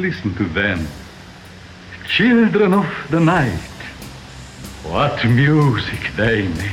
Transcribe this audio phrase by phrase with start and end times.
[0.00, 0.86] Listen to them.
[2.06, 3.58] Children of the night.
[4.84, 6.70] What music they make.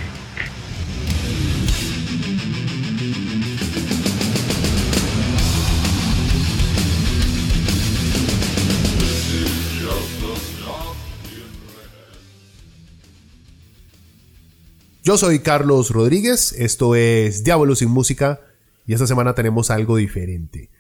[15.06, 18.42] Yo soy Carlos Rodríguez, esto es Diablo sin Música
[18.86, 20.73] y esta semana tenemos algo diferente.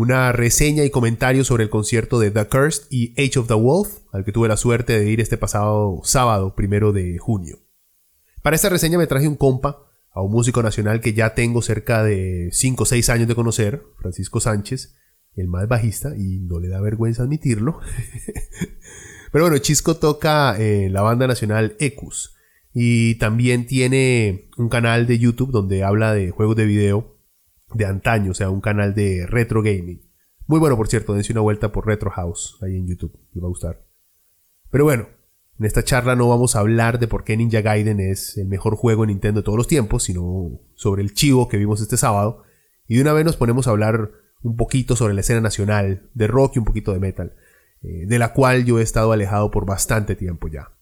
[0.00, 3.98] Una reseña y comentario sobre el concierto de The Cursed y Age of the Wolf,
[4.12, 7.58] al que tuve la suerte de ir este pasado sábado, primero de junio.
[8.40, 12.04] Para esta reseña me traje un compa, a un músico nacional que ya tengo cerca
[12.04, 14.94] de 5 o 6 años de conocer, Francisco Sánchez,
[15.34, 17.80] el más bajista, y no le da vergüenza admitirlo.
[19.32, 22.36] Pero bueno, Chisco toca en la banda nacional Ecus
[22.72, 27.17] y también tiene un canal de YouTube donde habla de juegos de video
[27.74, 30.02] de antaño, o sea, un canal de retro gaming.
[30.46, 33.46] Muy bueno, por cierto, dense una vuelta por Retro House ahí en YouTube, les va
[33.46, 33.84] a gustar.
[34.70, 35.08] Pero bueno,
[35.58, 38.76] en esta charla no vamos a hablar de por qué Ninja Gaiden es el mejor
[38.76, 42.44] juego en Nintendo de todos los tiempos, sino sobre el chivo que vimos este sábado.
[42.86, 44.10] Y de una vez nos ponemos a hablar
[44.42, 47.34] un poquito sobre la escena nacional de rock y un poquito de metal,
[47.82, 50.72] eh, de la cual yo he estado alejado por bastante tiempo ya.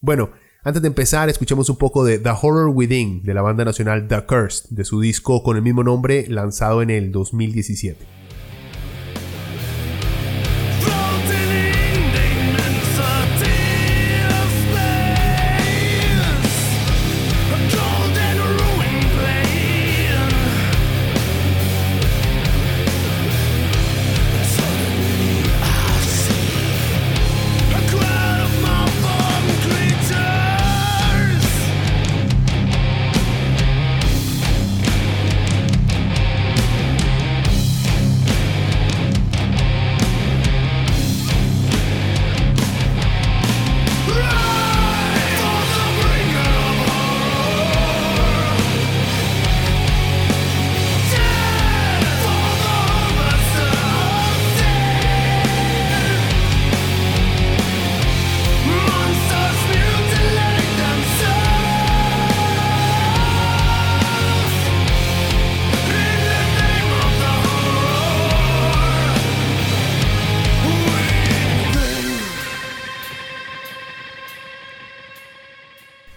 [0.00, 0.30] Bueno,
[0.64, 4.24] antes de empezar, escuchemos un poco de The Horror Within de la banda nacional The
[4.26, 8.21] Cursed, de su disco con el mismo nombre lanzado en el 2017.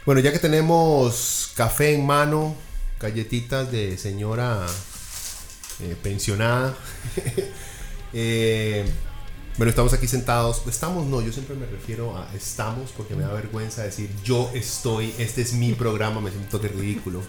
[0.05, 2.55] Bueno, ya que tenemos café en mano,
[2.99, 4.65] galletitas de señora
[5.79, 6.75] eh, pensionada.
[8.17, 8.85] Eh,
[9.57, 10.61] bueno, estamos aquí sentados.
[10.69, 15.13] Estamos, no, yo siempre me refiero a estamos porque me da vergüenza decir yo estoy,
[15.17, 17.21] este es mi programa, me siento de ridículo.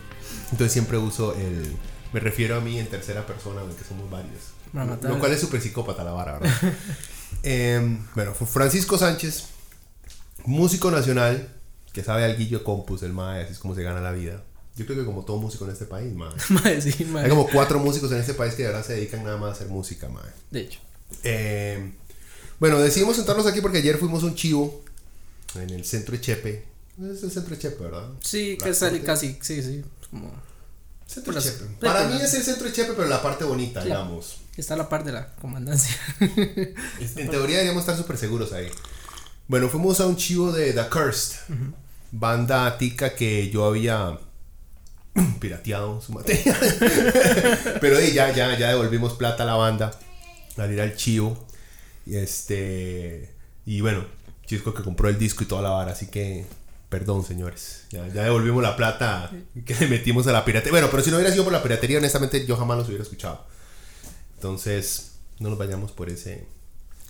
[0.52, 1.76] Entonces siempre uso el,
[2.12, 4.52] me refiero a mí en tercera persona, que somos varios.
[5.02, 6.54] Lo cual es súper psicópata la vara, ¿verdad?
[7.42, 9.46] Em, bueno, Francisco Sánchez,
[10.44, 11.55] músico nacional,
[11.96, 14.42] que sabe al guillo compus, el mae, así es como se gana la vida.
[14.76, 16.30] Yo creo que como todo músico en este país, mae.
[17.22, 19.52] Hay como cuatro músicos en este país que de verdad se dedican nada más a
[19.52, 20.30] hacer música, mae.
[20.50, 20.78] De hecho.
[21.24, 21.94] Eh,
[22.60, 24.84] bueno, decidimos sentarnos aquí porque ayer fuimos un chivo
[25.54, 26.66] en el centro de Chepe.
[27.00, 28.10] Es el centro de Chepe, ¿verdad?
[28.20, 29.82] Sí, que sale casi, sí, sí.
[30.10, 30.34] Como...
[31.06, 31.64] Centro de Chepe.
[31.80, 34.36] Para mí es el centro de Chepe, pero la parte bonita, digamos.
[34.54, 35.96] Está la parte de la comandancia.
[36.20, 38.68] en teoría deberíamos estar súper seguros ahí.
[39.48, 41.36] Bueno, fuimos a un chivo de The Cursed
[42.12, 44.18] banda tica que yo había
[45.40, 46.56] pirateado su material.
[47.80, 49.92] Pero ya, ya, ya devolvimos plata a la banda
[50.56, 51.46] al ir al chivo.
[52.06, 53.34] Y este.
[53.64, 54.04] Y bueno,
[54.46, 56.46] Chisco que compró el disco y toda la vara, así que.
[56.88, 57.84] Perdón, señores.
[57.90, 59.30] Ya, ya devolvimos la plata
[59.64, 60.70] que le metimos a la piratería.
[60.70, 63.44] Bueno, pero si no hubiera sido por la piratería, honestamente yo jamás los hubiera escuchado.
[64.36, 66.46] Entonces, no nos vayamos por ese.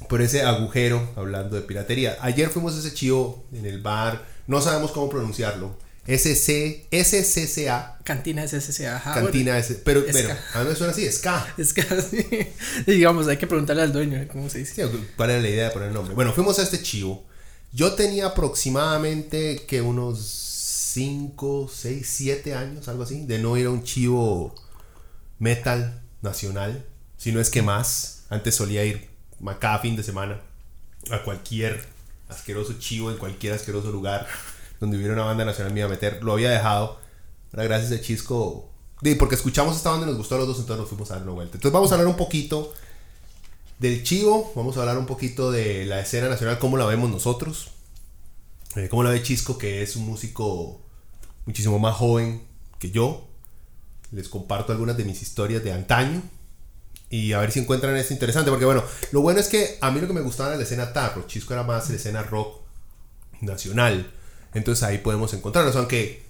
[0.08, 2.16] Por ese agujero hablando de piratería.
[2.20, 5.76] Ayer fuimos a ese chivo en el bar no sabemos cómo pronunciarlo.
[6.06, 7.98] SC, SCCA.
[8.04, 9.02] Cantina SCCA.
[9.02, 9.80] Cantina S.
[9.84, 11.54] Pero, pero, a mí me suena así, SCA.
[11.58, 12.24] SCA, sí.
[12.86, 14.88] digamos, hay que preguntarle al dueño cómo se dice.
[15.16, 16.15] ¿Cuál era la idea de poner el nombre?
[16.15, 17.26] Bueno, fuimos a este chivo.
[17.72, 23.71] Yo tenía aproximadamente que unos 5, 6, 7 años, algo así, de no ir a
[23.71, 24.54] un chivo
[25.41, 26.86] metal nacional,
[27.16, 28.12] si no es que más.
[28.28, 29.09] Antes solía ir
[29.59, 30.41] cada fin de semana
[31.10, 31.84] a cualquier
[32.28, 34.27] asqueroso chivo en cualquier asqueroso lugar
[34.80, 36.22] donde hubiera una banda nacional me iba a meter.
[36.22, 36.98] Lo había dejado.
[37.53, 38.71] Gracias a Chisco.
[39.18, 41.22] Porque escuchamos esta banda y nos gustó a los dos, entonces nos fuimos a dar
[41.22, 41.56] una vuelta.
[41.56, 42.72] Entonces, vamos a hablar un poquito
[43.78, 44.53] del chivo.
[44.54, 47.71] Vamos a hablar un poquito de la escena nacional, cómo la vemos nosotros.
[48.74, 50.80] Eh, cómo la ve Chisco, que es un músico
[51.47, 52.42] muchísimo más joven
[52.78, 53.27] que yo.
[54.12, 56.22] Les comparto algunas de mis historias de antaño.
[57.08, 58.50] Y a ver si encuentran esto interesante.
[58.50, 58.82] Porque bueno,
[59.12, 61.26] lo bueno es que a mí lo que me gustaba era la escena tarro.
[61.26, 62.60] Chisco era más la escena rock
[63.41, 64.10] nacional.
[64.54, 65.76] Entonces ahí podemos encontrarnos.
[65.76, 66.26] Aunque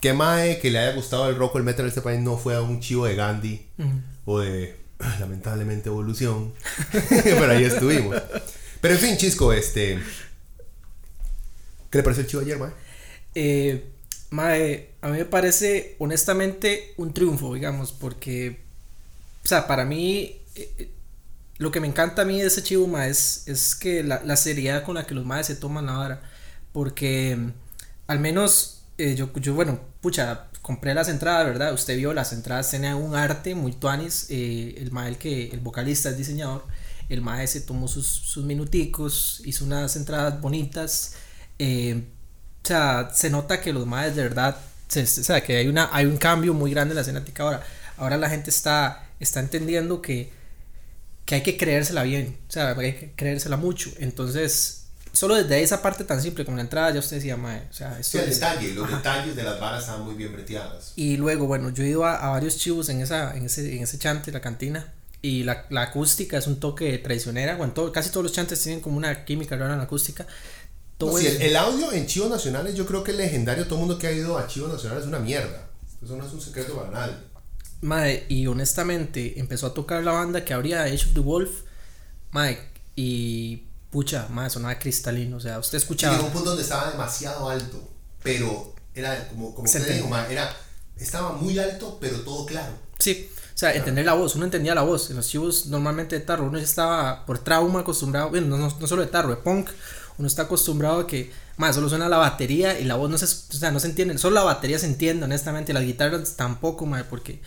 [0.00, 2.38] que mae que le haya gustado el rock o el metal en este país no
[2.38, 3.66] fue a un chivo de Gandhi
[4.24, 4.76] o de
[5.20, 6.52] lamentablemente evolución.
[7.08, 8.16] Pero ahí estuvimos.
[8.80, 9.98] Pero en fin, Chisco, este.
[11.90, 12.70] ¿Qué le parece el chivo ayer, mae?
[13.34, 13.90] Eh,
[14.30, 18.60] mae, a mí me parece honestamente un triunfo, digamos, porque,
[19.50, 20.90] sea, para mí, eh, eh,
[21.58, 24.36] lo que me encanta a mí de ese chivo, mae, es, es que la, la
[24.36, 26.22] seriedad con la que los maes se toman ahora,
[26.72, 27.52] porque mm,
[28.08, 31.72] al menos eh, yo, yo, bueno, pucha, compré las entradas, ¿verdad?
[31.74, 35.60] Usted vio las entradas, tienen un arte muy tuanis, eh, el mae, el que, el
[35.60, 36.64] vocalista, es diseñador,
[37.08, 41.14] el mae se tomó sus, sus minuticos, hizo unas entradas bonitas,
[41.58, 42.04] eh,
[42.62, 44.56] o sea, se nota que los maes de verdad,
[44.88, 47.42] se, se- o sea, que hay, una, hay un cambio muy grande en la escenática
[47.42, 47.62] ahora.
[47.96, 50.30] Ahora la gente está, está entendiendo que,
[51.24, 53.90] que hay que creérsela bien, o sea, hay que creérsela mucho.
[53.98, 57.72] Entonces, solo desde esa parte tan simple como la entrada, ya usted decía, mae, o
[57.72, 60.92] sea, esto Sí, el es- detalle, los detalles de las varas estaban muy bien breteadas.
[60.96, 63.82] y luego, bueno, yo he ido a, a varios chivos en, esa, en, ese, en
[63.82, 64.92] ese chante, la cantina.
[65.22, 67.56] Y la, la acústica es un toque traicionera.
[67.56, 70.26] Bueno, todo- casi todos los chantes tienen como una química rara en la acústica.
[70.96, 73.64] Todo No, es- el audio en Chivos Nacionales yo creo que es legendario.
[73.66, 75.68] Todo el mundo que ha ido a Chivos Nacionales es una mierda.
[76.02, 77.14] Eso no es un secreto para nadie.
[77.82, 81.50] Mae, y honestamente empezó a tocar la banda que abría Age of the Wolf.
[82.32, 82.58] Mae,
[82.96, 85.36] y pucha, mae, sonaba cristalino.
[85.36, 86.14] O sea, usted escuchaba.
[86.14, 87.88] llegó un punto donde estaba demasiado alto.
[88.22, 90.10] Pero era como, como usted dijo, entiende.
[90.10, 90.54] ma, era,
[90.98, 92.72] estaba muy alto, pero todo claro.
[92.98, 95.10] Sí, o sea, entender la voz, uno entendía la voz.
[95.10, 98.76] En los chivos normalmente de tarro, uno ya estaba por trauma acostumbrado, bueno, no, no,
[98.78, 99.70] no solo de tarro, de punk,
[100.18, 103.26] uno está acostumbrado a que, más solo suena la batería y la voz no se,
[103.26, 106.86] o sea, no se entiende, solo la batería se entiende, honestamente, y las guitarras tampoco,
[106.86, 107.40] mae, porque,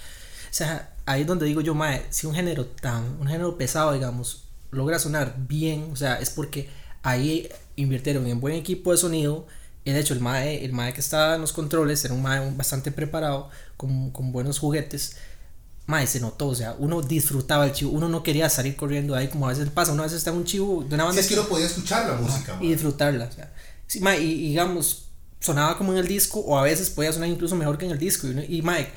[0.56, 4.46] sea, ahí es donde digo yo, mae, si un género tan, un género pesado, digamos,
[4.72, 6.70] logra sonar bien, o sea, es porque
[7.02, 9.48] ahí invirtieron en buen equipo de sonido.
[9.86, 12.52] Y de hecho, el mae, el mae que estaba en los controles era un mae
[12.56, 15.18] bastante preparado, con, con buenos juguetes.
[15.86, 19.28] Mae, se notó, o sea, uno disfrutaba el chivo, uno no quería salir corriendo ahí
[19.28, 21.22] como a veces pasa, uno a veces está en un chivo de una Si banda
[21.22, 23.52] es que uno podía escuchar la música, y disfrutarla, o sea,
[23.86, 25.08] sí, mae, y, digamos,
[25.42, 27.98] sonaba como en el disco, o a veces podía sonar incluso mejor que en el
[27.98, 28.88] disco, y, y mae,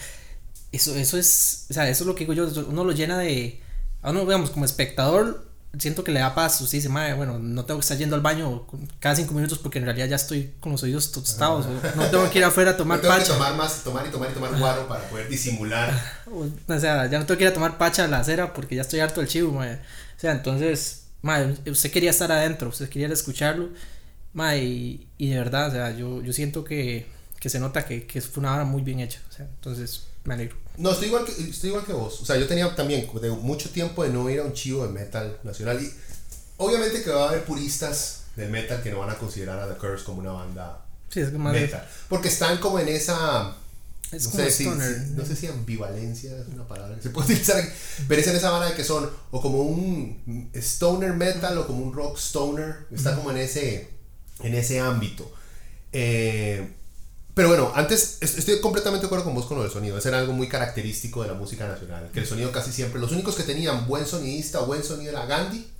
[0.76, 3.60] eso, eso es, o sea, eso es lo que digo yo, uno lo llena de,
[4.02, 5.44] a uno, digamos, como espectador,
[5.78, 8.22] siento que le da paz, usted dice, mae, bueno, no tengo que estar yendo al
[8.22, 8.66] baño
[8.98, 12.30] cada cinco minutos porque en realidad ya estoy con los oídos tostados, o no tengo
[12.30, 13.32] que ir afuera a tomar No tengo que pacha.
[13.34, 15.92] tomar más, tomar y tomar y tomar guaro para poder disimular.
[16.68, 18.82] O sea, ya no tengo que ir a tomar pacha a la acera porque ya
[18.82, 19.74] estoy harto del chivo, mae.
[19.74, 23.68] O sea, entonces, mae, usted quería estar adentro, usted quería escucharlo,
[24.32, 27.06] mae, y, y de verdad, o sea, yo, yo siento que,
[27.38, 30.34] que se nota que, que fue una obra muy bien hecha, o sea, entonces me
[30.34, 30.56] alegro.
[30.78, 32.20] No, estoy igual, que, estoy igual que vos.
[32.20, 33.08] O sea, yo tenía también
[33.42, 35.82] mucho tiempo de no ir a un chivo de metal nacional.
[35.82, 35.92] Y
[36.58, 39.78] obviamente que va a haber puristas del metal que no van a considerar a The
[39.78, 41.88] Curse como una banda Sí, es que más metal.
[42.08, 43.54] Porque están como en esa.
[44.12, 47.26] es no, como sé si- no sé si ambivalencia es una palabra que se puede
[47.32, 47.68] utilizar aquí,
[48.08, 51.82] pero es en esa banda de que son o como un stoner metal o como
[51.84, 53.88] un rock stoner, está como en ese,
[54.40, 55.32] en ese ámbito.
[55.92, 56.68] Eh,
[57.36, 60.08] pero bueno, antes est- estoy completamente de acuerdo con vos con lo del sonido, ese
[60.08, 63.34] era algo muy característico de la música nacional, que el sonido casi siempre, los únicos
[63.36, 65.70] que tenían buen sonidista o buen sonido era Gandhi,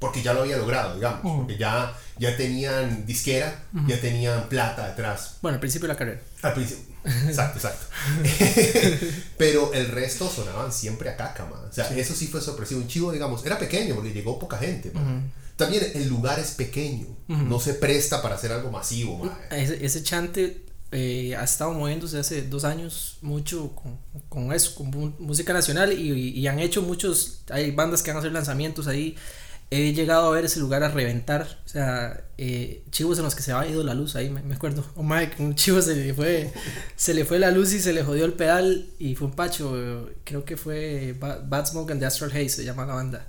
[0.00, 5.36] porque ya lo había logrado, digamos, porque ya, ya tenían disquera, ya tenían plata detrás.
[5.40, 6.20] Bueno, al principio de la carrera.
[6.42, 6.84] Al principio.
[7.28, 7.86] Exacto, exacto.
[9.38, 11.60] Pero el resto sonaban siempre a caca, man.
[11.68, 12.80] O sea, eso sí fue sorpresivo.
[12.80, 15.32] Un chivo, digamos, era pequeño porque llegó poca gente, man.
[15.56, 17.06] También el lugar es pequeño.
[17.28, 19.38] No se presta para hacer algo masivo, man.
[19.50, 20.64] Ese, ese chante
[20.96, 23.72] eh, ha estado moviéndose hace dos años mucho
[24.28, 28.30] con, eso, con música nacional y, han hecho muchos, hay bandas que van a hacer
[28.30, 29.16] lanzamientos ahí.
[29.70, 33.42] He llegado a ver ese lugar a reventar, o sea, eh, chivos en los que
[33.42, 34.84] se ha ido la luz ahí, me, acuerdo.
[34.94, 36.52] Oh Mike, un chivo se le fue,
[36.94, 40.08] se le fue la luz y se le jodió el pedal y fue un pacho,
[40.22, 43.26] creo que fue Ba- Bad Smoke and the Astral Haze, se llama la banda.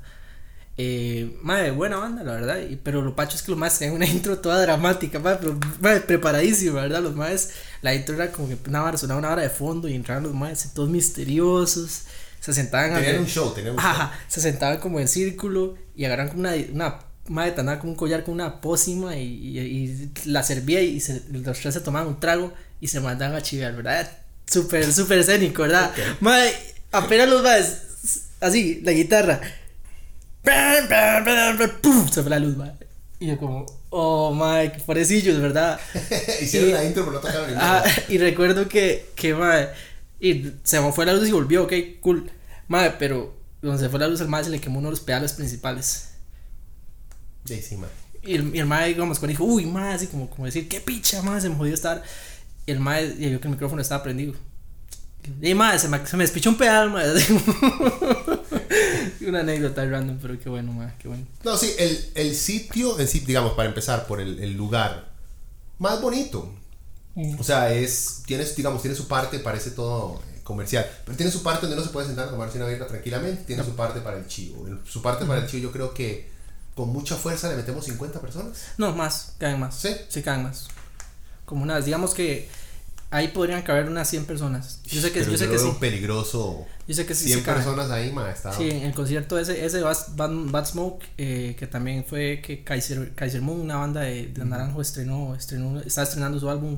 [0.77, 2.60] Eh, madre, buena banda, la verdad.
[2.70, 5.60] y- pero lo pacho es que los más tenían una intro toda dramática, madre, pero
[5.79, 7.01] madre, preparadísima, ¿verdad?
[7.01, 7.50] Los más,
[7.82, 10.34] la intro era como que una hora, sonaba una hora de fondo y entraban los
[10.34, 12.01] más todos misteriosos.
[12.41, 13.89] Se sentaban a Tenían un show, tenían un show.
[13.89, 17.96] Ajá, se sentaban como en círculo y agarran como una, una madre tan con un
[17.96, 22.08] collar con una pócima y, y- y la servía y se, los tres se tomaban
[22.10, 24.12] un trago y se mandaban a chivar, ¿verdad?
[24.46, 25.91] Súper, súper escénico, ¿verdad?
[26.20, 26.53] Madre,
[26.91, 27.77] apenas los más,
[28.41, 29.41] así, la guitarra.
[31.82, 32.08] ¡Pum!
[32.10, 32.74] Se fue la luz, madre.
[33.20, 35.80] Y yo como, oh, madre, qué parecillos, ¿verdad?
[36.42, 39.70] Hicieron y- la intro, pero no tocaron ni Ah, y recuerdo que, que madre,
[40.20, 42.30] y se me fue la luz y volvió, ok, cool.
[42.68, 45.00] Madre, pero cuando se fue la luz al mae se le quemó uno de los
[45.02, 46.10] pedales principales.
[47.46, 47.90] Sí, sí, mae.
[48.24, 50.82] Y el, y el mae, digamos, cuando dijo, uy, mae, así como, como decir, qué
[50.82, 52.02] picha, mae, se me jodió estar.
[52.66, 54.34] Y el mae, y vio que el micrófono estaba prendido.
[55.42, 57.06] Y mae, se me, se me despichó un pedal, mae.
[59.25, 61.25] Una anécdota random, pero qué bueno, mae, qué bueno.
[61.44, 65.10] No, sí, el, el sitio en sí, digamos, para empezar, por el, el lugar
[65.79, 66.51] más bonito.
[67.39, 71.41] O sea, es, tienes, digamos, tiene su parte, parece todo eh, comercial, pero tiene su
[71.44, 74.17] parte donde uno se puede sentar a tomarse una birra tranquilamente, tiene su parte para
[74.17, 74.67] el chivo.
[74.67, 76.29] El- Su parte para el chivo yo creo que
[76.75, 78.58] con mucha fuerza le metemos 50 personas.
[78.77, 79.75] No, más, caen más.
[79.79, 79.89] ¿Sí?
[80.10, 80.67] Sí, caen más.
[81.46, 82.50] Como unas, digamos que
[83.15, 84.81] ahí podrían caber unas 100 personas.
[84.86, 85.72] Yo sé que, Pero yo sé que sí.
[85.79, 86.65] peligroso.
[86.88, 87.57] Yo sé que sí 100 se caen.
[87.57, 88.51] personas ahí, ma, está.
[88.53, 93.13] Sí, en el concierto ese, ese Bad, Bad, Smoke, eh, que también fue que Kaiser,
[93.15, 96.77] Kaiser Moon, una banda de, de Naranjo, estrenó, estrenó, estaba estrenando su álbum.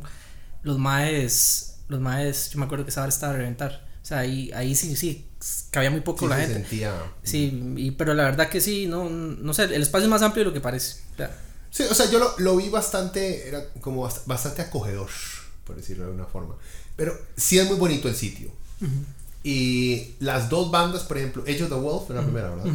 [0.64, 3.86] Los maes, los maes, yo me acuerdo que esa hora estaba a reventar.
[4.02, 5.26] O sea, ahí, ahí sí, sí,
[5.72, 6.54] cabía muy poco Sí la se gente.
[6.62, 6.94] sentía.
[7.24, 10.44] Sí, y, pero la verdad que sí, no, no sé, el espacio es más amplio
[10.46, 11.02] de lo que parece.
[11.14, 11.36] O sea,
[11.70, 15.10] Sí, o sea, yo lo, lo vi bastante, era como bast- bastante acogedor,
[15.68, 16.56] por decirlo de alguna forma.
[16.96, 18.50] Pero sí es muy bonito el sitio.
[19.44, 22.72] Y las dos bandas, por ejemplo, Age of the Wolf, la primera, ¿verdad?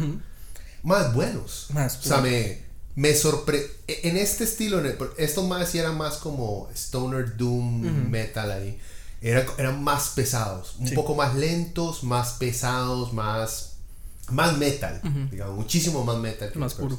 [0.83, 1.67] Más buenos.
[1.73, 2.61] Más O sea, me,
[2.95, 3.65] me sorpre...
[3.87, 8.49] e- En este estilo, en el- estos más sí eran más como Stoner Doom Metal
[8.51, 8.77] ahí.
[9.21, 10.95] Era- eran más pesados, un Sí.
[10.95, 13.69] poco más lentos, más pesados, más...
[14.29, 16.49] Más metal, digamos, muchísimo más metal.
[16.51, 16.97] que Más puro.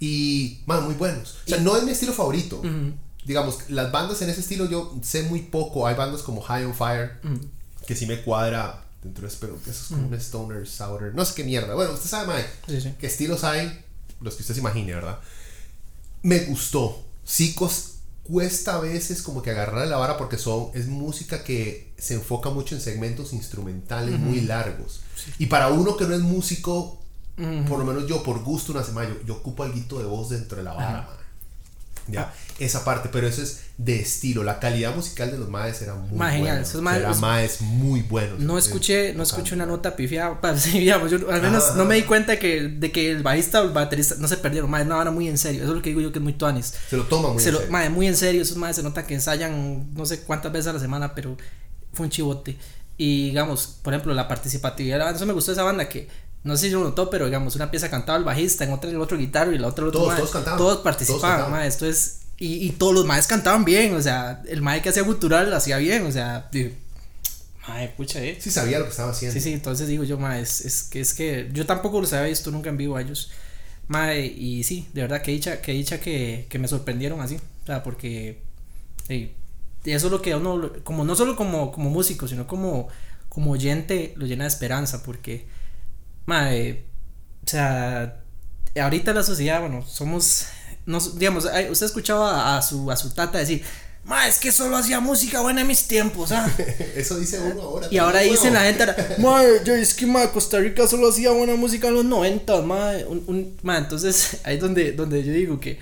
[0.00, 1.36] Y, man, muy buenos.
[1.46, 2.60] O sea, no es mi estilo favorito.
[3.26, 5.86] Digamos, las bandas en ese estilo yo sé muy poco.
[5.86, 7.18] Hay bandas como High on Fire,
[7.86, 11.24] que sí me cuadra dentro de eso, pero eso es como un stoner, souter, no
[11.24, 11.74] sé qué mierda.
[11.74, 12.94] Bueno, usted sabe, Mike, Sí, sí.
[12.98, 13.84] qué estilos hay,
[14.20, 15.18] los que usted se imagine, ¿verdad?
[16.22, 17.02] Me gustó.
[17.24, 17.92] Sí, cos-
[18.24, 22.50] cuesta a veces como que agarrar la vara porque son, es música que se enfoca
[22.50, 25.00] mucho en segmentos instrumentales muy largos.
[25.38, 27.00] Y para uno que no es músico,
[27.68, 30.58] por lo menos yo, por gusto, una semana, yo, yo ocupo algo de voz dentro
[30.58, 31.16] de la vara, man.
[32.08, 34.42] Ya, esa parte, pero eso es de estilo.
[34.44, 36.60] La calidad musical de los maes era muy genial, buena.
[36.60, 38.38] esos O sea, maes- era maes muy buenos.
[38.40, 40.38] No Eh, escuché, no escuché una nota pifiada.
[40.56, 41.74] sí, digamos, yo al menos Ajá.
[41.76, 44.70] no me di cuenta que, de que el bajista o el baterista no se perdieron.
[44.70, 45.62] Madre, no, era muy en serio.
[45.62, 46.74] Eso es lo que digo yo que es muy tuanis.
[46.88, 47.72] Se lo toma muy Se en lo, serio.
[47.72, 48.42] madre, muy en serio.
[48.42, 51.36] Esos madres se nota que ensayan no sé cuántas veces a la semana, pero
[51.92, 52.56] fue un chivote.
[52.98, 55.16] Y digamos, por ejemplo, la participatividad de la banda.
[55.18, 56.08] Eso me gustó de esa banda que
[56.46, 59.00] no sé si lo notó, pero digamos, una pieza cantaba el bajista, en otra el
[59.00, 60.18] otro guitarro y la otra el otro Todos- mae.
[60.18, 60.58] todos cantaban.
[60.58, 62.20] Todos Todos participaban, mae, Esto es.
[62.38, 65.56] Y, y todos los maes cantaban bien, o sea, el mae que hacía gutural lo
[65.56, 66.70] hacía bien, o sea, digo,
[67.68, 68.36] mae, pucha, eh.
[68.40, 69.32] Sí sabía lo que estaba haciendo.
[69.34, 72.28] Sí, sí, entonces digo yo, ma, es, es que es que yo tampoco los había
[72.28, 73.30] visto nunca en vivo a ellos.
[73.88, 77.36] Ma, y sí, de verdad que dicha, que dicha que, que me sorprendieron así.
[77.62, 78.40] O sea, porque
[79.08, 79.32] eh,
[79.84, 82.88] eso es lo que uno, como no solo como, como músico, sino como,
[83.28, 85.02] como oyente, lo llena de esperanza.
[85.04, 85.46] Porque,
[86.26, 86.84] ma, eh,
[87.44, 88.20] o sea,
[88.80, 90.46] ahorita la sociedad, bueno, somos,
[90.84, 93.62] no, digamos, usted escuchaba a, su, a su tata decir,
[94.04, 96.48] ma, es que solo hacía música buena en mis tiempos, ¿ah?
[96.96, 97.88] Eso dice uno ahora.
[97.90, 98.86] Y ahora dicen la gente,
[99.18, 103.04] madre, yo es que ma, Costa Rica solo hacía buena música en los 90, madre.
[103.06, 105.78] Un, un- ma, entonces ahí es donde, donde yo digo que,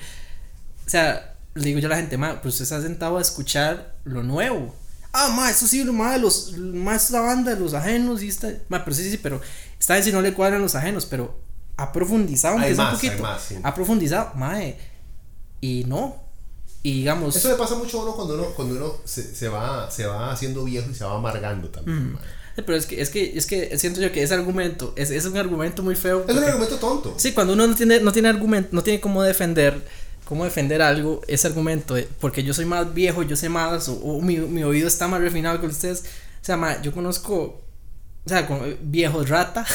[0.87, 3.23] o sea, le digo yo a la gente, ma, pues usted se ha sentado a
[3.23, 4.75] escuchar lo nuevo.
[5.13, 8.97] Ah, ma, eso sí, ma, los, ma, esta banda, los ajenos y esta, ma, pero
[8.97, 9.41] sí, sí, pero
[9.85, 11.38] esta vez si no le cuadran los ajenos, pero
[11.76, 13.57] ha profundizado, aunque un más, hay poquito, más, sí.
[13.62, 14.79] ha profundizado, mae,
[15.61, 16.17] y no,
[16.83, 19.91] y digamos, Eso le pasa mucho a uno cuando uno, cuando uno se, se va,
[19.91, 22.17] se va haciendo viejo y se va amargando también.
[22.57, 25.26] Eh, Pero es que, es que, es que siento yo que ese argumento es, es
[25.26, 26.21] un argumento muy feo.
[26.21, 27.14] Es un porque- argumento tonto.
[27.19, 29.85] Sí, cuando uno no tiene, no tiene argumento, no tiene cómo defender,
[30.25, 33.95] cómo defender algo, ese argumento, de, porque yo soy más viejo, yo sé más, o,
[33.97, 36.05] o mi, mi oído está más refinado que ustedes.
[36.41, 37.61] O sea, ma, yo conozco,
[38.26, 39.66] o sea, con, viejos rata,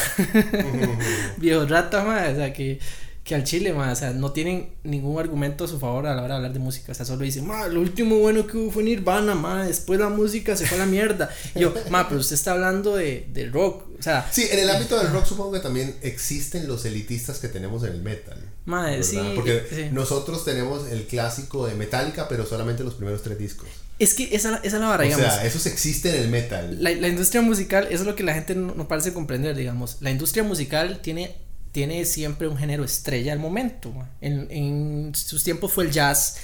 [1.36, 2.80] viejos rata, ma, o sea, que,
[3.22, 6.22] que al chile, ma, o sea, no tienen ningún argumento a su favor a la
[6.22, 6.90] hora de hablar de música.
[6.90, 10.08] O sea, solo dicen, ma, lo último bueno que hubo fue Nirvana, ma, después la
[10.08, 11.30] música se fue a la mierda.
[11.54, 14.68] Y yo, ma, pero usted está hablando de, de rock, o sea, Sí, en el
[14.70, 18.38] ámbito del rock supongo que también existen los elitistas que tenemos en el metal.
[18.66, 19.02] ¿verdad?
[19.02, 19.88] sí, Porque sí.
[19.92, 23.68] nosotros tenemos el clásico de Metallica, pero solamente los primeros tres discos.
[24.00, 25.26] Es que esa, esa es la vara, O digamos.
[25.26, 26.82] sea, esos existen en el metal.
[26.82, 29.98] La, la industria musical, eso es lo que la gente no, no parece comprender, digamos.
[30.00, 31.36] La industria musical tiene,
[31.70, 33.92] tiene siempre un género estrella al momento.
[34.22, 36.38] En, en sus tiempos fue el jazz,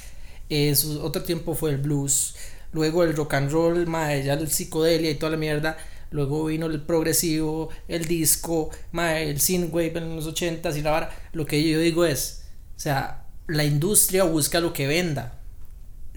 [0.51, 2.35] en su otro tiempo fue el blues,
[2.73, 5.79] luego el rock and roll, ma, ya el psicodelia y toda la mierda.
[6.11, 11.29] Luego vino el progresivo, el disco, ma, el synthwave en los 80s y la vara.
[11.33, 12.43] Lo que yo digo es,
[12.77, 15.36] o sea, la industria busca lo que venda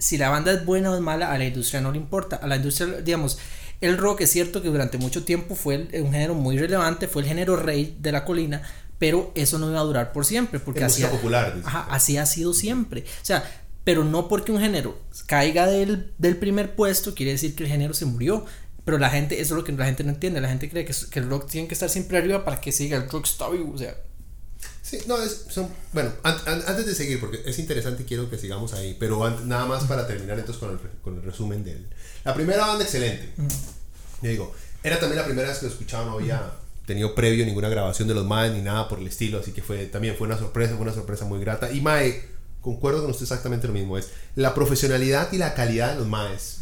[0.00, 2.36] si la banda es buena o es mala, a la industria no le importa.
[2.36, 3.38] A la industria, digamos,
[3.80, 7.28] el rock es cierto que durante mucho tiempo fue un género muy relevante, fue el
[7.28, 8.62] género rey de la colina,
[8.98, 11.54] pero eso no iba a durar por siempre, porque así, popular,
[11.88, 13.02] así ha sido siempre.
[13.02, 13.44] O sea,
[13.84, 17.94] pero no porque un género caiga del, del, primer puesto quiere decir que el género
[17.94, 18.44] se murió.
[18.84, 20.40] Pero la gente, eso es lo que la gente no entiende.
[20.40, 22.96] La gente cree que, que el rock tiene que estar siempre arriba para que siga
[22.96, 23.94] el rock está O sea,
[24.90, 28.72] Sí, no, es, son, bueno, antes de seguir, porque es interesante y quiero que sigamos
[28.72, 31.86] ahí, pero nada más para terminar entonces con el, con el resumen de él.
[32.24, 33.32] La primera banda excelente.
[34.20, 36.54] digo, era también la primera vez que lo escuchaba, no había
[36.86, 39.86] tenido previo ninguna grabación de los Mae ni nada por el estilo, así que fue
[39.86, 41.70] también fue una sorpresa, fue una sorpresa muy grata.
[41.70, 42.24] Y Mae,
[42.60, 46.59] concuerdo con usted exactamente lo mismo, es la profesionalidad y la calidad de los Maes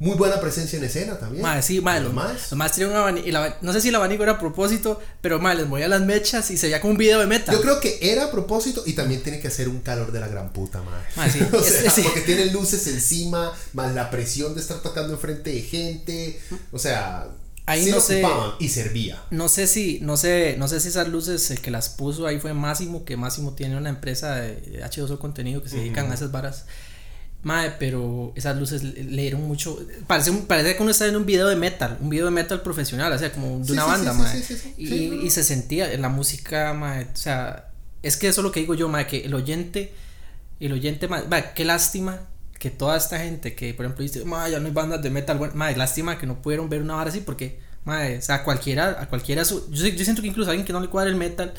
[0.00, 1.42] muy buena presencia en escena también.
[1.42, 2.50] Madre, sí, madre, los, más.
[2.50, 3.26] Los más tenían un abanico.
[3.62, 6.56] no sé si el abanico era a propósito, pero madre, les movía las mechas y
[6.56, 7.52] se veía como un video de meta.
[7.52, 10.28] Yo creo que era a propósito y también tiene que hacer un calor de la
[10.28, 11.32] gran puta, madre.
[11.32, 15.62] sí, o sea, porque tienen luces encima, más la presión de estar tocando enfrente de
[15.62, 16.40] gente.
[16.70, 17.28] O sea.
[17.66, 18.22] Ahí no sé,
[18.60, 19.22] y servía.
[19.30, 22.40] No sé si, no sé, no sé si esas luces el que las puso ahí
[22.40, 26.32] fue Máximo, que Máximo tiene una empresa de H2O contenido que se dedican a esas
[26.32, 26.64] varas.
[27.42, 29.78] Madre, pero esas luces le dieron mucho.
[30.08, 33.12] Parece, parece que uno está en un video de metal, un video de metal profesional,
[33.12, 34.12] o sea, como de una banda,
[34.76, 37.70] y, se sentía en la música, madre, o sea,
[38.02, 39.92] es que eso es lo que digo yo, madre, que el oyente,
[40.58, 42.18] el oyente, madre, qué lástima
[42.58, 45.38] que toda esta gente que, por ejemplo, dice, madre, ya no hay bandas de metal,
[45.54, 49.08] madre, lástima que no pudieron ver una vara así, porque, madre, o sea, cualquiera, a
[49.08, 51.54] cualquiera, su, yo, yo siento que incluso a alguien que no le cuadra el metal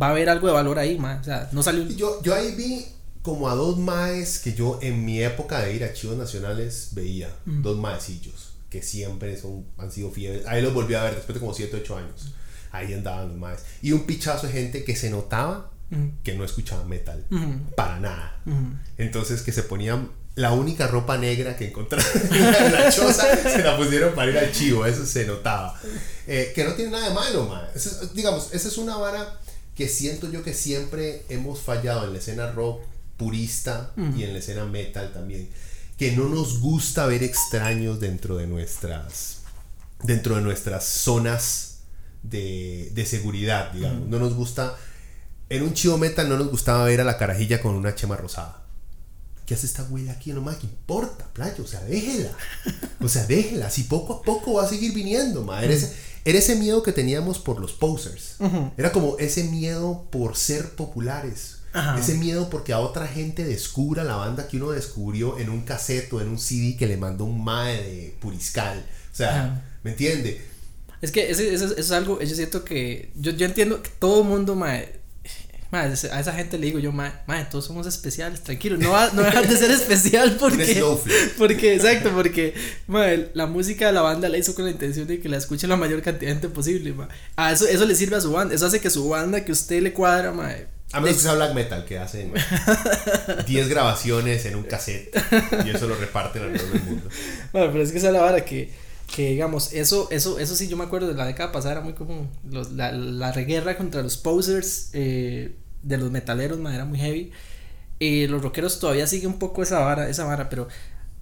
[0.00, 1.88] va a ver algo de valor ahí, madre, o sea, no salió.
[1.88, 2.86] Yo, yo ahí vi
[3.22, 7.34] como a dos maes que yo en mi época de ir a Chivos Nacionales veía,
[7.44, 10.46] dos maecillos, que siempre son, han sido fieles.
[10.46, 12.34] Ahí los volví a ver después de como 7, 8 años.
[12.72, 13.60] Ahí andaban los maes.
[13.80, 15.70] Y un pichazo de gente que se notaba
[16.22, 17.24] que no escuchaba metal,
[17.76, 18.40] para nada.
[18.96, 23.76] Entonces que se ponían la única ropa negra que encontraron en la choza, se la
[23.76, 25.78] pusieron para ir al chivo, eso se notaba.
[26.26, 27.68] Eh, que no tiene nada de malo, mae.
[28.14, 29.40] digamos, esa es una vara
[29.74, 32.82] que siento yo que siempre hemos fallado en la escena rock
[33.22, 35.48] purista y en la escena metal también,
[35.96, 39.42] que no nos gusta ver extraños dentro de nuestras,
[40.02, 41.78] dentro de nuestras zonas
[42.22, 44.08] de, de seguridad, digamos.
[44.08, 44.76] No nos gusta,
[45.48, 48.64] en un chivo metal no nos gustaba ver a la carajilla con una chema rosada.
[49.46, 50.56] ¿Qué hace esta güey aquí nomás?
[50.56, 51.64] ¿Qué importa, playo?
[51.64, 52.30] O sea, déjela.
[53.00, 53.70] O sea, déjela.
[53.70, 55.62] Si poco a poco va a seguir viniendo, ma.
[55.62, 55.92] Era ese,
[56.24, 58.36] era ese miedo que teníamos por los posers.
[58.76, 61.61] Era como ese miedo por ser populares
[61.98, 66.12] ese miedo porque a otra gente descubra la banda que uno descubrió en un cassette
[66.12, 68.84] o en un CD que le mandó un mae de Puriscal.
[69.12, 70.40] O sea, ¿me entiende?
[71.00, 74.54] Es que eso, es algo, yo siento que, yo, yo entiendo que todo el mundo,
[74.54, 75.00] mae,
[75.72, 77.12] a esa gente le digo yo, mae,
[77.50, 80.84] todos somos especiales, tranquilo, no, va, no dejar de ser especial porque,
[81.38, 82.54] porque, exacto, porque
[82.86, 85.66] mae, la música de la banda la hizo con la intención de que la escuche
[85.66, 87.08] la mayor cantidad de gente posible, mae.
[87.36, 89.82] A eso, eso le sirve a su banda, eso hace que su banda, que usted
[89.82, 92.32] le cuadra, mae, a menos que sea black metal, que hacen
[93.46, 95.14] 10 grabaciones en un cassette
[95.64, 97.08] y eso lo reparten alrededor del mundo.
[97.52, 98.70] Bueno, pero es que esa es la vara que,
[99.14, 101.94] que digamos, eso, eso, eso sí yo me acuerdo de la década pasada, era muy
[101.94, 102.28] común.
[102.50, 107.32] la, la reguerra contra los posers eh, de los metaleros, era muy heavy.
[107.98, 110.68] Y los rockeros todavía siguen un poco esa vara, esa vara, pero,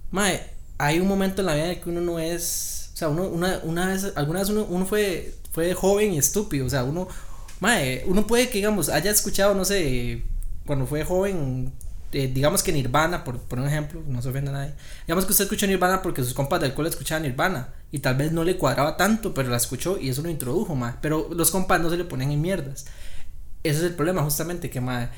[0.09, 0.41] mae,
[0.79, 3.59] hay un momento en la vida en que uno no es, o sea, uno, una,
[3.63, 7.07] una vez, alguna vez uno, uno fue, fue joven y estúpido, o sea, uno
[7.61, 10.23] Mae, uno puede que, digamos, haya escuchado, no sé,
[10.65, 11.71] cuando fue joven,
[12.11, 14.73] eh, digamos que Nirvana, por, por un ejemplo, no se ofenda a nadie.
[15.05, 18.31] Digamos que usted escuchó Nirvana porque sus compas del cole escuchaban Nirvana y tal vez
[18.31, 20.95] no le cuadraba tanto, pero la escuchó y eso lo introdujo, mae.
[21.01, 22.87] Pero los compas no se le ponen en mierdas.
[23.63, 25.09] Ese es el problema, justamente, que, mae,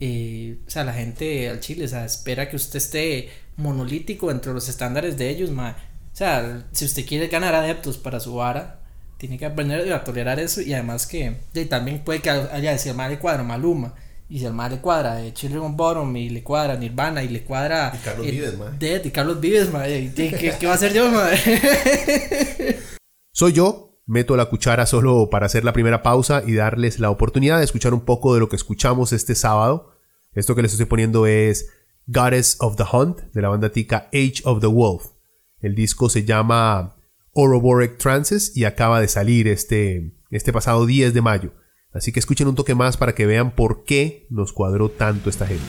[0.00, 4.52] eh, o sea, la gente al chile, o sea, espera que usted esté monolítico entre
[4.52, 5.72] los estándares de ellos, mae.
[5.72, 8.80] O sea, si usted quiere ganar adeptos para su vara,
[9.24, 11.34] tiene que aprender a tolerar eso y además que
[11.70, 13.94] también puede que haya si el mal le cuadra Maluma
[14.28, 17.42] y si el mal le cuadra de Children Bottom y le cuadra Nirvana y le
[17.42, 19.68] cuadra y Carlos Vives y Carlos Vives
[20.14, 21.10] ¿Qué, ¿qué, va a hacer yo
[23.32, 27.56] soy yo meto la cuchara solo para hacer la primera pausa y darles la oportunidad
[27.56, 29.94] de escuchar un poco de lo que escuchamos este sábado.
[30.34, 31.70] Esto que les estoy poniendo es
[32.08, 35.06] Goddess of the Hunt de la banda tica Age of the Wolf.
[35.60, 36.94] El disco se llama
[37.34, 41.52] Ouroboros Trances y acaba de salir este, este pasado 10 de mayo.
[41.92, 45.46] Así que escuchen un toque más para que vean por qué nos cuadró tanto esta
[45.46, 45.64] gente.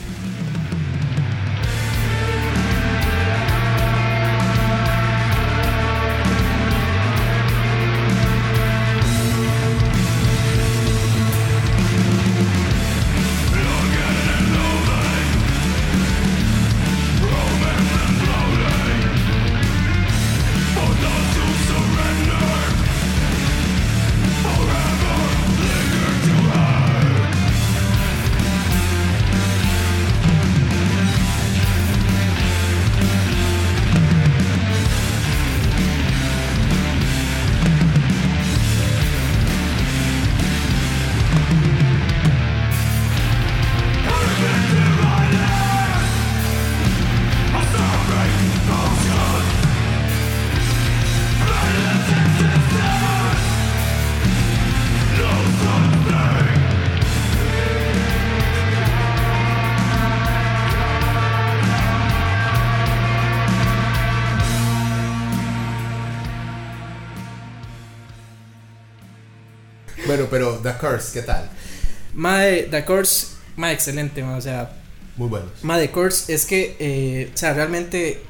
[72.26, 74.68] Mae, The Curse, mae, excelente, mae, o sea,
[75.16, 75.62] Muy buenos.
[75.62, 78.20] mae, The Curse es que, eh, o sea, realmente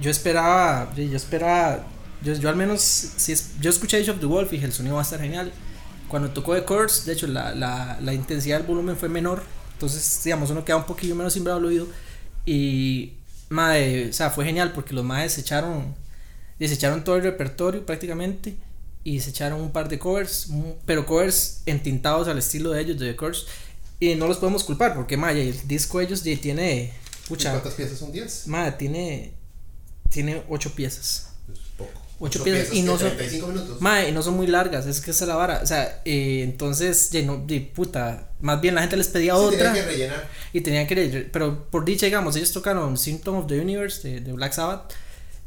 [0.00, 1.86] yo esperaba, yo esperaba,
[2.22, 4.72] yo, yo al menos, si es, yo escuché Age of the Wolf y dije, el
[4.72, 5.52] sonido va a estar genial.
[6.08, 10.22] Cuando tocó The Curse, de hecho, la, la, la intensidad del volumen fue menor, entonces,
[10.24, 11.86] digamos, uno queda un poquillo menos simbrado al oído.
[12.44, 13.12] Y,
[13.48, 15.94] mae, o sea, fue genial porque los maes se echaron,
[16.58, 18.56] se echaron todo el repertorio prácticamente
[19.04, 20.48] y se echaron un par de covers,
[20.86, 23.46] pero covers entintados al estilo de ellos, de The Curse.
[23.98, 26.92] Y no los podemos culpar porque, mae, el disco de ellos ya tiene,
[27.24, 28.46] ¿Y pucha, ¿Cuántas piezas son 10?
[28.48, 29.32] mae, tiene,
[30.10, 31.28] tiene ocho piezas.
[31.46, 31.90] Pues poco.
[32.22, 33.80] Ocho Ocho piezas y no son- 35 minutos.
[33.80, 35.60] Mae, y no son muy largas, es que esa es la vara.
[35.62, 39.40] O sea, eh, entonces, ya no, de puta, más bien la gente les pedía Sí,
[39.40, 39.58] otra.
[39.72, 40.28] tenían que rellenar.
[40.52, 44.20] Y tenían que leer, pero por dicha, digamos, ellos tocaron Symptom of the Universe de,
[44.20, 44.92] de Black Sabbath,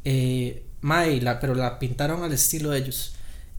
[0.03, 3.12] eh, mae, la, pero la pintaron al estilo de ellos.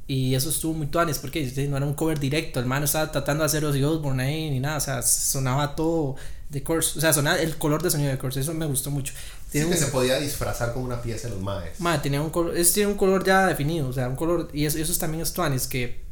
[0.07, 3.11] Y eso estuvo muy tuanes porque no era un cover directo, el man no estaba
[3.11, 6.17] tratando de hacer Ozzy Osbourne ahí ni nada, o sea, sonaba todo
[6.51, 9.15] de Curse, o sea, sonaba el color de sonido de Curse, eso me gustó mucho.
[9.15, 11.81] Sí, Tiene que un, se podía disfrazar como una pieza de los maes.
[11.81, 14.67] mae, tenía un color, es, tiene un color ya definido, o sea, un color, y
[14.67, 16.03] eso, eso también es tuanes, que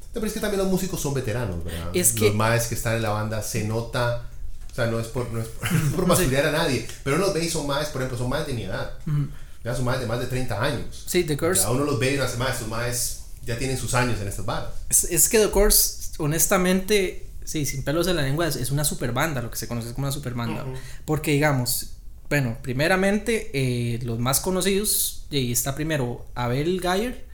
[0.00, 1.90] No, Pero es que también los músicos son veteranos, ¿verdad?
[1.92, 4.26] Es que- Los maes que están en la banda se nota.
[4.70, 6.88] O sea, no es por, no es por, por masculinar a nadie.
[7.04, 8.92] Pero los ve y son maes, por ejemplo, son maes de mi edad.
[9.64, 11.04] Ya son maes de más de 30 años.
[11.06, 13.94] sí, The Curse Ya uno los ve y uno hace estos maes ya tienen sus
[13.94, 14.72] años en estas bandas.
[14.88, 18.84] Es, es que The Course, honestamente, sí, sin pelos en la lengua, es, es una
[18.84, 20.64] super banda, lo que se conoce como una super banda.
[21.04, 21.94] Porque, digamos,
[22.28, 27.26] bueno, primeramente, eh, los más conocidos, y está primero Abel Geyer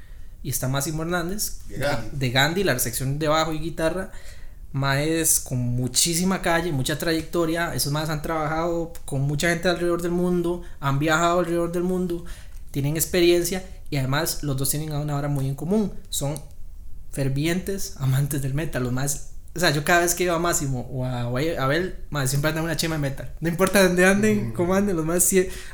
[0.42, 2.08] y está Máximo Hernández, De Gandhi.
[2.12, 4.12] de Gandhi, la sección de bajo y guitarra.
[4.72, 7.74] Maes con muchísima calle, mucha trayectoria.
[7.74, 12.24] Esos maes han trabajado con mucha gente alrededor del mundo, han viajado alrededor del mundo,
[12.70, 15.92] tienen experiencia y además los dos tienen una hora muy en común.
[16.10, 16.34] Son
[17.12, 18.82] fervientes amantes del metal.
[18.82, 21.64] Los más, o sea, yo cada vez que iba a Máximo o a, o a
[21.64, 23.32] Abel, más siempre andan una chema de metal.
[23.40, 25.28] No importa dónde anden, cómo anden, los más,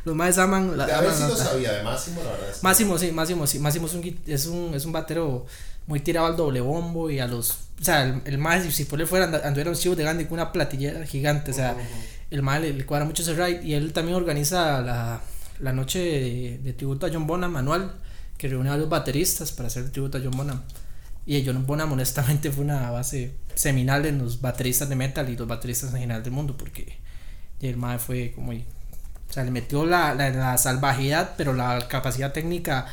[0.04, 0.84] los más aman la.
[0.84, 2.48] a ver aman si la lo sabía, de Máximo, la verdad.
[2.50, 3.58] es que- Máximo, sí, Máximo, sí.
[3.58, 5.46] Máximo es un, es un, es un batero
[5.86, 7.50] muy tirado al doble bombo y a los.
[7.80, 10.24] O sea, el, el más, si por él fuera, and- anduviera un chivo de Gandhi
[10.24, 11.50] con una platillera gigante.
[11.50, 11.76] O sea,
[12.30, 15.20] el más le, le cuadra mucho ese ride y él también organiza la,
[15.60, 17.94] la noche de, de tributo a John Bonham anual,
[18.38, 20.62] que reúne a los bateristas para hacer tributo a John Bonham.
[21.26, 25.48] Y John Bonham, honestamente, fue una base seminal en los bateristas de metal y los
[25.48, 26.98] bateristas en general del mundo, porque
[27.60, 28.52] el mae fue como.
[28.52, 32.86] O sea, le metió la, la, la salvajidad, pero la capacidad técnica.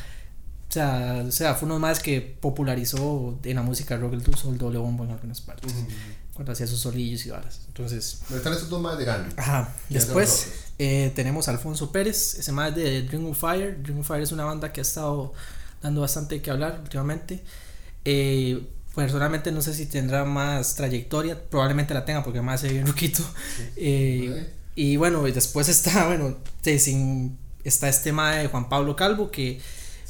[0.72, 4.56] O sea, o sea, fue uno más que popularizó en la música rock el del
[4.56, 5.70] doble bombo en algunas partes.
[6.32, 7.60] Cuando hacía sus solillos y varas.
[7.66, 9.34] Entonces, Pero están estos dos maes de Gandhi.
[9.36, 9.74] Ajá.
[9.86, 13.82] ¿Quiénes son Después eh, tenemos a Alfonso Pérez, ese más de Dream of Fire.
[13.82, 15.34] Dream of Fire es una banda que ha estado
[15.82, 17.42] dando bastante que hablar últimamente.
[18.06, 22.86] Eh, personalmente no sé si tendrá más trayectoria, probablemente la tenga porque además se bien
[22.86, 23.22] ruquito.
[23.76, 24.62] Eh, Ok.
[24.74, 26.38] Y bueno, después está, bueno,
[26.78, 29.60] sin, está este mae de Juan Pablo Calvo, que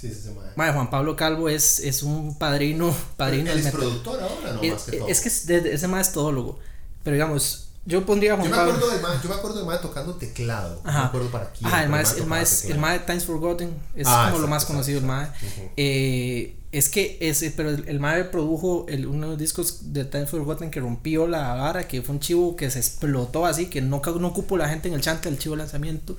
[0.03, 0.49] Sí, ese mae.
[0.57, 3.81] mae, Juan Pablo Calvo es, es un padrino, padrino Él del es metal.
[3.81, 5.09] productor ahora, no Es, más que todo.
[5.09, 6.59] es que es de- ese mae es todólogo,
[7.05, 8.73] pero digamos, yo pondría a Juan yo me Pablo.
[8.75, 10.77] acuerdo del mae, yo me acuerdo del mae tocando teclado.
[10.77, 11.07] No me Ajá.
[11.07, 11.67] acuerdo para quién.
[11.67, 12.23] Ajá, el más, el el
[12.63, 12.81] teclado.
[12.81, 15.29] más Times Forgotten es Ah, como lo exacto, más conocido el más.
[15.41, 15.61] exacto.
[15.63, 15.71] Ujú.
[16.73, 20.31] Es que ese, pero el, el mae produjo el, uno de los discos de Times
[20.31, 24.01] Forgotten que rompió la vara, que fue un chivo que se explotó así, que no,
[24.19, 26.17] no ocupó la gente en el chante del chivo lanzamiento.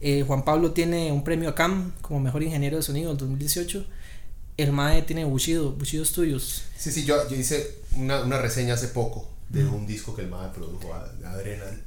[0.00, 3.84] Eh, Juan Pablo tiene un premio a CAM como mejor ingeniero de sonido del 2018.
[4.56, 6.62] El mae tiene Bushido, Bushido Studios.
[6.76, 10.28] Sí, sí, yo, yo hice una, una reseña hace poco de un disco que el
[10.28, 11.82] mae produjo, a- Adrenal.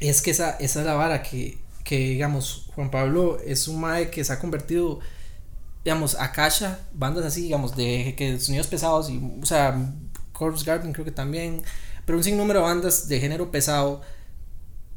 [0.00, 4.10] Es que esa, esa es la vara que, que, digamos, Juan Pablo es un mae
[4.10, 5.00] que se ha convertido,
[5.86, 9.94] digamos, Akasha, bandas así, digamos, de que sonidos pesados, y, o sea,
[10.32, 11.62] Corpse Garden creo que también,
[12.04, 14.00] pero un sinnúmero de bandas de género pesado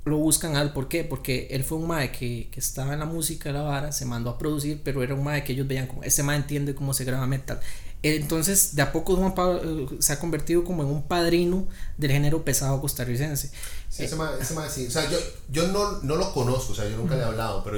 [0.06, 1.04] lo buscan a él, ¿por qué?
[1.04, 4.06] Porque él fue un mae que, que estaba en la música de la vara, se
[4.06, 6.95] mandó a producir, pero era un mae que ellos veían como, ese mae entiende cómo
[6.95, 7.60] se graba metal.
[8.02, 11.67] Entonces, de a poco Juan Pablo eh, se ha convertido como en un padrino
[11.99, 13.52] del género pesado costarricense.
[13.89, 14.88] Sí, ese mae, ese mae sí.
[14.88, 17.63] O sea, yo, yo no, no lo conozco, o sea, yo nunca le he hablado,
[17.63, 17.78] pero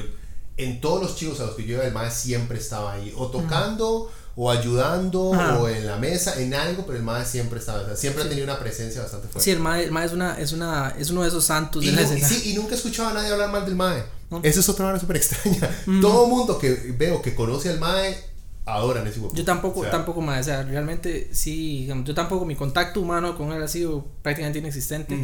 [0.57, 3.27] en todos los chicos a los que yo iba, el mae siempre estaba ahí, o
[3.27, 5.59] tocando, o ayudando, Ajá.
[5.59, 8.29] o en la mesa, en algo, pero el mae siempre estaba, o sea, siempre ha
[8.29, 9.43] tenido una presencia bastante fuerte.
[9.43, 11.87] Sí, el mae, el mae es, una, es, una, es uno de esos santos Y,
[11.87, 14.03] de la y sí, y nunca he escuchado a nadie hablar mal del Mae.
[14.29, 14.39] No.
[14.43, 15.69] Eso es otra manera súper extraña.
[16.01, 18.30] Todo mundo que veo que conoce al Mae
[18.75, 19.33] adoran ese huevo.
[19.35, 23.01] Yo tampoco, O sea, tampoco mae, o sea, realmente sí, digamos, yo tampoco, mi contacto
[23.01, 25.17] humano con él ha sido prácticamente inexistente.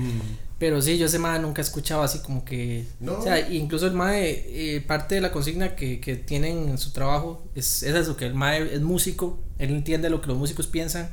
[0.60, 2.86] Pero sí, yo ese mae nunca he escuchado así como que.
[3.00, 3.20] No.
[3.20, 6.92] O sea, incluso el mae, eh, parte de la consigna que, que tienen en su
[6.92, 10.68] trabajo es, es eso: que el mae es músico, él entiende lo que los músicos
[10.68, 11.10] piensan.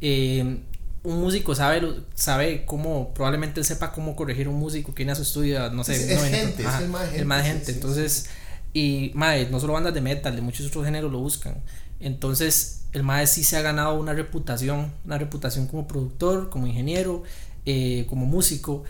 [0.00, 0.58] Eh,
[1.04, 1.82] un músico sabe,
[2.14, 5.82] sabe cómo, probablemente él sepa cómo corregir un músico que viene a su estudio, no
[5.84, 7.18] sé, es, gente, es el más gente.
[7.18, 8.26] El más gente, entonces,
[8.72, 11.62] y madre, no solo bandas de metal, de muchos otros géneros lo buscan.
[12.00, 17.22] Entonces, el mae sí se ha ganado una reputación, una reputación como productor, como ingeniero,
[17.64, 18.84] eh, como músico.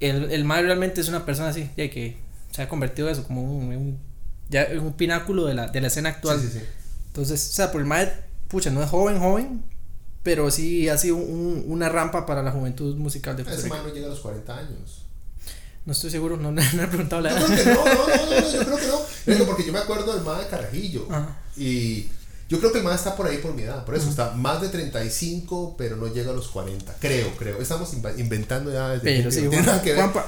[0.00, 2.16] El, el mae realmente es una persona así, ya que
[2.50, 3.98] se ha convertido eso como un,
[4.48, 6.40] ya, un pináculo de la, de la escena actual.
[6.40, 6.64] Sí, sí, sí.
[7.08, 8.12] Entonces, o sea, por el mae,
[8.48, 9.62] pucha, no es joven, joven,
[10.22, 13.82] pero sí ha sido un, una rampa para la juventud musical de Costa Ese mae
[13.82, 15.05] no llega a los 40 años.
[15.86, 17.48] No estoy seguro, no, no, he preguntado la edad.
[17.48, 19.44] no, no, no, no, yo creo que no.
[19.46, 21.06] porque yo me acuerdo del mae de Carajillo.
[21.56, 22.08] Y
[22.48, 24.60] yo creo que el más está por ahí por mi edad, por eso está más
[24.60, 26.94] de 35, pero no llega a los 40.
[27.00, 27.60] Creo, creo.
[27.60, 29.48] Estamos inventando ya Pero sí,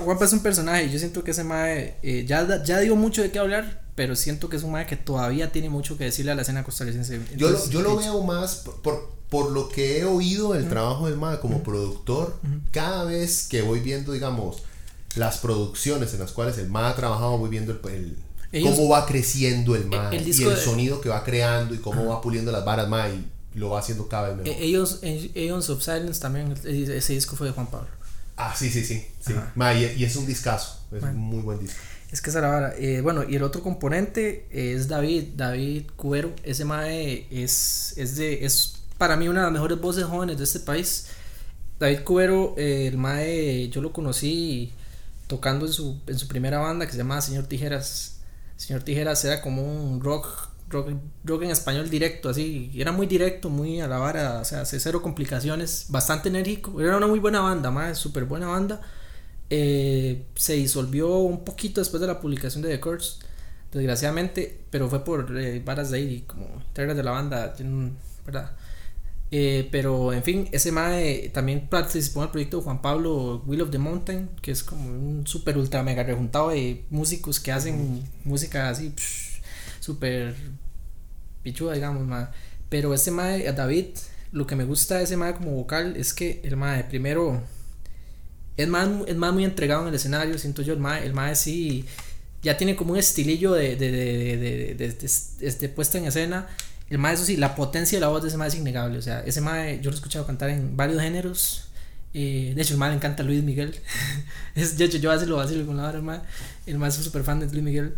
[0.05, 3.31] Juanpa, es un personaje yo siento que ese mae eh, ya, ya dio mucho de
[3.31, 6.35] qué hablar, pero siento que es un mae que todavía tiene mucho que decirle a
[6.35, 7.21] la escena costarricense.
[7.37, 11.17] yo lo, yo lo veo más por, por, lo que he oído del trabajo del
[11.17, 12.37] mae como productor.
[12.73, 14.63] Cada vez que voy viendo, digamos,
[15.19, 18.17] las producciones en las cuales el mae ha trabajado, voy viendo el
[18.63, 22.51] cómo va creciendo el mae y el sonido que va creando y cómo va puliendo
[22.51, 23.15] las varas mae
[23.55, 24.63] y lo va haciendo cada vez mejor.
[24.63, 27.89] E-, ellos, Aeons of Silence también, ese disco fue de Juan Pablo.
[28.37, 29.05] Ah, sí, sí, sí.
[29.21, 29.35] sí.
[29.97, 31.77] y, es un discazo, es un muy buen disco.
[32.13, 32.75] Es que esa la vara.
[32.79, 36.33] Eh, bueno, y el otro componente es David, David Cubero.
[36.43, 40.45] Ese mae es, es, de, es para mí una de las mejores voces jóvenes de
[40.45, 41.07] este país.
[41.79, 44.73] David Cubero, eh, el mae, yo lo conocí
[45.29, 48.19] tocando en su, en su primera banda que se llama Señor Tijeras
[48.59, 50.91] Señor Tijeras era como un rock, rock,
[51.25, 52.73] rock en español directo, así.
[52.75, 56.81] Era muy directo, muy a la vara, o sea, cero complicaciones, bastante enérgico.
[56.81, 58.81] Era una muy buena banda, más súper buena banda.
[59.49, 63.21] Eh, se disolvió un poquito después de la publicación de The Curse,
[63.73, 67.55] desgraciadamente, pero fue por eh, varas de ahí, como integras de la banda,
[68.27, 68.57] ¿verdad?
[69.31, 73.61] Eh, pero en fin, ese mae también participó en el proyecto de Juan Pablo Will
[73.61, 78.03] of the Mountain, que es como un super ultra mega rejuntado de músicos que hacen
[78.25, 78.95] música así
[79.81, 80.35] super
[81.43, 82.27] pichuda, digamos, mae.
[82.71, 83.87] Pero ese mae, David,
[84.33, 87.43] lo que me gusta de ese mae como vocal es que el mae primero
[88.57, 91.35] es más, es más muy entregado en el escenario, siento yo, el mae, el mae
[91.37, 91.85] sí
[92.43, 96.49] ya tiene como un estilillo de, de, de, de, de puesta en escena
[96.91, 98.99] el mae, eso sí, la potencia de la voz de ese mae es innegable.
[98.99, 101.69] O sea, ese mae yo lo he escuchado cantar en varios géneros.
[102.15, 103.79] Eh, de hecho, el mae le encanta Luis Miguel.
[104.55, 106.21] es, de hecho, yo a veces lo vacilo con la hora, el mae.
[106.67, 107.95] El mae es súper fan de Luis Miguel.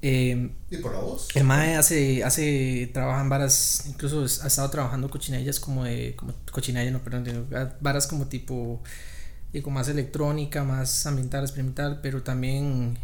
[0.00, 1.28] Eh, ¿Y por la voz?
[1.34, 6.34] El mae hace, hace, trabaja en varas, incluso ha estado trabajando cochinillas como de, como
[6.50, 7.46] cochinilla, no, perdón,
[7.80, 8.82] varas como tipo,
[9.52, 12.98] digo, más electrónica, más ambiental, experimental, pero también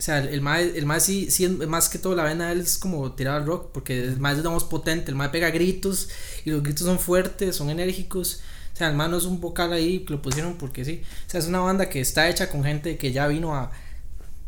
[0.00, 2.60] o sea, el mae, el mae sí, sí, más que todo la vena de él
[2.60, 6.08] es como tirar al rock, porque el mae es más potente, el mae pega gritos
[6.46, 8.40] y los gritos son fuertes, son enérgicos.
[8.72, 11.02] O sea, el mae no es un vocal ahí que lo pusieron porque sí.
[11.26, 13.70] O sea, es una banda que está hecha con gente que ya vino a.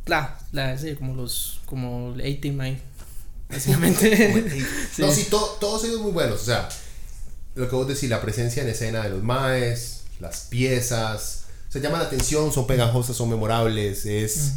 [0.07, 1.61] La, la, sí, como los.
[1.67, 2.79] Como el 18
[3.51, 4.65] básicamente.
[4.97, 6.41] No, sí, todos ellos muy buenos.
[6.41, 6.67] O sea,
[7.57, 11.45] lo que vos decís, la presencia en escena de los maes, las piezas.
[11.69, 14.07] Se llama la atención, son pegajosas, son memorables.
[14.07, 14.55] Es.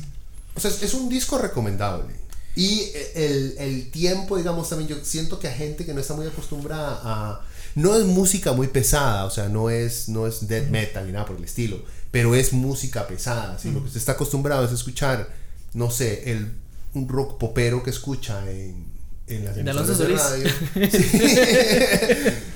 [0.55, 2.15] O sea, es un disco recomendable.
[2.55, 6.25] Y el, el, tiempo, digamos, también yo siento que a gente que no está muy
[6.25, 7.41] acostumbrada a...
[7.75, 11.25] No es música muy pesada, o sea, no es, no es death metal ni nada
[11.25, 13.69] por el estilo, pero es música pesada, ¿sí?
[13.71, 15.29] Lo que se está acostumbrado es escuchar,
[15.73, 16.53] no sé, el,
[16.93, 18.94] un rock popero que escucha en,
[19.27, 20.49] en las emisoras de radio.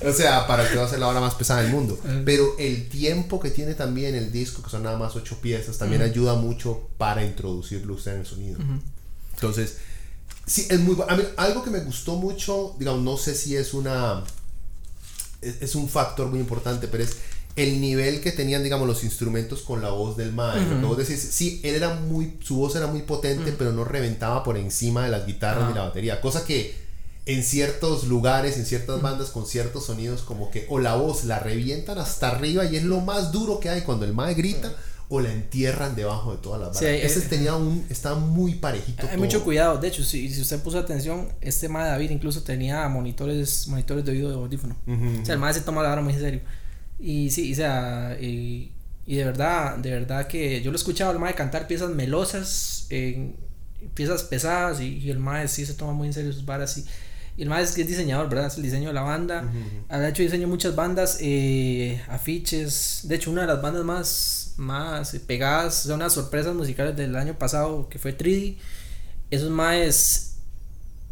[0.08, 1.98] o sea, para que va a ser la hora más pesada del mundo.
[2.24, 6.02] Pero el tiempo que tiene también el disco, que son nada más ocho piezas, también
[6.02, 8.58] ayuda mucho para introducirlo usted en el sonido.
[9.34, 9.78] Entonces,
[10.46, 13.74] sí, es muy a mí, Algo que me gustó mucho, digamos, no sé si es
[13.74, 14.22] una.
[15.40, 17.16] Es, un factor muy importante, pero es
[17.62, 20.96] el nivel que tenían, digamos, los instrumentos con la voz del maestro.
[21.04, 25.10] sí, él era muy, su voz era muy potente, pero no reventaba por encima de
[25.10, 26.20] las guitarras ni la batería.
[26.20, 26.74] Cosa que
[27.26, 31.38] en ciertos lugares, en ciertas bandas con ciertos sonidos, como que o la voz la
[31.38, 34.72] revientan hasta arriba y es lo más duro que hay cuando el mae grita.
[35.12, 36.82] O la entierran debajo de todas las bandas.
[36.84, 37.84] Ese eh, tenía un.
[37.90, 39.08] Estaba muy parejito.
[39.10, 39.76] Hay mucho cuidado.
[39.76, 44.12] De hecho, si, si usted puso atención, este mae David incluso tenía monitores monitores de
[44.12, 44.76] oído de audífono.
[44.86, 46.40] O sea, el mae se toma la hora muy en serio.
[47.00, 48.72] Y sí, o sea, y,
[49.06, 52.86] de verdad, de verdad que yo lo escuchaba al mae cantar piezas melosas,
[53.94, 56.76] piezas pesadas, y, el mae sí se toma muy en serio sus varas.
[56.76, 56.84] Y,
[57.38, 58.48] y el mae es, es diseñador, ¿verdad?
[58.48, 59.50] Es el diseño de la banda.
[59.88, 63.00] Ha hecho diseño muchas bandas, eh, afiches.
[63.04, 67.38] De hecho, una de las bandas más, más pegadas, son unas sorpresas musicales del año
[67.38, 68.58] pasado, que fue 3D.
[69.30, 70.36] Esos maes,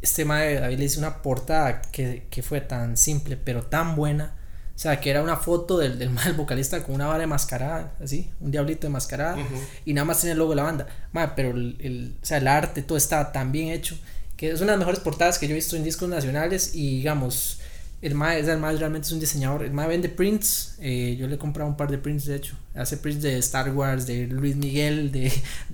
[0.02, 4.37] este mae David le hizo una portada que, que fue tan simple, pero tan buena
[4.78, 7.94] o sea, que era una foto del, del mal vocalista con una vara de mascarada,
[8.00, 9.36] así, un diablito de mascarada,
[9.84, 10.86] y nada más tiene el logo de la banda.
[11.10, 13.98] Ma, pero el, el, o sea, el arte, todo estaba tan bien hecho,
[14.36, 16.98] que es una de las mejores portadas que yo he visto en discos nacionales, y
[16.98, 17.58] digamos,
[18.02, 21.34] el mae, el mae realmente es un diseñador, el mae vende prints, eh, yo le
[21.34, 24.54] he comprado un par de prints de hecho, hace prints de Star Wars, de Luis
[24.54, 25.32] Miguel, de,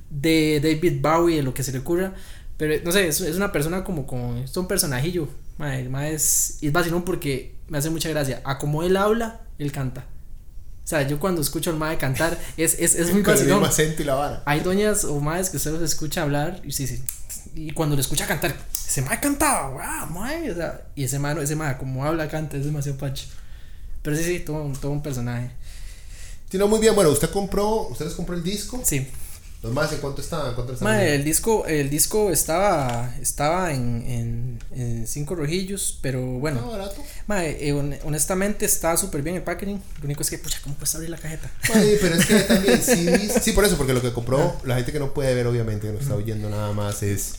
[0.08, 2.14] de David Bowie, de lo que se le ocurra,
[2.56, 6.14] pero no sé, es, es una persona como, como, es un personajillo, mae, el mae
[6.14, 8.40] es, es vacilón porque me hace mucha gracia.
[8.44, 10.06] A como él habla, él canta.
[10.82, 13.60] O sea, yo cuando escucho al mae cantar, es, es, es muy vacilón.
[14.44, 17.02] Hay doñas o maes que usted los escucha hablar y sí, sí.
[17.54, 18.54] Y cuando lo escucha cantar,
[18.86, 20.50] ese mae cantaba, wow, mae.
[20.50, 23.26] O sea, y ese mae, ese mae, como habla, canta, es demasiado pacho.
[24.02, 25.50] Pero sí, sí, todo, un- todo un personaje.
[26.50, 26.94] Sí, no, muy bien.
[26.94, 28.80] Bueno, usted compró, ustedes compró el disco.
[28.84, 29.08] Sí.
[29.64, 30.48] Los más, ¿en cuánto estaban?
[30.50, 30.94] ¿En cuánto estaban?
[30.94, 36.60] Mae, el disco, el disco estaba, estaba en, en, en cinco rojillos, pero bueno.
[36.60, 37.02] No, barato.
[37.26, 39.82] Mae, eh, hon- honestamente está súper bien el packaging.
[40.00, 41.50] Lo único es que, pucha, ¿cómo puedes abrir la cajeta?
[41.72, 43.42] Ay, pero es que también CDs.
[43.42, 45.92] Sí, por eso, porque lo que compró, la gente que no puede ver, obviamente, que
[45.94, 47.36] no está oyendo nada más, es.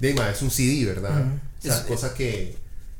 [0.00, 1.22] Dima, es un CD, ¿verdad?
[1.58, 2.56] O sea, Es- cosa que.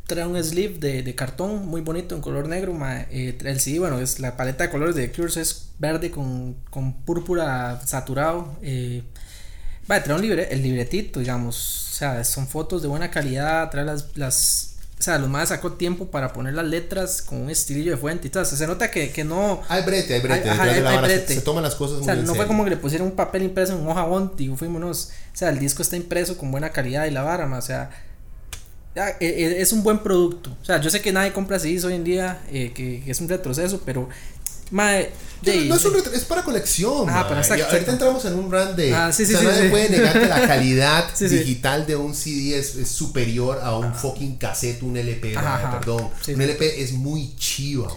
[0.08, 2.72] Trae un sleeve de, de cartón muy bonito en color negro.
[2.74, 6.10] ma, eh, el CD, bueno, es la paleta de colores de The Cures es verde
[6.10, 8.56] con, con púrpura saturado.
[8.62, 9.04] Eh,
[9.90, 11.90] va, trae un libre, el libretito, digamos.
[11.92, 13.70] O sea, son fotos de buena calidad.
[13.70, 14.16] Trae las.
[14.16, 17.96] las o sea, los más sacó tiempo para poner las letras con un estilillo de
[17.96, 18.42] fuente y todo.
[18.42, 19.62] O sea, se nota que, que no.
[19.68, 20.48] Hay brete, hay brete.
[20.50, 21.34] Hay- ajá, la hay vara se- brete.
[21.34, 22.48] Se, toman las cosas O sea, muy en no fue serio.
[22.48, 25.10] como que le pusieron un papel impreso en hoja bond y fuímonos.
[25.32, 27.90] O sea, el disco está impreso con buena calidad y la vara, ma, o sea,
[29.20, 30.56] es un buen producto.
[30.60, 33.20] O sea, yo sé que nadie compra CDs hoy en día, eh, que, que es
[33.20, 34.08] un retroceso, pero,
[34.70, 35.10] mae,
[35.42, 37.08] No, de- no es, un retro- es para colección.
[37.08, 38.92] Exacto, Y ahorita entramos en un brand de.
[38.94, 42.12] Ah, sí, sí, o sea, sí, nadie puede negar que la calidad digital de un
[42.14, 46.08] CD es, es superior a un fucking cassette, un LP, Ajá, perdón.
[46.26, 46.40] Un.
[46.42, 47.88] LP es muy chiva.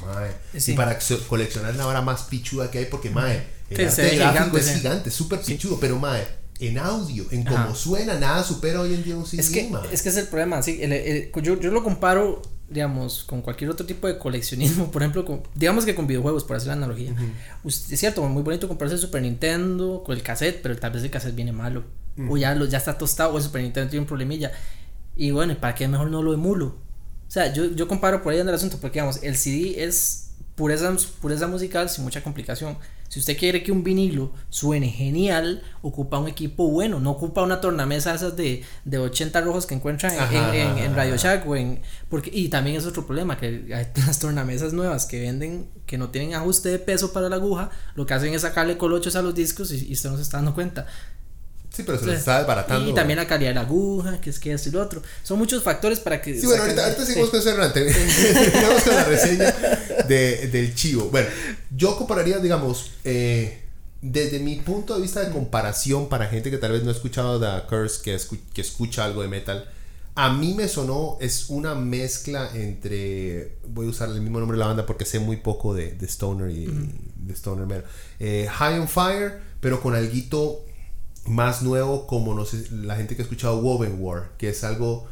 [0.56, 0.74] Sí.
[0.74, 4.44] Y para co- coleccionar la vara más pichuda que hay, porque, mae, el arte gráfico
[4.44, 6.28] gigante, es gigante, súper pichudo, pero, mae,
[6.62, 7.64] en audio, en Ajá.
[7.66, 10.28] cómo suena, nada supera hoy en día un CD, es que, es que es el
[10.28, 14.90] problema, sí, el- el- yo, yo lo comparo, digamos, con cualquier otro tipo de coleccionismo,
[14.92, 17.14] por ejemplo, con, digamos que con videojuegos, por hacer la analogía.
[17.64, 21.04] Usted- es cierto, muy bonito comprarse el Super Nintendo con el cassette, pero tal vez
[21.04, 21.84] el cassette viene malo,
[22.30, 24.52] o ya, lo, ya está tostado, o el Super Nintendo tiene un problemilla.
[25.16, 26.68] Y bueno, ¿para qué mejor no lo emulo?
[27.28, 30.32] O sea, yo, yo comparo por ahí anda el asunto, porque digamos, el CD es
[30.56, 32.78] pureza, pureza musical sin mucha complicación.
[33.12, 37.60] Si usted quiere que un vinilo suene genial, ocupa un equipo bueno, no ocupa una
[37.60, 41.18] tornamesa esas de, de 80 rojos que encuentran en, Ajá, en- en- ajá, en Radio.
[41.18, 45.20] Shack o en, porque, y también es otro problema, que hay las tornamesas nuevas que
[45.20, 48.78] venden, que no tienen ajuste de peso para la aguja, lo que hacen es sacarle
[48.78, 50.88] colochos a los discos y, y usted no se está dando cuenta.
[51.74, 52.90] Sí, pero se Entonces, está desbaratando.
[52.90, 55.02] Y también la calidad de la aguja, que es que esto y lo otro.
[55.24, 56.38] Son muchos factores para que...
[56.38, 57.08] Sí, bueno, ahorita, ahorita sí.
[57.08, 57.72] seguimos con eso.
[57.74, 59.56] Terminamos con la reseña
[60.08, 61.06] de, del chivo.
[61.12, 61.30] Bueno,
[61.76, 63.62] yo compararía, digamos, eh,
[64.02, 67.40] desde mi punto de vista de comparación para gente que tal vez no ha escuchado
[67.40, 69.70] The Curse, que, escu- que escucha algo de metal,
[70.16, 73.56] a mí me sonó, es una mezcla entre.
[73.70, 76.06] Voy a usar el mismo nombre de la banda porque sé muy poco de, de
[76.06, 77.86] Stoner y de Stoner Metal.
[78.20, 80.66] Eh, High on Fire, pero con alguito
[81.26, 85.08] más nuevo como no sé la gente que ha escuchado Woven War que es algo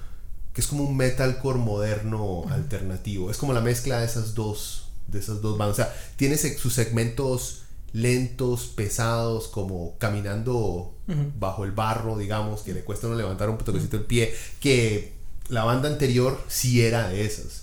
[0.54, 3.30] que es como un metalcore moderno alternativo.
[3.30, 5.80] Es como la mezcla de esas dos de esas dos bandas.
[5.80, 7.64] O sea tiene sus segmentos
[7.94, 10.94] lentos pesados como caminando
[11.40, 15.14] bajo el barro digamos que le cuesta uno levantar un toquecito el pie que
[15.48, 17.62] la banda anterior sí era de esas.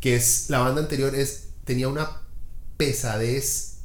[0.00, 2.22] Que es la banda anterior es tenía una
[2.76, 3.78] pesadez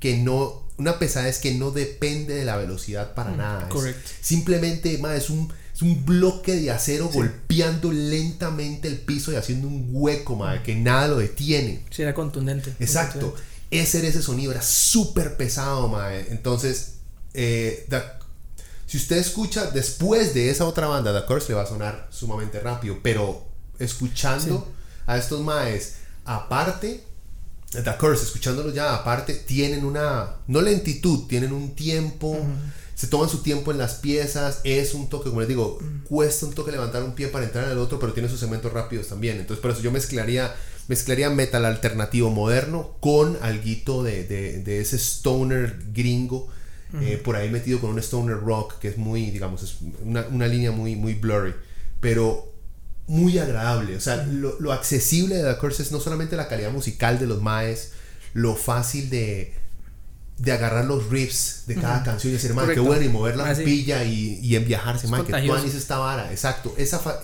[0.00, 4.10] que no una pesadez que no depende de la velocidad para nada es correcto.
[4.20, 9.68] simplemente ma, es un es un bloque de acero golpeando lentamente el piso y haciendo
[9.68, 12.74] un hueco ma, que nada lo detiene Sí, era contundente.
[12.80, 13.52] exacto contundente.
[13.70, 16.14] ese era ese sonido era súper pesado ma.
[16.14, 16.94] entonces
[17.34, 18.02] eh, The-
[18.86, 22.60] si usted escucha después de esa otra banda The Curse le va a sonar sumamente
[22.60, 23.46] rápido pero
[23.78, 24.70] escuchando
[25.06, 25.94] a estos maes
[26.24, 27.02] aparte
[27.72, 32.36] The Curse, escuchándolos ya aparte, tienen una, no lentitud, tienen un tiempo,
[32.94, 36.52] se toman su tiempo en las piezas, es un toque, como les digo, cuesta un
[36.52, 39.38] toque levantar un pie para entrar en el otro, pero tiene sus segmentos rápidos también.
[39.38, 40.54] Entonces, por eso yo mezclaría,
[40.88, 46.48] mezclaría metal alternativo moderno con alguito de, de, de ese stoner gringo,
[47.00, 50.46] eh, por ahí metido con un stoner rock, que es muy, digamos, es una, una
[50.46, 51.54] línea muy, muy blurry,
[52.00, 52.51] pero
[53.06, 53.96] muy agradable.
[53.96, 57.26] O sea, lo, lo accesible de The Curse es no solamente la calidad musical de
[57.26, 57.92] los maes,
[58.34, 59.54] lo fácil de,
[60.38, 63.50] de agarrar los riffs de cada canción y decir, man, qué bueno, y mover la
[63.50, 66.30] Ah, pilla y, y en viajarse, Es man, que tuanis esta vara.
[66.30, 66.74] Exacto.
[66.78, 67.20] Esa fa-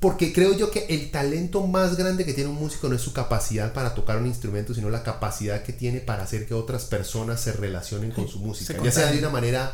[0.00, 3.12] porque creo yo que el talento más grande que tiene un músico no es su
[3.14, 7.40] capacidad para tocar un instrumento, sino la capacidad que tiene para hacer que otras personas
[7.40, 9.72] se relacionen con su música, ya sea de una manera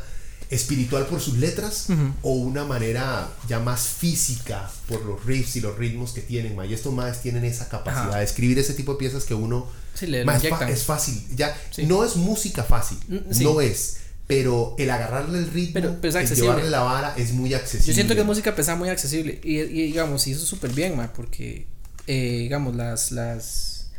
[0.48, 1.86] espiritual por sus letras
[2.22, 6.66] o una manera ya más física por los riffs y los ritmos que tienen, ma.
[6.66, 9.68] y estos más tienen esa capacidad de escribir ese tipo de piezas que uno
[10.00, 13.98] es, fácil, ya no es música fácil, mm, no es
[14.30, 17.88] pero el agarrarle el ritmo, el llevarle la vara es muy accesible.
[17.88, 19.40] Yo siento que es música pesada muy accesible.
[19.42, 21.66] Y, digamos, y eso es súper bien, ma, porque
[22.06, 23.90] eh, digamos las las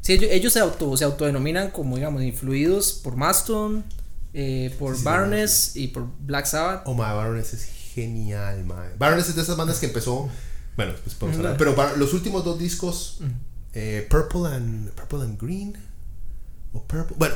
[0.00, 3.84] sí, ellos, se auto se autodenominan como digamos influidos por Mastodon,
[4.34, 5.04] eh, por sí,
[5.74, 6.82] y por Black Sabbath.
[6.86, 8.84] Oh, my Baroness es genial, ma.
[8.98, 10.28] Baroness es de esas bandas que empezó,
[10.76, 13.18] bueno, pues podemos hablar, pero para los últimos dos discos,
[13.74, 15.76] eh, Purple and Purple and Green
[16.72, 17.34] o Purple, bueno,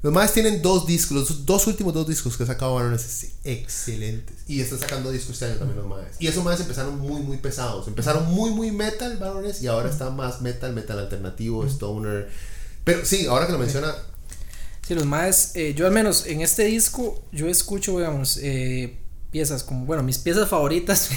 [0.00, 4.36] los más tienen dos discos, los dos últimos dos discos que ha sacado Baroness excelentes.
[4.46, 6.04] Y están sacando discos este año también los más.
[6.20, 7.88] Y esos más empezaron muy, muy pesados.
[7.88, 12.30] Empezaron muy, muy metal, Baroness, y ahora está más metal, metal alternativo, stoner.
[12.84, 13.92] Pero sí, ahora que lo menciona.
[14.88, 18.96] Sí, los más, eh, yo al menos en este disco, yo escucho, digamos, eh,
[19.30, 21.10] piezas como, bueno, mis piezas favoritas.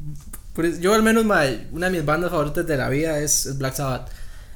[0.80, 4.10] yo al menos, una de mis bandas favoritas de la vida es, es Black Sabbath.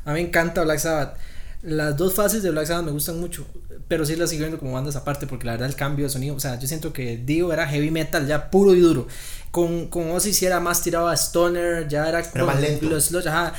[0.04, 1.16] A mí me encanta Black Sabbath.
[1.62, 3.46] Las dos fases de Black Sabbath me gustan mucho,
[3.86, 6.34] pero sí las sigo viendo como bandas aparte porque la verdad el cambio de sonido,
[6.34, 9.06] o sea, yo siento que Dio era heavy metal ya puro y duro.
[9.52, 12.86] Con, con Ozzy sí era más tirado a stoner, ya era, era más lento.
[12.86, 13.54] Los, ajá.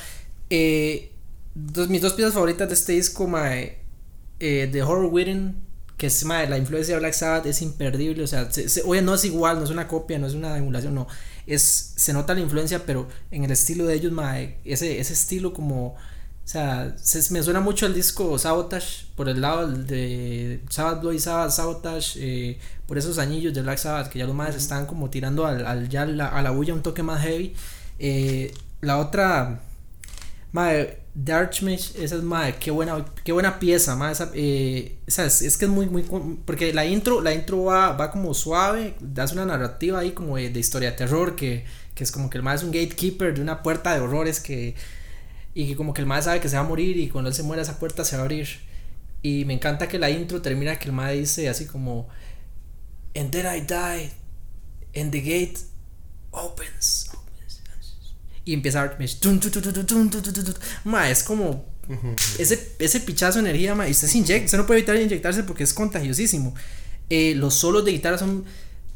[0.49, 1.13] Eh,
[1.53, 3.84] dos, mis dos piezas favoritas de este disco, mae,
[4.39, 5.55] eh, The Horror Within,
[5.97, 8.49] que es mae, la influencia de Black Sabbath es imperdible, o sea,
[8.85, 11.07] oye, no es igual, no es una copia, no es una emulación, no,
[11.47, 15.53] es, se nota la influencia, pero en el estilo de ellos, mae, ese, ese estilo
[15.53, 15.95] como
[16.45, 21.13] o sea, se, me suena mucho el disco Sabotage por el lado de Sabbath Blood
[21.13, 24.85] y Sabbath Sabotage, eh, por esos anillos de Black Sabbath que ya los más están
[24.85, 27.55] como tirando al, ya la, a la bulla un toque más heavy.
[27.97, 29.59] Eh, la otra,
[30.51, 35.65] madre, Darkmesh, esa es madre, qué buena, qué buena pieza, madre, esa, eh, es, que
[35.65, 36.03] es muy, muy,
[36.43, 40.59] porque la intro, la intro va, va como suave, das una narrativa ahí como de,
[40.59, 41.63] historia de terror, que,
[41.95, 44.75] que es como que el más es un gatekeeper de una puerta de horrores que
[45.55, 47.33] y que como que el mae sabe que se va a morir y cuando él
[47.33, 48.47] se muera esa puerta se va a abrir.
[49.21, 52.09] Y me encanta que la intro termina que el mae dice así como
[53.15, 54.11] And then I die
[54.99, 55.59] and the gate
[56.31, 57.09] opens.
[58.45, 58.95] Y empieza a
[60.83, 61.65] ma, es como
[62.37, 65.43] ese, ese pichazo de energía, ma, y usted se inyecta, usted no puede evitar inyectarse
[65.43, 66.53] porque es contagiosísimo.
[67.09, 68.45] Eh, los solos de guitarra son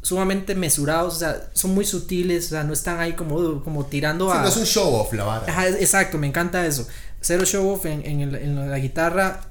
[0.02, 4.32] sumamente mesurados, o sea, son muy sutiles, o sea, no están ahí como, como tirando
[4.32, 4.42] a...
[4.42, 5.46] no es un show off la vara.
[5.52, 6.88] Ajá, exacto, me encanta eso.
[7.22, 9.42] Cero show off en, en, el, en la guitarra,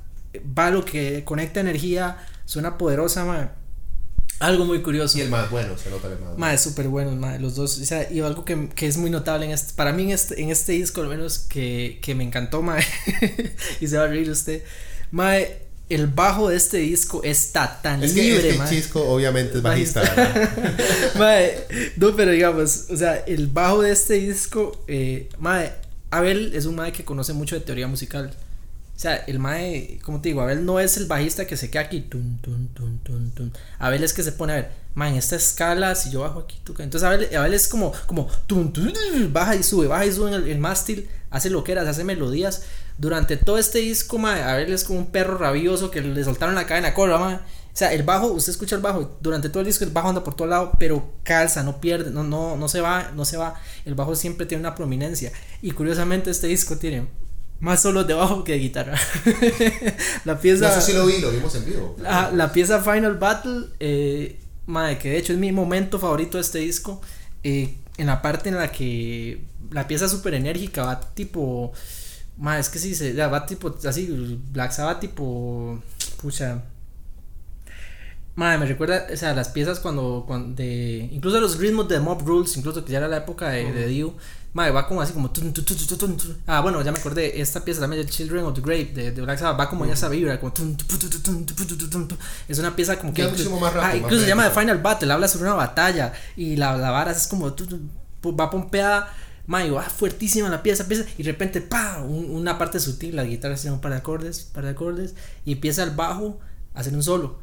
[0.59, 3.53] va lo que conecta energía, suena poderosa, ma.
[4.41, 5.19] Algo muy curioso.
[5.19, 6.49] Y el más bueno, se nota el más bueno.
[6.53, 7.79] es súper bueno, ma, los dos.
[7.79, 10.41] O sea, y algo que, que, es muy notable en este, para mí en este,
[10.41, 12.77] en este disco, al menos que, que me encantó, ma,
[13.81, 14.63] y se va a reír usted.
[15.11, 15.35] Ma,
[15.89, 20.03] el bajo de este disco está tan es libre, es que Chisco obviamente es bajista.
[21.97, 25.31] no, pero digamos, o sea, el bajo de este disco, eh,
[26.11, 28.35] Abel es un mae que conoce mucho de teoría musical.
[28.99, 31.83] O sea, el mae, como te digo, Abel no es el bajista que se queda
[31.83, 32.01] aquí.
[32.01, 33.53] Tun, tun, tun, tun, tun.
[33.79, 36.61] Abel es que se pone a ver, mae, en esta escala, si yo bajo aquí,
[36.67, 38.93] entonces Abel, Abel es como, como, tun, tun,
[39.33, 42.65] baja y sube, baja y sube en el, mástil, hace loqueras, hace melodías
[42.99, 46.57] durante todo este disco, mae, a ver, es como un perro rabioso que le soltaron
[46.57, 47.37] la cadena cola, mae.
[47.37, 50.25] O sea, el bajo, usted escucha el bajo, durante todo el disco el bajo anda
[50.25, 53.55] por todo lado, pero calza, no pierde, no, no, no se va, no se va.
[53.85, 55.31] El bajo siempre tiene una prominencia.
[55.63, 57.07] Y curiosamente este disco tiene
[57.61, 58.99] más solos de bajo que de guitarra.
[60.25, 60.69] la pieza.
[60.69, 61.97] No sé si lo vi, lo vimos en vivo.
[62.01, 66.43] La, la pieza Final Battle, eh, madre, que de hecho es mi momento favorito de
[66.43, 67.01] este disco.
[67.43, 69.41] Eh, en la parte en la que
[69.71, 71.73] la pieza súper enérgica va tipo
[72.39, 75.83] Ma, es que sí, se, va tipo, así, Black Sabbath tipo,
[76.23, 76.63] pucha.
[78.37, 82.25] Madre, me recuerda, o sea, las piezas cuando, cuando de, incluso los ritmos de Mob
[82.25, 84.15] Rules, incluso que ya era la época de, de Dio,
[84.57, 85.31] va como así como,
[86.47, 89.23] ah, bueno, ya me acordé, esta pieza también de Children of the Grave, de, de
[89.23, 90.53] Black Sabbath, va como ya esa vibra, como,
[92.49, 95.13] es una pieza como que, incluso, más rápido, ah, incluso se llama The Final Battle,
[95.13, 97.55] habla sobre una batalla, y la, la vara es como,
[98.39, 99.13] va pompeada,
[99.49, 103.55] Mayo, ah, fuertísima la pieza, pieza, y de repente, pa, una parte sutil, la guitarra
[103.55, 105.15] hace un par de acordes, par de acordes,
[105.47, 106.39] y empieza el bajo
[106.75, 107.39] a hacer un solo.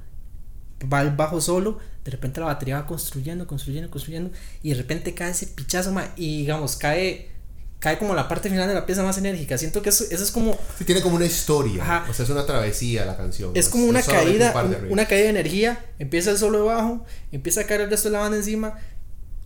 [0.93, 4.31] Va el bajo solo, de repente la batería va construyendo, construyendo, construyendo,
[4.63, 7.35] y de repente cae ese pichazo, ma, y digamos, cae
[7.79, 9.57] cae como la parte final de la pieza más enérgica.
[9.59, 10.57] Siento que eso, eso es como.
[10.77, 12.05] Sí, tiene como una historia.
[12.09, 13.51] O sea, es una travesía la canción.
[13.53, 14.53] Es como una caída,
[14.89, 15.85] una caída de energía.
[15.99, 18.79] Empieza el solo de bajo, empieza a caer el resto de la banda encima,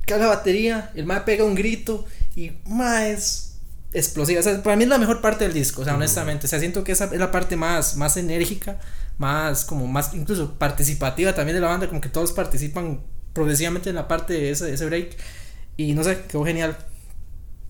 [0.06, 2.06] cae la batería, el mae pega un grito
[2.36, 3.56] Y más
[3.92, 4.40] explosiva.
[4.40, 6.46] O sea, para mí es la mejor parte del disco, o sea, honestamente.
[6.46, 8.80] O sea, siento que esa es la parte más, más enérgica,
[9.20, 13.02] más como más incluso participativa también de la banda, como que todos participan
[13.34, 15.16] progresivamente en la parte de ese, ese break.
[15.78, 16.76] Y no sé, quedó genial.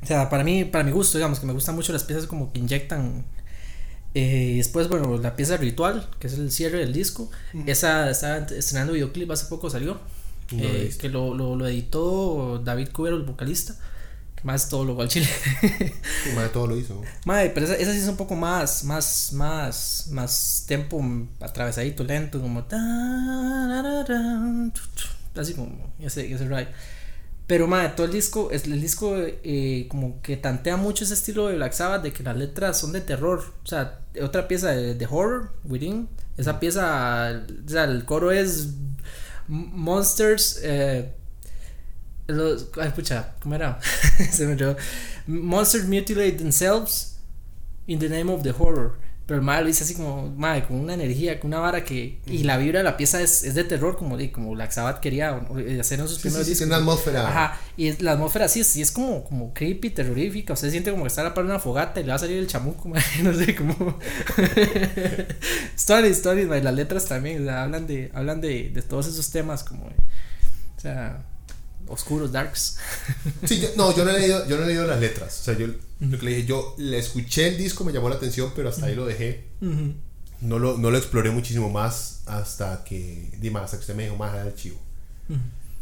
[0.01, 2.53] O sea, para mí, para mi gusto, digamos, que me gustan mucho las piezas como
[2.53, 3.25] que inyectan.
[4.15, 7.29] Eh, después, bueno, la pieza ritual, que es el cierre del disco.
[7.65, 9.99] Esa estaba estrenando videoclip, hace poco salió.
[10.51, 13.75] Eh, que lo, lo, lo, editó David Cubero, el vocalista.
[14.43, 15.27] Más todo lo al chile.
[15.61, 17.01] sí, más de todo lo hizo.
[17.25, 21.03] Madre, pero esa, esa, sí es un poco más, más, más, más tempo
[21.41, 22.65] atravesadito, lento, como.
[25.35, 26.69] Así como ese, ese ride.
[27.47, 31.55] Pero, madre, todo el disco, el disco eh, como que tantea mucho ese estilo de
[31.55, 33.43] Black Sabbath, de que las letras son de terror.
[33.63, 36.07] O sea, otra pieza de, de horror, Within.
[36.37, 38.69] Esa pieza, o sea, el coro es
[39.47, 40.59] Monsters.
[40.63, 41.11] Eh,
[42.33, 43.79] los, ay, pucha, ¿cómo era?
[44.31, 44.77] Se me olvidó.
[45.27, 47.17] Monsters mutilate themselves
[47.87, 48.97] in the name of the horror.
[49.29, 52.19] Pero el madre lo dice así como, madre, con una energía, con una vara que.
[52.25, 55.01] Y la vibra de la pieza es, es de terror, como, de, como Black Sabbath
[55.01, 55.39] quería
[55.79, 56.57] hacer en sus sí, primeros sí, discos.
[56.57, 57.27] Sí, una atmósfera.
[57.29, 60.53] Ajá, y es, la atmósfera sí, sí es como, como creepy, terrorífica.
[60.53, 62.17] Usted siente como que está a la par de una fogata y le va a
[62.17, 63.75] salir el chamuco, madre, no sé, como.
[65.75, 69.29] stories, stories, madre, las letras también, o sea, hablan de, hablan de, de todos esos
[69.29, 69.85] temas, como.
[69.85, 71.23] O sea
[71.89, 72.77] oscuros, darks.
[73.45, 75.39] Sí, yo, no, yo no, he leído, yo no he leído las letras.
[75.41, 78.15] O sea, yo lo que le dije, yo le escuché el disco, me llamó la
[78.15, 79.47] atención, pero hasta ahí lo dejé.
[79.61, 79.93] Uh -huh.
[80.41, 84.15] No, lo, no lo exploré muchísimo más hasta que, dime, hasta que usted me dijo
[84.15, 84.77] más al chivo.
[85.29, 85.39] Uh -huh.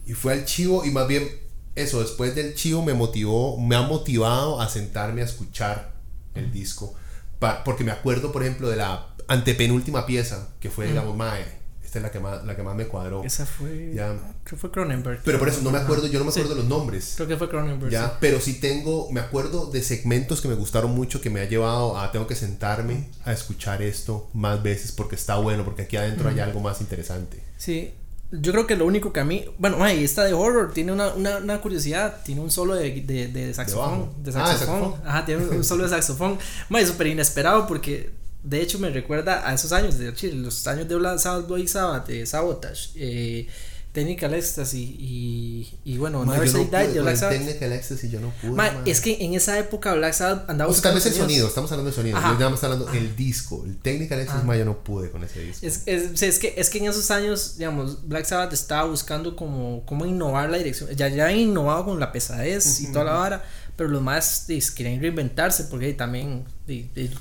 [0.08, 1.30] Y fue al chivo y más bien
[1.76, 5.94] eso, después del chivo me motivó, me ha motivado a sentarme a escuchar
[6.34, 6.96] el disco.
[7.40, 11.57] Pa, porque me acuerdo, por ejemplo, de la antepenúltima pieza, que fue, digamos, Mae
[11.98, 13.24] esta es la que más, la que más me cuadró.
[13.24, 13.92] Esa fue.
[13.94, 14.08] Ya.
[14.14, 15.22] Creo que fue Cronenberg.
[15.24, 16.56] Pero por eso no me acuerdo, yo no me acuerdo sí.
[16.56, 17.14] de los nombres.
[17.16, 17.92] Creo que fue Cronenberg.
[17.92, 18.12] Ya, sí.
[18.20, 21.98] pero sí tengo, me acuerdo de segmentos que me gustaron mucho que me ha llevado
[21.98, 26.30] a tengo que sentarme a escuchar esto más veces porque está bueno, porque aquí adentro
[26.30, 27.42] hay algo más interesante.
[27.58, 27.94] Sí.
[28.30, 29.46] Yo creo que lo único que a mí.
[29.58, 32.18] Bueno, ay, esta de horror tiene una, una, una curiosidad.
[32.26, 34.10] Tiene un solo de, de, de saxofón.
[34.22, 34.96] De, Ah, saxofón.
[35.06, 36.38] Ajá, tiene un solo de saxofón.
[36.70, 38.12] Mae, súper inesperado porque
[38.48, 41.68] de hecho me recuerda a esos años de Chile, los años de Black Sabbath, Black
[41.68, 43.48] Sabbath, de Sabotage, eh,
[43.92, 47.38] Technical Ecstasy y, y bueno, Ma, Never Say no Die de Black Sabbath.
[47.38, 48.52] Technical Ecstasy yo no pude.
[48.52, 48.84] Ma, ma.
[48.86, 51.72] es que en esa época Black Sabbath andaba o sea, tal vez el sonido, estamos
[51.72, 52.18] hablando de sonido.
[52.18, 52.38] Ajá.
[52.40, 54.48] Yo me está hablando el disco, el Technical Ecstasy, Ajá.
[54.48, 55.66] ma, yo no pude con ese disco.
[55.66, 59.84] Es, es, es, que, es que en esos años, digamos, Black Sabbath estaba buscando como,
[59.86, 60.90] como innovar la dirección.
[60.96, 63.46] Ya, ya habían innovado con la pesadez y toda la vara,
[63.78, 66.44] pero los más pues, querían reinventarse porque también,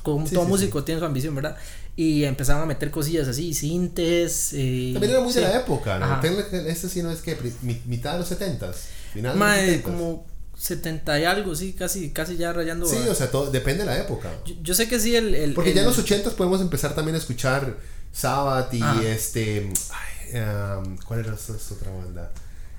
[0.02, 1.56] como Sí, todo sí, músico tiene su ambición, ¿verdad?
[1.94, 4.50] Y empezaban a meter cosillas así, sintes.
[4.54, 5.38] Eh, También era muy sí.
[5.40, 6.20] de la época, ¿no?
[6.20, 7.38] Technical Ecstasy no es que
[7.86, 8.74] mitad de los 70s,
[9.12, 9.82] final de Mae, los 70s.
[9.82, 10.26] como
[10.58, 12.86] 70 y algo, sí, casi, casi ya rayando.
[12.86, 14.30] Sí, o sea, todo, depende de la época.
[14.44, 15.34] yo, yo sé que sí, el.
[15.34, 17.76] el Porque el- ya en los 80s podemos empezar también a escuchar
[18.12, 19.00] Sabbath y Ah.
[19.04, 19.70] este.
[19.90, 20.40] ay,
[20.84, 22.30] um, ¿Cuál era esta otra banda?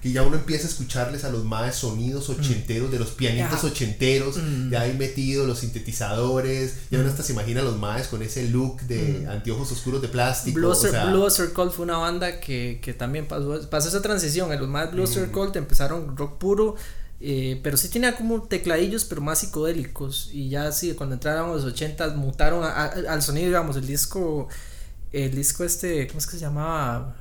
[0.01, 3.67] Que ya uno empieza a escucharles a los más sonidos ochenteros, de los pianistas Ajá.
[3.67, 4.69] ochenteros, Mm.
[4.71, 8.47] ya ahí metidos los sintetizadores, ya uno hasta se imagina a los maes con ese
[8.49, 9.29] look de Mm.
[9.29, 10.55] anteojos oscuros de plástico.
[10.59, 14.51] Blue, o sea, Blue Cult fue una banda que, que también pasó, pasó esa transición.
[14.53, 16.75] En los más Blue Cult empezaron rock puro,
[17.19, 20.29] eh, pero sí tenía como tecladillos, pero más psicodélicos.
[20.31, 24.47] Y ya sí, cuando entraron los 80 mutaron a- a- al sonido, digamos, el disco,
[25.11, 27.15] el disco este, ¿cómo es que se llamaba?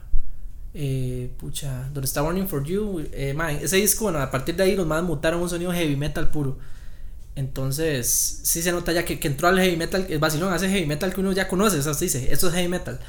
[0.79, 4.77] Eh, pucha, donde está Warning for You, eh, ese disco, bueno, a partir de ahí
[4.77, 6.59] los más mutaron un sonido heavy metal puro.
[7.35, 10.85] Entonces, sí se nota ya que, que entró al heavy metal, el vacilón hace heavy
[10.85, 13.01] metal que uno ya conoce, o sea, se dice, es heavy metal.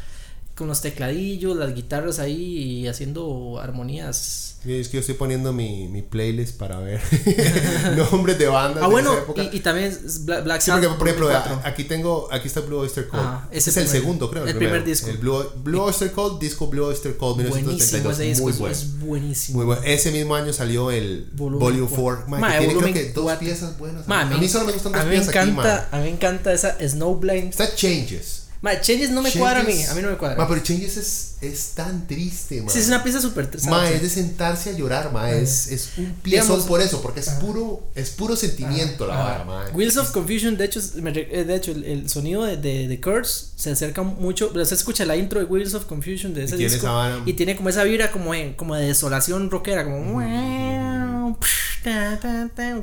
[0.58, 4.55] Con los tecladillos, las guitarras ahí y haciendo armonías.
[4.64, 6.99] Sí, Es que yo estoy poniendo mi, mi playlist para ver
[8.12, 9.43] nombres de bandas Ah, de bueno, esa época.
[9.43, 11.62] y, y también es Bla- Black Sí, porque por ejemplo, 2004.
[11.64, 13.22] a- aquí tengo, aquí está Blue Oyster Cult.
[13.22, 14.43] Ajá, ese es el primer- segundo, creo.
[14.45, 14.86] el primer primero.
[14.86, 15.10] disco.
[15.10, 18.20] El Blue, Blue Oyster Cult, disco Blue Oyster Cult, buenísimo 1932.
[18.20, 18.74] ese muy es- bueno.
[18.76, 19.58] es buenísimo.
[19.60, 19.82] Muy bueno.
[19.86, 22.26] Ese mismo año salió el Volume cuatro.
[22.26, 22.26] 4.
[22.28, 24.08] Ma, que tiene creo que dos piezas buenas.
[24.08, 25.97] Ma, a mí solo me gustan dos a mí piezas aquí, encanta, ma.
[25.97, 27.49] a mí me encanta esa Snowblind.
[27.51, 28.47] Está Changes.
[28.62, 30.36] Ma, Changes no me Changes- cuadra a mí, a mí no me cuadra.
[30.38, 32.72] Ma, pero Changes es, es tan triste, ma.
[32.72, 35.32] sí, es una pieza súper Ma, es de sentarse a llorar, ma.
[35.32, 39.43] Es, es un piezón por eso, porque es puro, es puro sentimiento la Ah, vara,
[39.45, 39.66] ma.
[39.74, 43.47] Wheels of Confusion, de hecho, eh, de hecho el, el sonido de, de, de Curse
[43.55, 44.51] se acerca mucho.
[44.66, 46.88] Se escucha la intro de Wheels of Confusion de ese tiene disco.
[46.88, 50.03] esa Y tiene como esa vibra como, en- como de desolación rockera, como.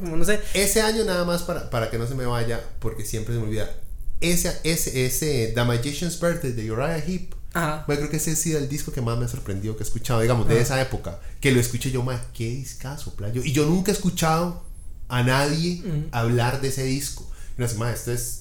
[0.01, 0.41] Como no sé.
[0.55, 3.47] Ese año nada más para, para que no se me vaya, porque siempre se me
[3.47, 3.69] olvida.
[4.21, 7.35] Ese, ese, ese The Magician's Birthday de Uriah Heep.
[7.53, 7.85] Ajá.
[7.87, 9.87] Bueno, creo que ese ha sido el disco que más me ha sorprendido que he
[9.87, 11.21] escuchado, digamos, de esa época.
[11.41, 13.43] Que lo escuché yo, más qué discazo, playo.
[13.45, 14.65] Y yo nunca he escuchado
[15.09, 17.31] a nadie hablar de ese disco.
[17.51, 18.41] Y uno dice, mae, esto es...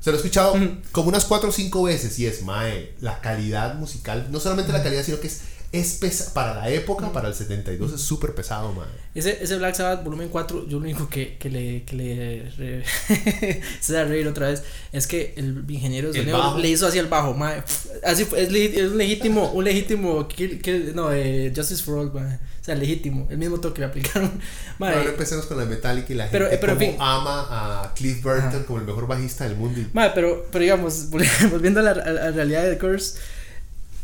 [0.00, 0.54] Se lo he escuchado
[0.92, 4.82] como unas cuatro o cinco veces y es, mae, la calidad musical, no solamente la
[4.82, 5.42] calidad, sino que es
[5.72, 8.88] es pesa para la época, para el 72, es súper pesado, man.
[9.14, 13.62] Ese, ese Black Sabbath volumen 4, yo lo único que, que le, que le re,
[13.80, 17.06] se da reír otra vez es que el ingeniero de sonido le hizo hacia el
[17.06, 17.62] bajo, man.
[18.04, 22.40] Así es, es un legítimo, un legítimo, que, no, eh, Justice for All, man.
[22.60, 24.30] O sea, legítimo, el mismo toque le aplicaron.
[24.78, 28.64] Man, ahora empecemos con la Metallica y la gente pero, como ama a Cliff Burton
[28.64, 29.80] como el mejor bajista del mundo.
[29.94, 31.08] Man, pero, pero digamos,
[31.50, 33.18] volviendo a la, a la realidad de Curse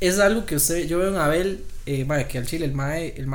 [0.01, 3.27] es algo que usted, yo veo en Abel, eh, que al chile el mae, el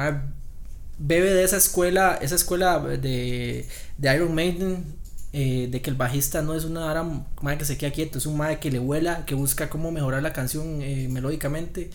[0.97, 3.65] bebe de esa escuela, esa escuela de,
[3.97, 4.85] de Iron Maiden,
[5.33, 7.05] eh, de que el bajista no es una ara
[7.41, 10.21] mae que se queda quieto, es un mae que le vuela, que busca cómo mejorar
[10.21, 11.89] la canción eh, melódicamente.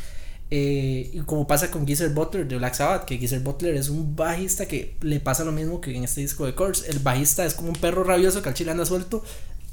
[0.50, 4.16] Eh, y como pasa con Geezer Butler de Black Sabbath, que Geezer Butler es un
[4.16, 6.90] bajista que le pasa lo mismo que en este disco de Course.
[6.90, 9.22] El bajista es como un perro rabioso que al chile anda suelto,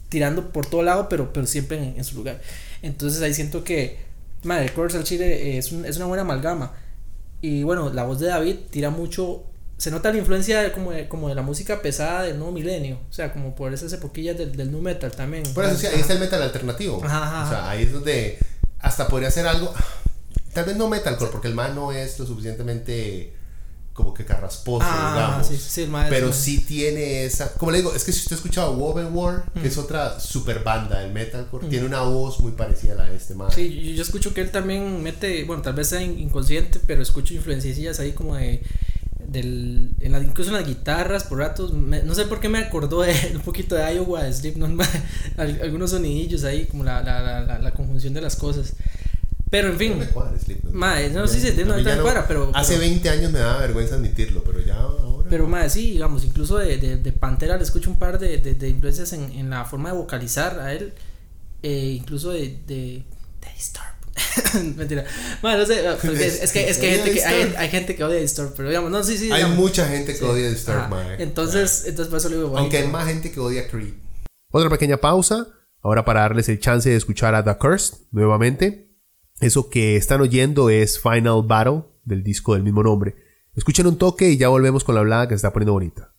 [0.10, 2.42] tirando por todo lado, pero, pero siempre en su lugar.
[2.82, 4.13] Entonces ahí siento que
[4.44, 6.74] Madre, el al chile es, es, una buena amalgama.
[7.42, 9.44] Y bueno, la voz de David tira mucho.
[9.78, 13.00] Se nota la influencia de, como, de, como de la música pesada del nuevo milenio.
[13.10, 15.44] O sea, como por esas epoquillas del, del nu metal también.
[15.54, 16.98] Por eso sí, ahí está el metal alternativo.
[16.98, 18.38] O sea, ahí es donde
[18.80, 19.74] hasta podría hacer algo.
[20.54, 23.34] Tal vez no metalcore, porque el man no es lo suficientemente
[23.94, 26.10] como que carrasposo, ah, digamos.
[26.10, 27.54] pero sí tiene esa.
[27.54, 29.82] Como le digo, es que si usted ha escuchado Woven War, que es mm.
[29.82, 31.70] otra super banda del metalcore, mm.
[31.70, 33.52] tiene una voz muy parecida a la de este man.
[33.52, 38.00] Sí, yo escucho que él también mete, bueno, tal vez sea inconsciente, pero escucho influencias
[38.00, 38.62] ahí como de.
[39.26, 43.02] Del, en la, incluso en las guitarras por ratos no sé por qué me acordó
[43.02, 44.80] de un poquito de Iowa de Slipknot
[45.38, 48.74] algunos sonidillos ahí como la, la, la, la conjunción de las cosas
[49.54, 50.10] pero en fin.
[50.72, 52.50] Madre, no sé si se no, no cuadra, pero.
[52.56, 55.30] Hace 20 años me daba vergüenza admitirlo, pero ya ahora.
[55.30, 58.56] Pero madre, sí, digamos, incluso de, de, de Pantera le escucho un par de, de,
[58.56, 60.96] de influencias en, en, la forma de vocalizar a él.
[61.62, 62.58] Eh, incluso de.
[62.66, 63.04] de,
[63.42, 64.66] de Disturb.
[64.76, 65.06] Mentira.
[65.44, 68.20] Bueno, no sé, es, que, es que, hay, gente que hay, hay, gente que odia
[68.20, 69.32] Disturb, pero digamos, no, sí, sí.
[69.32, 71.22] Hay mucha gente que odia Disturb, madre.
[71.22, 73.94] Entonces, entonces por eso lo digo Aunque hay más gente que odia Creed.
[74.50, 75.46] Otra pequeña pausa,
[75.84, 78.93] ahora para darles el chance de escuchar a The Cursed nuevamente.
[79.44, 83.16] Eso que están oyendo es Final Battle del disco del mismo nombre.
[83.54, 86.13] Escuchen un toque y ya volvemos con la hablada que se está poniendo bonita.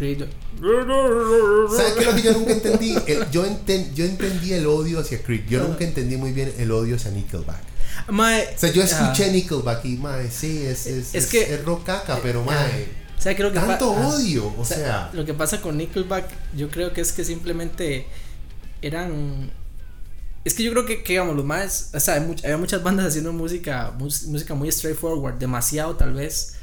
[0.00, 0.24] Creed.
[1.76, 2.94] ¿Sabes qué es lo que yo nunca entendí?
[3.30, 3.44] yo,
[3.94, 5.42] yo entendí el odio hacia Creed.
[5.46, 7.60] Yo nunca entendí muy bien el odio hacia Nickelback.
[8.08, 11.84] Mae, o sea, yo escuché Nickelback y, mae, sí, es, es, es, que, es rock
[11.84, 12.88] caca, pero, mae.
[13.18, 16.24] O sea, creo que tanto odio, o, sea, Lo que pasa con Nickelback,
[16.56, 18.06] yo creo que es que simplemente
[18.80, 19.52] eran.
[20.46, 21.90] Es que yo creo que, que digamos, los más.
[21.92, 26.54] O sea, hay había muchas bandas haciendo música, música muy straightforward, demasiado tal vez.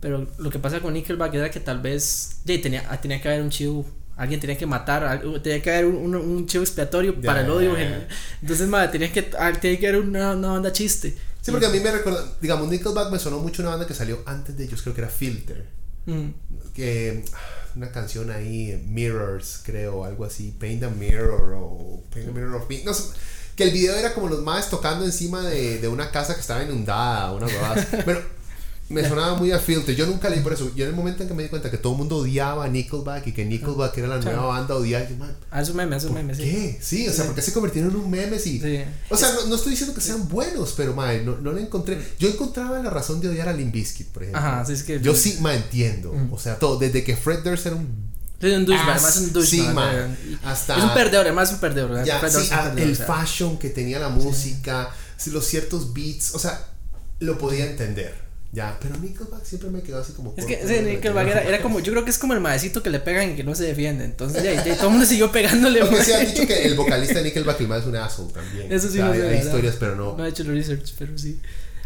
[0.00, 3.42] Pero lo que pasa con Nickelback era que tal vez tenía, ah, tenía que haber
[3.42, 3.84] un chivo.
[4.16, 7.76] Alguien tenía que matar, tenía que haber un, un, chivo expiatorio para el odio.
[8.42, 11.16] Entonces, madre, tenía que, ah, tenía que haber una, una banda chiste.
[11.40, 14.20] Sí, porque a mí me recuerda, digamos, Nickelback me sonó mucho una banda que salió
[14.26, 15.66] antes de ellos, creo que era Filter.
[16.06, 16.28] Mm.
[16.74, 17.38] Que ah,
[17.76, 22.68] una canción ahí, Mirrors, creo, algo así, Paint a Mirror o Paint a Mirror of
[22.68, 22.82] Me.
[22.82, 23.14] No sé,
[23.54, 26.62] que el video era como los más tocando encima de, de una casa que estaba
[26.62, 27.86] inundada, una huevada.
[28.04, 28.20] Bueno,
[28.88, 29.94] me sonaba muy a filter.
[29.94, 30.70] Yo nunca leí por eso.
[30.74, 32.68] Yo en el momento en que me di cuenta que todo el mundo odiaba a
[32.68, 35.04] Nickelback y que Nickelback era la nueva banda, odiaba.
[35.10, 36.42] Y, man, ah, es un meme, es un meme, sí.
[36.42, 36.78] ¿Qué?
[36.80, 38.38] Sí, o sea, porque se convirtieron en un meme?
[38.38, 38.62] Sí.
[39.10, 41.98] O sea, no, estoy diciendo que sean buenos, pero, man, no, no le encontré.
[42.18, 44.40] Yo encontraba la razón de odiar a Limp Bizkit, por ejemplo.
[44.42, 45.00] Ajá, sí, es que.
[45.00, 46.14] Yo sí, man, entiendo.
[46.30, 46.78] O sea, todo.
[46.78, 48.08] Desde que Fred Durst era un
[48.40, 50.16] Es un douchebag, Ah, además es un douchebag.
[50.24, 52.04] sí, Hasta- Es un perdedor, además es un perdedor.
[52.04, 53.06] Ya, Un perdedor sí, es un ah, perdedor, el o sea.
[53.06, 56.68] fashion que tenía la música, sí, los ciertos beats, o sea,
[57.20, 58.27] lo podía entender.
[58.50, 60.32] Ya, pero Nickelback siempre me quedó así como.
[60.36, 60.88] Es que ese ¿no?
[60.88, 63.36] Nickelback era, era como, yo creo que es como el maecito que le pegan y
[63.36, 64.04] que no se defiende.
[64.04, 65.80] Entonces, ya, ya todo el mundo siguió pegándole.
[65.82, 68.72] Aunque sí han dicho que el vocalista de Nickelback el más es un asshole también.
[68.72, 70.16] Eso O sí sea, lo hay, hay historias, pero no.
[70.16, 71.38] No he hecho el research, pero sí.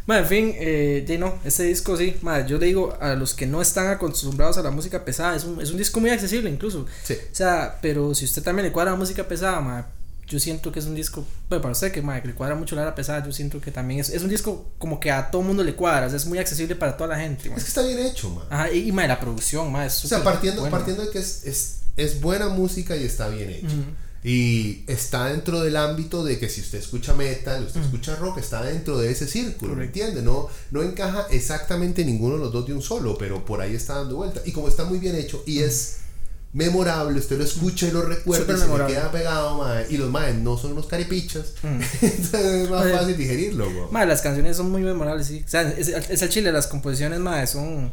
[0.07, 3.35] Bueno, en fin, eh, ya no, este disco sí, madre, yo le digo a los
[3.35, 6.51] que no están acostumbrados a la música pesada, es un, es un disco muy accesible
[6.51, 6.87] incluso.
[7.05, 7.15] Sí.
[7.15, 9.85] O sea, pero si usted también le cuadra la música pesada, madre,
[10.33, 12.75] yo siento que es un disco, bueno, para usted que, madre, que le cuadra mucho
[12.75, 15.43] la hora pesada, yo siento que también es, es un disco como que a todo
[15.43, 17.51] mundo le cuadra, o sea, es muy accesible para toda la gente.
[17.51, 17.59] madre.
[17.59, 18.45] Es que está bien hecho, man.
[18.49, 20.75] Ajá, y, y madre, la producción, madre, es O sea, partiendo, buena.
[20.75, 23.77] partiendo de que es, es, es buena música y está bien hecho.
[24.25, 28.63] Y está dentro del ámbito de que si usted escucha metal, usted escucha rock, está
[28.63, 30.23] dentro de ese círculo, ¿me entiende?
[30.23, 33.97] No, no encaja exactamente ninguno de los dos de un solo, pero por ahí está
[33.97, 34.41] dando vuelta.
[34.45, 35.97] Y como está muy bien hecho y es
[36.53, 40.11] memorable, usted lo escucha y lo recuerda y se le queda pegado, mae, y los
[40.11, 43.91] maes no son unos caripichas, entonces es más Oye, fácil digerirlo, güey.
[43.91, 45.43] Madre, las canciones son muy memorables, sí.
[45.45, 47.93] O sea, es, es el chile, las composiciones, madre, son.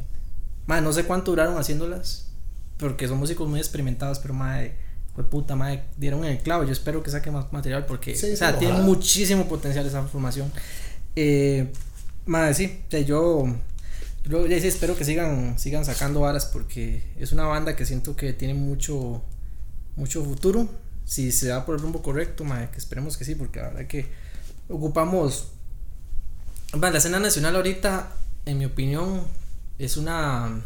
[0.65, 2.27] Madre, no sé cuánto duraron haciéndolas.
[2.77, 4.77] Porque son músicos muy experimentados, pero madre,
[5.13, 6.63] fue puta, madre, dieron en el clavo.
[6.63, 10.51] Yo espero que saque más material porque, Sí, o sea, tiene muchísimo potencial esa formación.
[11.15, 11.71] Eh,
[12.25, 13.43] madre, sí, o sea, yo.
[14.25, 18.15] Yo ya sí espero que sigan, sigan sacando varas porque es una banda que siento
[18.15, 19.23] que tiene mucho,
[19.95, 20.67] mucho futuro.
[21.05, 23.87] Si se va por el rumbo correcto, madre, que esperemos que sí, porque la verdad
[23.87, 24.07] que
[24.67, 25.47] ocupamos
[26.79, 28.11] la escena nacional ahorita,
[28.45, 29.23] en mi opinión,
[29.79, 30.63] es una.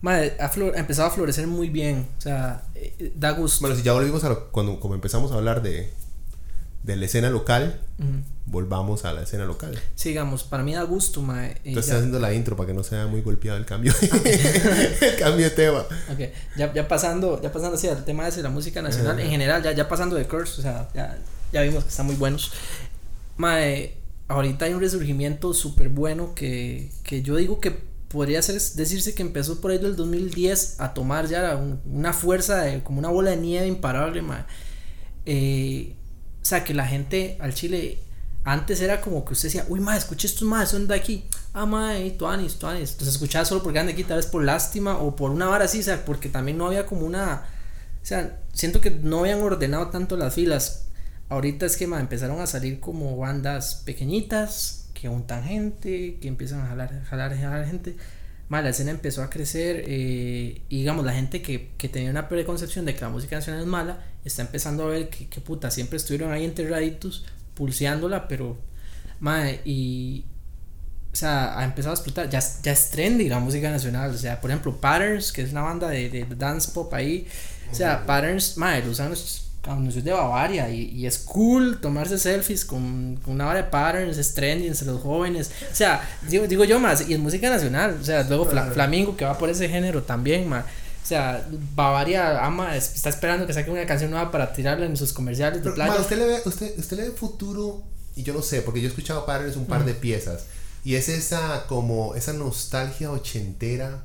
[0.00, 2.06] Madre, ha empezado a florecer muy bien.
[2.18, 3.60] O sea, eh, da gusto.
[3.62, 5.92] Bueno, si ya volvimos a lo- cuando como empezamos a hablar de,
[6.82, 8.08] de la escena local, Ujú.
[8.46, 9.78] volvamos a la escena local.
[9.94, 12.74] Sí, digamos, para mí da gusto, eh, Entonces ya- estoy haciendo la intro para que
[12.74, 13.92] no sea muy golpeado el cambio.
[14.02, 15.80] el cambio de tema.
[15.80, 16.18] ok,
[16.56, 19.72] ya, ya pasando, ya pasando así al tema de la música nacional, en general, ya,
[19.72, 21.18] ya pasando de Curse, o sea, ya,
[21.52, 22.50] ya vimos que están muy buenos.
[23.36, 23.94] Mae,
[24.28, 27.70] ahorita hay un resurgimiento súper bueno que, que yo digo que
[28.08, 32.62] podría ser, decirse que empezó por ahí del 2010 a tomar ya un- una fuerza,
[32.62, 34.44] de- como una bola de nieve imparable, mae.
[35.24, 35.94] Eh,
[36.42, 37.98] o sea, que la gente al Chile
[38.44, 41.24] antes era como que usted decía, uy, ma, escuché estos más, son de aquí.
[41.52, 42.92] Ah, ma, tuanis, tuanis.
[42.92, 45.66] Entonces escuchaba solo porque eran de aquí, tal vez por lástima o por una vara
[45.66, 47.44] así, porque también no había como una.
[48.02, 50.86] O sea, siento que no habían ordenado tanto las filas.
[51.28, 56.62] Ahorita es que ma, empezaron a salir como bandas pequeñitas que untan gente, que empiezan
[56.62, 57.96] a jalar, jalar, jalar gente.
[58.48, 62.28] Ma, la escena empezó a crecer eh, y digamos, la gente que, que tenía una
[62.28, 65.70] preconcepción de que la música nacional es mala, está empezando a ver que, que puta,
[65.70, 68.56] siempre estuvieron ahí enterraditos, pulseándola, pero,
[69.20, 70.24] ma, y,
[71.12, 74.40] o sea, ha empezado a explotar, ya, ya es trendy la música nacional, o sea,
[74.40, 77.26] por ejemplo, Patterns, que es una banda de, de dance pop ahí,
[77.70, 82.18] o sea, Patterns, ma, lo usan los anuncios de Bavaria y, y es cool tomarse
[82.18, 86.46] selfies con, con una vara de Patterns, es trendy entre los jóvenes, o sea, digo,
[86.46, 89.50] digo yo más, y es música nacional, o sea, luego Fla- Flamingo que va por
[89.50, 90.64] ese género también, ma.
[91.02, 94.96] O sea, Bavaria ama, es- está esperando que saque una canción nueva para tirarla en
[94.96, 96.00] sus comerciales de Pero, playa.
[96.00, 97.82] usted le ve, usted, usted le ve futuro,
[98.14, 100.44] y yo no sé, porque yo he escuchado Patterns un par de piezas,
[100.84, 104.02] y es esa como, esa nostalgia ochentera,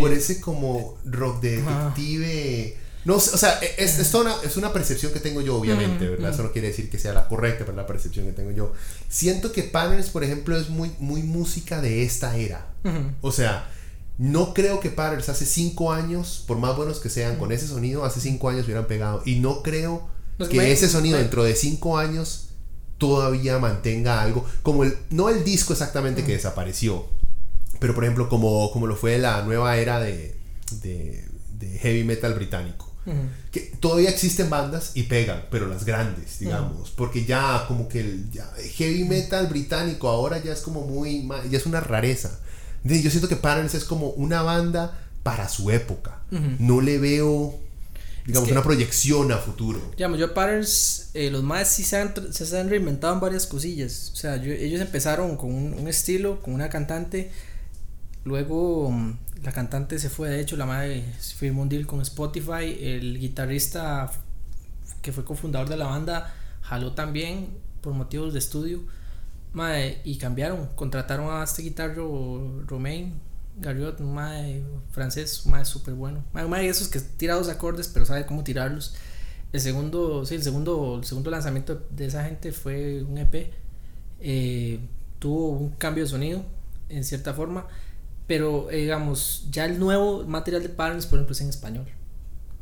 [0.00, 2.76] por ese como rock detective.
[3.04, 6.30] No o sea, e, es, es, una, es una percepción que tengo yo, obviamente, ¿verdad?
[6.32, 8.72] Eso no quiere decir que sea la correcta, pero la percepción que tengo yo.
[9.10, 12.66] Siento que Patterns, por ejemplo, es muy, muy música de esta era.
[13.20, 13.68] O sea,
[14.18, 18.04] no creo que Patterns hace cinco años, por más buenos que sean, con ese sonido,
[18.04, 19.22] hace cinco años hubieran pegado.
[19.24, 20.08] Y no creo
[20.48, 22.48] que me- ese sonido me- dentro de cinco años
[22.98, 24.44] todavía mantenga algo.
[24.62, 27.06] Como el, no el disco exactamente que desapareció,
[27.80, 30.36] pero por ejemplo, como, como lo fue la nueva era de,
[30.82, 32.90] de, de heavy metal británico.
[33.50, 38.30] Que todavía existen bandas y pegan, pero las grandes, digamos, porque ya como que el
[38.30, 42.40] ya, heavy metal británico ahora ya es como muy, ya es una rareza.
[42.84, 46.20] Yo siento que Patterns es como una banda para su época.
[46.58, 47.54] No le veo,
[48.26, 49.80] digamos, que- una proyección a futuro.
[49.96, 54.10] Digamos, yo Patterns, eh, los más sí se han, se han reinventado en varias cosillas.
[54.12, 57.30] O sea, yo- ellos empezaron con un, un estilo, con una cantante.
[58.24, 61.04] Luego mm, la cantante se fue, de hecho, la madre
[61.36, 62.76] firmó un deal con Spotify.
[62.80, 64.10] El guitarrista
[65.02, 67.48] que fue cofundador de la banda jaló también
[67.82, 68.80] por motivos de estudio.
[70.04, 73.20] Y cambiaron, contrataron a este guitarro Romain
[73.56, 76.24] Garriot, un mae francés, un mae súper bueno.
[76.32, 78.94] Mae, mae esos que tira dos acordes, pero sabe cómo tirarlos.
[79.52, 83.52] El segundo, sí, el segundo, el segundo lanzamiento de esa gente fue un EP.
[84.20, 84.80] eh,
[85.18, 86.44] tuvo un cambio de sonido,
[86.88, 87.66] en cierta forma.
[88.26, 91.86] pero eh, digamos, ya el nuevo material de Patterns, por ejemplo, es en español.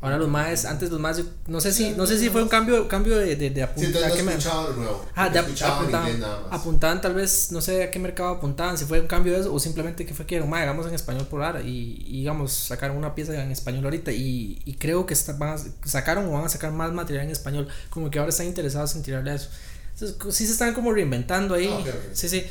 [0.03, 2.89] Ahora los más, antes los más, no sé si, no sé si fue un cambio,
[2.89, 4.11] cambio de, de, de apuntar.
[4.11, 5.05] Sí, lo nuevo.
[5.15, 9.07] Ah, de apuntaban, apuntaban, tal vez, no sé a qué mercado apuntaban, si fue un
[9.07, 12.03] cambio de eso, o simplemente que fue que, más hagamos en español por ahora, y,
[12.05, 16.25] y digamos, sacaron una pieza en español ahorita, y, y creo que está, van sacaron
[16.25, 19.31] o van a sacar más material en español, como que ahora están interesados en tirarle
[19.31, 19.51] a eso.
[19.93, 22.43] Entonces, sí se están como reinventando ahí, ah, sí, sí,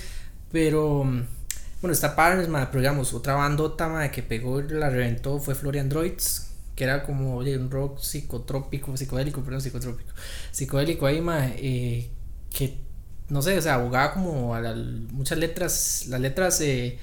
[0.51, 1.05] pero...
[1.83, 6.85] Bueno, está Partners, pero digamos, otra bandota que pegó la reventó fue Florian Droids, que
[6.85, 10.13] era como oye, un rock psicotrópico, psicodélico, perdón, psicotrópico,
[10.51, 12.11] psicodélico ahí, más eh,
[12.51, 12.79] que
[13.33, 14.61] no sé, o sea, abogaba como a
[15.11, 16.99] muchas letras, las letras eh,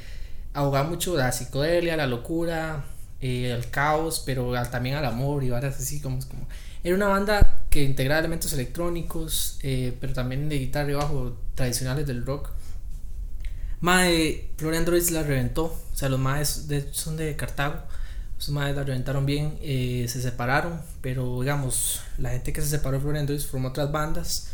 [0.88, 2.86] mucho a la psicodelia, a la locura,
[3.20, 6.48] eh, al caos, pero también al amor y varias así como, como
[6.84, 12.06] era una banda que integraba elementos electrónicos, eh, pero también de guitarra y bajo tradicionales
[12.06, 12.52] del rock.
[13.82, 17.84] Mae, Florian Droids la reventó, o sea, los maes son de Cartago
[18.40, 22.98] esos madres la reventaron bien, eh, se separaron, pero digamos, la gente que se separó
[22.98, 24.48] de Florian formó otras bandas.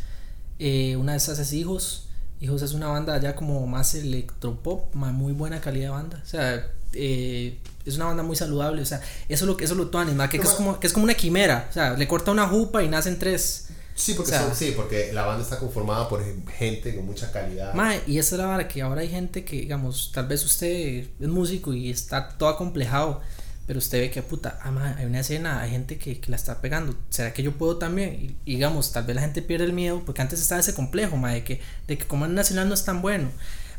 [0.57, 2.07] Eh, una de esas es Hijos.
[2.41, 6.21] Hijos es una banda ya como más electropop, más muy buena calidad de banda.
[6.23, 8.81] O sea, eh, es una banda muy saludable.
[8.81, 11.13] O sea, eso es lo que eso lo que, es como, que es como una
[11.13, 11.67] quimera.
[11.69, 13.67] O sea, le corta una jupa y nacen tres.
[13.93, 16.21] Sí porque, sí, porque la banda está conformada por
[16.57, 17.73] gente con mucha calidad.
[18.07, 21.27] y esa es la verdad que ahora hay gente que, digamos, tal vez usted es
[21.27, 23.21] músico y está todo acomplejado
[23.67, 26.61] pero usted ve que puta, ah, hay una escena, hay gente que, que, la está
[26.61, 28.37] pegando, ¿será que yo puedo también?
[28.45, 31.31] Y, digamos, tal vez la gente pierde el miedo, porque antes estaba ese complejo, ma,
[31.31, 33.29] de que, de que como el nacional no es tan bueno.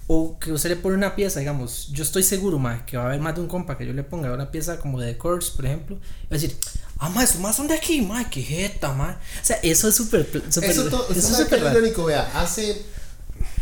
[0.09, 3.07] O que usted le pone una pieza, digamos, yo estoy seguro, ma, que va a
[3.07, 5.53] haber más de un compa que yo le ponga una pieza como de The Course,
[5.57, 6.57] por ejemplo, y va a decir,
[6.99, 9.19] ah, ma, esos más son de aquí, ma, qué jeta, ma.
[9.43, 10.21] O sea, eso es súper.
[10.49, 12.83] Eso, eso, es súper irónico, vea, hace.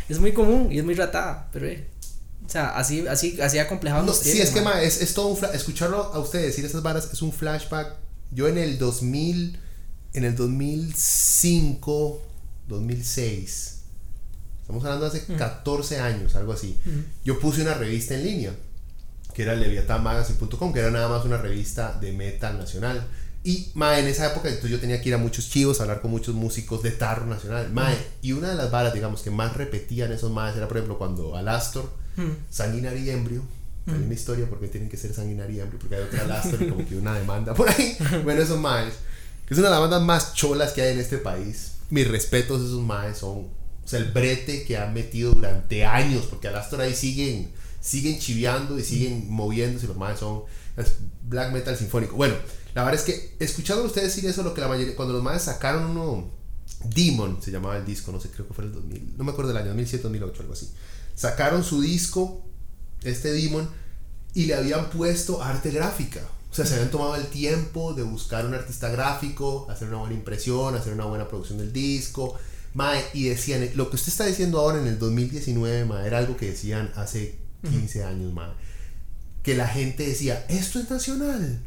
[0.06, 1.88] Es muy común y es muy ratada, pero eh.
[2.46, 4.04] O sea, así, así, así acomplejado.
[4.04, 7.22] No, sí, es que es, es, todo un escucharlo a usted decir esas varas es
[7.22, 7.94] un flashback.
[8.30, 9.58] Yo en el 2000,
[10.12, 12.22] en el 2005,
[12.68, 13.80] 2006,
[14.60, 16.78] estamos hablando de hace 14 años, algo así.
[17.24, 18.54] Yo puse una revista en línea,
[19.32, 23.08] que era leviatanmagazine.com, que era nada más una revista de metal nacional.
[23.42, 26.00] Y mae, en esa época entonces yo tenía que ir a muchos chivos, a hablar
[26.00, 27.70] con muchos músicos de tarro nacional.
[27.72, 30.98] Mae, y una de las varas, digamos, que más repetían esos maes era, por ejemplo,
[30.98, 32.32] cuando Alastor Hmm.
[32.50, 33.42] Sanguinario y embrio.
[33.86, 36.68] Hay una historia porque tienen que ser sanguinario y embrio, porque hay otra lastra y
[36.70, 37.96] como que una demanda por ahí.
[38.24, 38.94] bueno, esos maes,
[39.46, 41.72] que es una de las bandas más cholas que hay en este país.
[41.90, 43.50] Mis respetos a esos maes son, o
[43.84, 47.50] sea, el brete que han metido durante años, porque a Astor ahí siguen,
[47.80, 49.86] siguen chiviando y siguen moviéndose.
[49.86, 50.44] Los maes son
[51.28, 52.16] black metal sinfónico.
[52.16, 52.36] Bueno,
[52.74, 55.42] la verdad es que escuchando ustedes decir eso, lo que la mayoría, cuando los maes
[55.42, 56.30] sacaron uno,
[56.84, 59.52] Demon se llamaba el disco, no sé, creo que fue el 2000, no me acuerdo
[59.52, 60.70] del año, 2007, 2008, algo así
[61.14, 62.44] sacaron su disco,
[63.02, 63.68] este Demon,
[64.34, 66.20] y le habían puesto arte gráfica.
[66.50, 70.14] O sea, se habían tomado el tiempo de buscar un artista gráfico, hacer una buena
[70.14, 72.38] impresión, hacer una buena producción del disco.
[72.74, 76.36] Mae, y decían, lo que usted está diciendo ahora en el 2019, mae, era algo
[76.36, 77.38] que decían hace
[77.68, 78.50] 15 años, mae.
[79.42, 81.60] Que la gente decía, esto es nacional.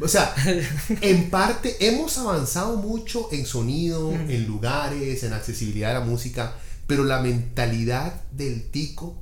[0.00, 0.34] O sea,
[1.00, 6.54] en parte hemos avanzado mucho en sonido, en lugares, en accesibilidad de la música,
[6.92, 9.16] pero la mentalidad del tico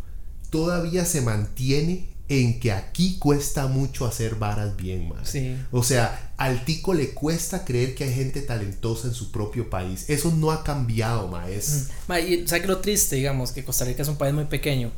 [0.51, 5.37] todavía se mantiene en que aquí cuesta mucho hacer varas bien, más.
[5.71, 10.11] O sea, al tico le cuesta creer que hay gente talentosa en su propio país.
[10.11, 11.91] Eso no ha cambiado, maes.
[12.09, 12.13] Mm.
[12.29, 13.53] y ¿sabes lo triste, digamos?
[13.53, 14.91] Que Costa Rica es un país muy pequeño.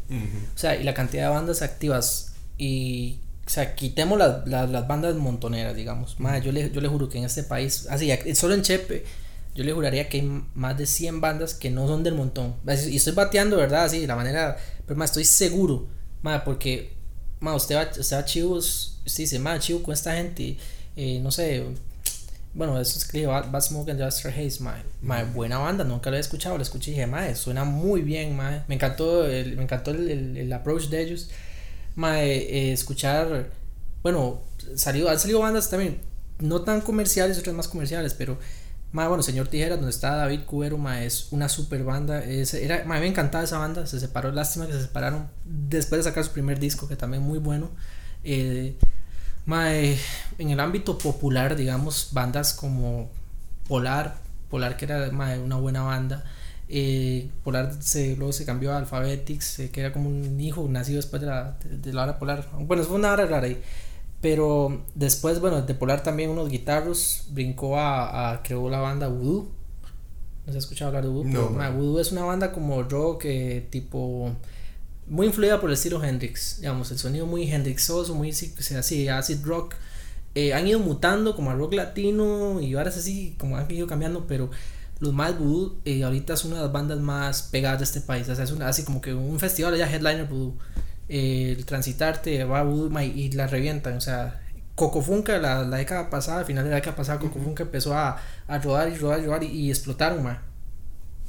[0.54, 3.18] O sea, y la cantidad de bandas activas y...
[3.46, 6.16] O sea, quitemos las bandas montoneras, digamos.
[6.42, 9.04] yo, le, yo le juro que en este país, así, solo en Chepe,
[9.54, 12.56] yo le juraría que hay más de 100 bandas que no son del montón.
[12.88, 13.84] Y estoy bateando, ¿verdad?
[13.84, 14.56] Así, de la manera.
[14.86, 15.86] Pero más estoy seguro,
[16.22, 16.92] más porque
[17.42, 20.56] más usted va, usted va chivos, usted dice, más chivo con esta gente,
[20.96, 21.64] eh, no sé.
[22.54, 26.20] Bueno, eso es que Bad, Smoke and Just Haze, ma, buena banda, nunca lo he
[26.20, 29.90] escuchado, lo escuché y dije, ma, suena muy bien, ma, me encantó el, me encantó
[29.90, 31.30] el, el, approach de ellos,
[31.94, 33.50] ma, eh, escuchar,
[34.02, 34.42] bueno,
[34.76, 36.00] salió, han salido bandas también,
[36.40, 38.38] no tan comerciales, otras más comerciales, pero
[38.92, 42.22] Ma, bueno, Señor Tijeras, donde está David Cubero, ma, es una super banda.
[42.22, 46.10] Es, era, ma, me encantaba esa banda, se separó, lástima que se separaron después de
[46.10, 47.70] sacar su primer disco, que también muy bueno.
[48.22, 48.76] Eh,
[49.46, 49.98] ma, eh,
[50.38, 53.10] en el ámbito popular, digamos, bandas como
[53.66, 54.16] Polar,
[54.50, 56.24] Polar que era una buena banda.
[56.68, 61.22] Eh, Polar se, luego se cambió a Alphabetics, que era como un hijo nacido después
[61.22, 62.46] de la, de, la hora Polar.
[62.60, 63.62] Bueno, fue una hora rara ahí.
[64.22, 69.50] Pero después, bueno, de Polar también unos guitarros brincó a, a creó la banda Voodoo.
[70.46, 71.50] ¿No se ha escuchado hablar de Voodoo?
[71.50, 74.34] No, Voodoo es una banda como rock eh, tipo
[75.06, 79.74] muy influida por el estilo Hendrix, digamos, el sonido muy Hendrixoso, muy así, acid rock.
[80.34, 83.86] Eh, han ido mutando como a rock latino y ahora es así, como han ido
[83.86, 84.50] cambiando, pero
[85.00, 88.28] los más voodoo eh, ahorita es una de las bandas más pegadas de este país,
[88.28, 90.54] o sea, es una, así como que un festival allá, Headliner Voodoo,
[91.08, 94.40] eh, el transitarte va a voodoo y la revientan, o sea,
[94.74, 98.58] Cocofunca la, la década pasada, al final de la década pasada, Cocofunca empezó a, a
[98.58, 100.38] rodar y rodar y rodar y, explotaron, más.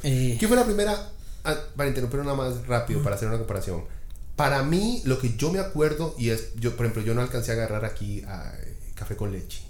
[0.03, 0.95] Eh, ¿Qué fue la primera?
[1.43, 3.83] Ah, para interrumpir una más rápido, para hacer una comparación.
[4.37, 7.51] Para mí, lo que yo me acuerdo, y es, yo, por ejemplo, yo no alcancé
[7.51, 8.53] a agarrar aquí a
[8.95, 9.61] Café con Leche,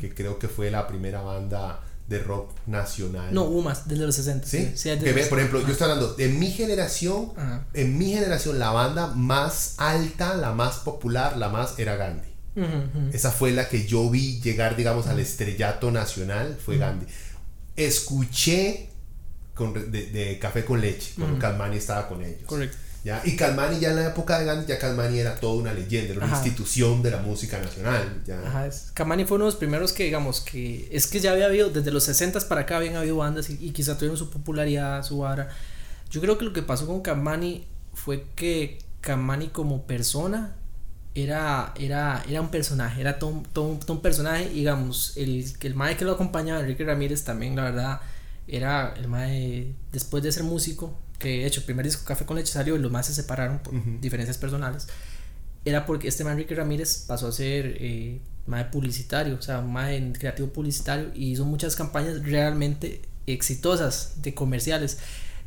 [0.00, 1.80] que creo que fue la primera banda
[2.10, 3.32] de rock nacional.
[3.32, 4.46] No, hubo más, desde los 60.
[4.46, 7.32] Sí, sí que por ejemplo, yo estoy hablando de mi generación,
[7.72, 12.28] en mi generación la banda más alta, la más popular, la más era Gandhi.
[13.12, 17.06] Esa fue la que yo vi llegar, digamos, al estrellato nacional, fue Gandhi.
[17.76, 18.90] Escuché
[19.54, 22.42] con, de, Café con Leche, cuando Calmani estaba con ellos.
[22.44, 22.76] Correcto.
[23.04, 23.22] ¿Ya?
[23.24, 26.24] Y Calmani ya en la época de Gandhi, ya Calmani era toda una leyenda, era
[26.24, 28.22] una institución de la música nacional.
[28.26, 28.40] ¿ya?
[28.46, 31.70] Ajá, Calmani fue uno de los primeros que, digamos, que es que ya había habido,
[31.70, 35.18] desde los 60 para acá habían habido bandas y, y quizá tuvieron su popularidad, su
[35.18, 35.48] vara.
[36.10, 40.56] Yo creo que lo que pasó con Calmani fue que Calmani como persona
[41.14, 46.04] era, era, era un personaje, era todo, todo, un personaje, digamos, el, el mae que
[46.04, 48.00] lo acompañaba, Enrique Ramírez, también, la verdad,
[48.46, 52.36] era el mae, después de ser músico, que de hecho el primer disco Café con
[52.36, 54.88] Leche salió y los más se separaron por diferencias personales,
[55.64, 60.12] era porque este mae Enrique Ramírez pasó a ser eh, mae publicitario, o sea, mae
[60.18, 64.98] creativo publicitario y hizo muchas campañas realmente exitosas de comerciales.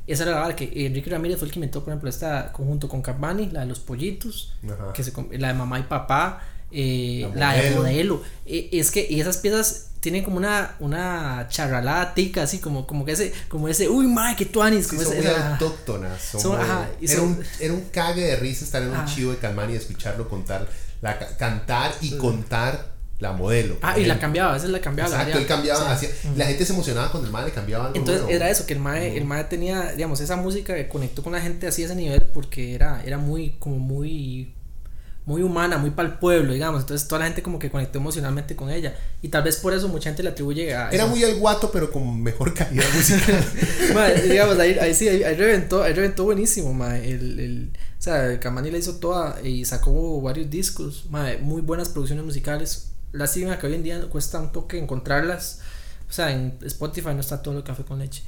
[0.05, 2.87] Esa era la verdad que Enrique Ramírez fue el que inventó, por ejemplo, esta conjunto
[2.89, 4.53] con Capmani, la de los pollitos,
[4.93, 8.21] que se, la de mamá y papá, eh, la, de modelo.
[8.45, 13.13] Eh, es que esas piezas tienen como una, una charralada tica, así como, como que
[13.13, 14.89] ese, como ese, uy, madre, que tuanis.
[14.89, 16.35] Como son muy autóctonas.
[16.99, 20.27] era, un, era, un, cague de risa estar en un chivo de Capmani y escucharlo
[20.27, 20.67] contar,
[21.01, 23.77] la, cantar y contar la modelo.
[23.81, 25.09] Ah, y la cambiaba, a veces la cambiaba.
[25.09, 25.97] Exacto, él cambiaba,
[26.35, 27.91] la gente se emocionaba cuando el mae le cambiaba.
[27.93, 31.31] Entonces era eso, que el mae, el mae tenía, digamos, esa música que conectó con
[31.31, 34.53] la gente así a ese nivel porque era, era muy, como muy,
[35.25, 36.81] muy humana, muy para el pueblo, digamos.
[36.81, 38.95] Entonces toda la gente como que conectó emocionalmente con ella.
[39.21, 40.89] Y tal vez por eso mucha gente le atribuye a...
[40.89, 43.43] Era muy el guato, pero con mejor calidad musical.
[44.27, 47.09] digamos, ahí, ahí sí, ahí, reventó, ahí reventó buenísimo, mae.
[47.09, 51.89] El, el, o sea, Camani la hizo toda y sacó varios discos, mae, muy buenas
[51.89, 55.61] producciones musicales Lástima que hoy en día cuesta un toque encontrarlas.
[56.09, 58.23] O sea, en Spotify no está todo el café con leche.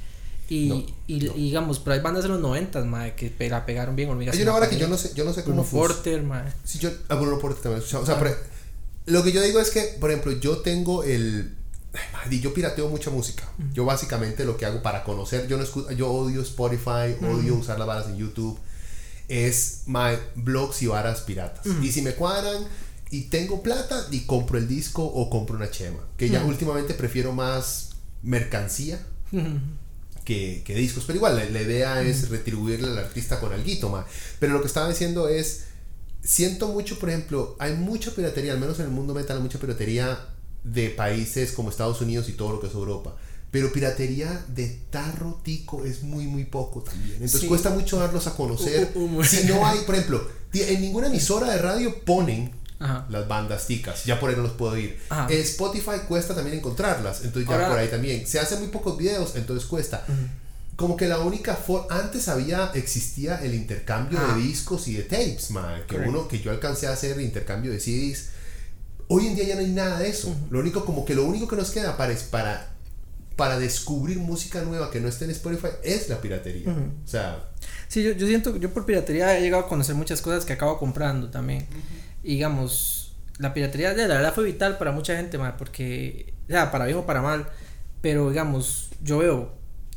[0.48, 4.10] Y, y, digamos, pero hay bandas de los 90, madre, que la pegaron bien.
[4.30, 5.64] Hay una hora que yo no sé, yo no sé cómo.
[5.64, 6.52] Porter, madre.
[6.64, 6.90] Sí, yo.
[7.08, 7.82] Ah, Bruno Porter también.
[7.82, 8.34] O sea, ah.
[9.06, 11.56] lo que yo digo es que, por ejemplo, yo tengo el.
[12.24, 13.42] Ay, yo pirateo mucha música.
[13.72, 17.78] Yo básicamente lo que hago para conocer, yo no escucho, yo odio Spotify, odio usar
[17.78, 18.58] las varas en YouTube.
[19.28, 21.66] Es my blogs y varas piratas.
[21.82, 22.64] Y si me cuadran,
[23.10, 25.98] y tengo plata y compro el disco o compro una chema.
[26.16, 29.00] Que ya últimamente prefiero más mercancía
[30.26, 31.04] que, que, discos.
[31.06, 34.04] Pero igual, la, idea es retribuirle al artista con algo más.
[34.38, 35.62] Pero lo que estaba diciendo es,
[36.22, 40.18] siento mucho, por ejemplo, hay mucha piratería, al menos en el mundo metal, mucha piratería
[40.64, 43.16] de países como Estados Unidos y todo lo que es Europa.
[43.52, 47.14] Pero piratería de tarro tico es muy, muy poco también.
[47.14, 48.92] Entonces cuesta mucho darlos a conocer.
[49.24, 54.04] si no hay, por ejemplo, en ninguna emisora de radio ponen las bandas ticas.
[54.04, 54.98] Ya por ahí no los puedo ir.
[55.28, 58.26] Spotify cuesta también encontrarlas, entonces ya por ahí también.
[58.26, 60.04] Se hacen muy pocos videos, entonces cuesta.
[60.76, 65.50] Como que la única forma, antes había, existía el intercambio de discos y de tapes,
[65.50, 68.30] man, que uno, que yo alcancé a hacer intercambio de CDs.
[69.08, 70.34] Hoy en día ya no hay nada de eso.
[70.50, 72.72] Lo único, como que lo único que nos queda para, para,
[73.36, 76.68] para descubrir música nueva que no esté en Spotify es la piratería.
[76.68, 77.48] O sea...
[77.88, 80.76] Sí, yo, yo siento yo por piratería he llegado a conocer muchas cosas que acabo
[80.78, 81.66] comprando también
[82.34, 86.86] digamos, la piratería de la verdad fue vital para mucha gente, más porque, ya, para
[86.86, 87.46] bien o para mal,
[88.00, 89.52] pero digamos, yo veo,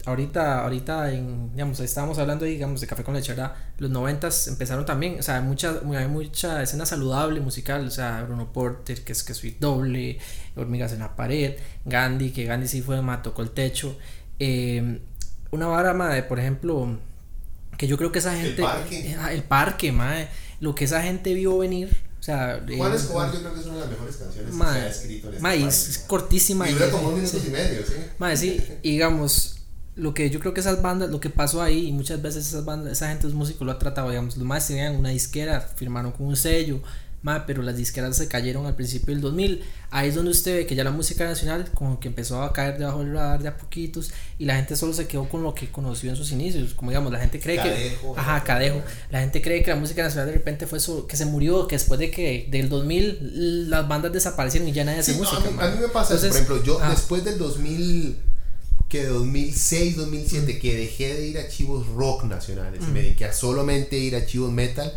[0.06, 3.54] ahorita, ahorita en, digamos, estábamos hablando, digamos, de Café con Leche, ¿verdad?
[3.78, 8.24] Los noventas empezaron también, o sea, hay mucha, hay mucha escena saludable musical, o sea,
[8.24, 10.20] Bruno Porter, que es que soy doble,
[10.56, 11.56] Hormigas en la pared,
[11.86, 13.98] Gandhi, que Gandhi sí fue, más tocó el techo,
[14.40, 15.00] eh,
[15.52, 16.98] una vara, madre, por ejemplo,
[17.78, 18.62] que yo creo que esa gente...
[18.62, 19.18] El parque.
[19.32, 20.28] el parque, madre,
[20.60, 23.76] lo que esa gente vio venir o sea, Juan Escobar yo creo que es una
[23.76, 26.70] de las mejores canciones que se ha escrito en este es, cortísima.
[26.70, 28.38] Y dura como un minuto y medio, ¿sí?
[28.38, 29.60] Sí, digamos,
[29.96, 32.66] lo que yo creo que esas bandas, lo que pasó ahí, y muchas veces esas
[32.66, 36.12] bandas, esa gente, es músico lo ha tratado, digamos, los más tenían una disquera, firmaron
[36.12, 36.82] con un sello,
[37.22, 39.62] Ma, pero las disqueras se cayeron al principio del 2000.
[39.92, 42.78] Ahí es donde usted ve que ya la música nacional como que empezó a caer
[42.78, 45.70] debajo del radar de a poquitos y la gente solo se quedó con lo que
[45.70, 46.74] conoció en sus inicios.
[46.74, 48.20] Como digamos, la gente cree Cadejo, que...
[48.22, 48.82] Ajá, Cadejo.
[49.12, 51.76] La gente cree que la música nacional de repente fue eso, que se murió, que
[51.76, 55.50] después de que del 2000 las bandas desaparecieron y ya nadie hace Sí, no, música.
[55.50, 58.18] a, mí, a mí me pasa, eso, por Entonces, ejemplo, yo ah, después del 2000,
[58.88, 63.34] que 2006, 2007, que dejé de ir a archivos rock nacionales y me dediqué a
[63.34, 64.92] solamente ir a archivos metal,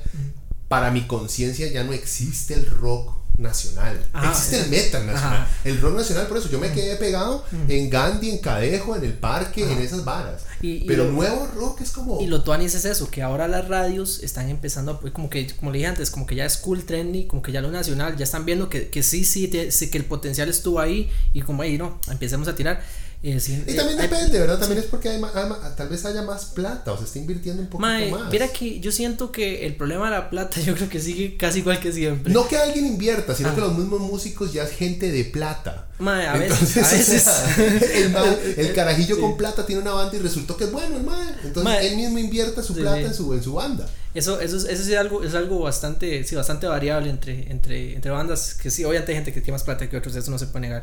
[0.73, 4.03] para mi conciencia ya no existe el rock nacional.
[4.15, 5.43] Ajá, existe el metal nacional.
[5.43, 5.49] ajá.
[5.65, 9.13] El rock nacional, por eso yo me quedé pegado en Gandhi, en Cadejo, en el
[9.13, 10.45] parque, en esas varas.
[10.63, 12.21] Y- y Pero lo- nuevo rock es como...
[12.23, 15.73] Y lo tuanis es eso, que ahora las radios están empezando, pues, como que, como
[15.73, 18.25] le dije antes, como que ya es cool, trendy, como que ya lo nacional, ya
[18.25, 21.63] están viendo que, que sí, sí, te- sí, que el potencial estuvo ahí y como
[21.63, 22.83] ahí, no, empecemos a tirar.
[23.25, 24.59] Eh, Y eh, también hay- depende, ¿verdad?
[24.59, 27.21] También es porque hay ma- hay ma- tal vez haya más plata o se está
[27.21, 28.31] invirtiendo un poquito más.
[28.33, 31.61] mira que yo siento que el problema de la plata yo creo que sigue casi
[31.61, 32.33] igual que siempre.
[32.33, 33.55] No que alguien invierta, sino Ah.
[33.55, 35.87] que los mismos músicos ya es gente de plata.
[36.01, 37.29] Mae, a Entonces, veces,
[38.17, 39.21] a el, carajillo Sí.
[39.21, 41.29] con plata tiene una banda y resultó que es bueno el mae.
[41.45, 43.89] Entonces él mismo invierte su Sí, plata en su, en su banda.
[44.15, 48.11] Eso, eso, es- eso es algo, es algo bastante, sí, bastante variable entre, entre, entre
[48.11, 50.47] bandas, que sí, obviamente hay gente que tiene más plata que otros, eso no se
[50.49, 50.83] puede negar.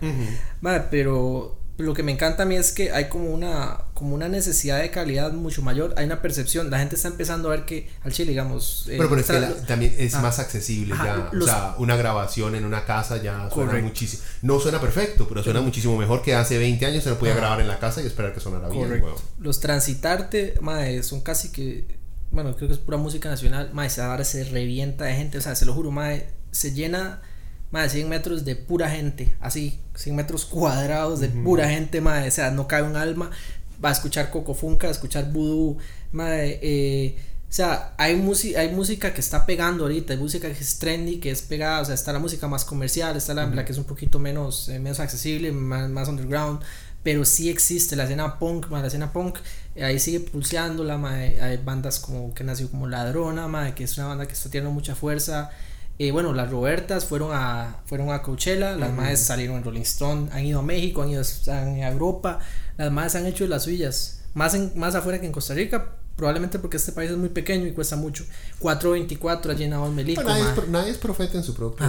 [0.62, 4.28] Madre, pero lo que me encanta a mí es que hay como una, como una
[4.28, 7.90] necesidad de calidad mucho mayor, hay una percepción, la gente está empezando a ver que
[8.04, 8.86] al chile, digamos...
[8.90, 10.22] eh, Pero, pero es que la- también es ah.
[10.22, 11.30] más accesible Ajá, ya.
[11.32, 13.88] los- o sea, una grabación en una casa ya suena Correcto.
[13.88, 14.24] muchísimo.
[14.42, 17.62] No suena perfecto, pero suena muchísimo mejor que hace 20 años se lo podía grabar
[17.62, 19.02] en la casa y esperar que sonara bien.
[19.40, 21.86] Los transitarte, madre, son casi que,
[22.32, 25.42] bueno, creo que es pura música nacional, madre, esa vara se revienta de gente, o
[25.42, 27.22] sea, se lo juro, madre, se llena,
[27.72, 32.32] madre, 100 metros de pura gente, así, 100 metros cuadrados de pura gente, madre, o
[32.32, 33.30] sea, no cabe un alma,
[33.84, 35.78] va a escuchar Coco Funka, a escuchar Voodoo,
[36.12, 37.16] madre, eh,
[37.50, 41.20] o sea, hay, música hay música que está pegando ahorita, hay música que es trendy,
[41.20, 43.78] que es pegada, o sea, está la música más comercial, está la, la que es
[43.78, 46.62] un poquito menos, eh, menos accesible, más, más underground,
[47.02, 49.38] pero sí existe la escena punk, ma, la escena punk,
[49.76, 53.84] eh, ahí sigue pulseándola, ma, hay hay bandas como que nació como Ladrona, ma, que
[53.84, 55.52] es una banda que está teniendo mucha fuerza.
[56.02, 60.30] Eh, bueno, las Robertas fueron a fueron a Coachella, las madres salieron en Rolling Stone,
[60.32, 61.22] han ido a México, han ido
[61.52, 62.40] a Europa,
[62.78, 66.58] las madres han hecho las suyas, más en, más afuera que en Costa Rica, probablemente
[66.58, 68.24] porque este país es muy pequeño y cuesta mucho.
[68.60, 71.86] 424 ha llenado el Melico, nadie, es, nadie es profeta en su propio.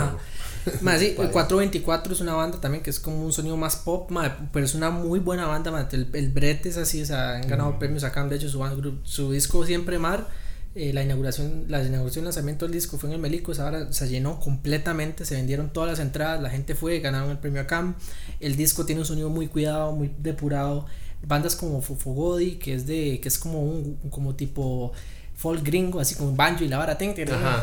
[0.81, 1.31] Más sí, el país.
[1.31, 4.11] 424 es una banda también que es como un sonido más pop,
[4.53, 7.79] pero es una muy buena banda, el, el Brett es así, o sea, han ganado
[7.79, 10.27] premios acá, de hecho su, su disco Siempre Mar,
[10.75, 13.93] eh, la inauguración, la inauguración y lanzamiento del disco fue en el Melico, esa hora
[13.93, 17.97] se llenó completamente, se vendieron todas las entradas, la gente fue, ganaron el premio ACAM,
[18.39, 20.87] el disco tiene un sonido muy cuidado, muy depurado,
[21.27, 24.93] bandas como Fofogodi, que es de, que es como un, como tipo
[25.35, 26.99] folk gringo, así como banjo y la vara,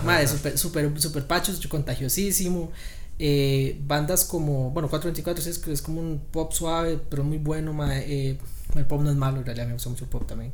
[0.04, 2.72] madre, super, super, super pachos, contagiosísimo.
[3.20, 7.74] Eh, bandas como, bueno, 424 sí es, es como un pop suave, pero muy bueno.
[7.74, 8.38] ma, eh,
[8.76, 10.52] el pop no es malo, en realidad me gusta mucho el pop también.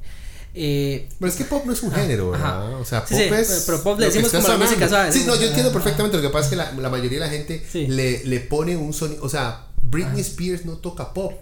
[0.55, 2.59] Eh, Pero es que pop no es un género, ajá.
[2.59, 2.79] ¿verdad?
[2.81, 3.63] O sea, Sí, pop sí, es.
[3.65, 6.17] pero pop le decimos como la música suave, Sí, no, yo entiendo perfectamente.
[6.17, 7.87] Lo que pasa es que la, la mayoría de la gente Sí.
[7.87, 9.23] le, le pone un sonido.
[9.23, 11.33] O sea, Britney Spears no toca pop.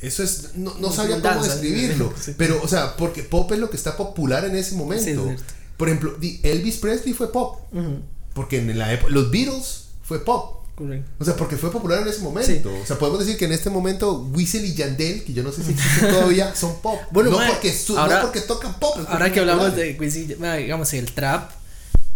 [0.00, 0.54] Eso es.
[0.56, 2.12] No, no sabía cómo danza, describirlo.
[2.20, 2.34] sí.
[2.36, 5.30] Pero, o sea, porque pop es lo que está popular en ese Sí, momento.
[5.30, 5.40] es.
[5.76, 7.60] Por ejemplo, Elvis Presley fue pop.
[8.34, 9.12] Porque en la época.
[9.12, 10.61] Los Beatles fue pop.
[10.84, 11.10] Correcto.
[11.18, 12.70] O sea, porque fue popular en ese momento.
[12.82, 15.62] O sea, podemos decir que en este momento Whistle y Yandel, que yo no sé
[15.64, 16.98] si existen todavía, son pop.
[17.10, 18.96] Bueno, no, mae, porque su- ahora- no porque tocan pop.
[19.08, 20.28] Ahora que hablamos populares.
[20.28, 21.50] de, ma, digamos, el trap,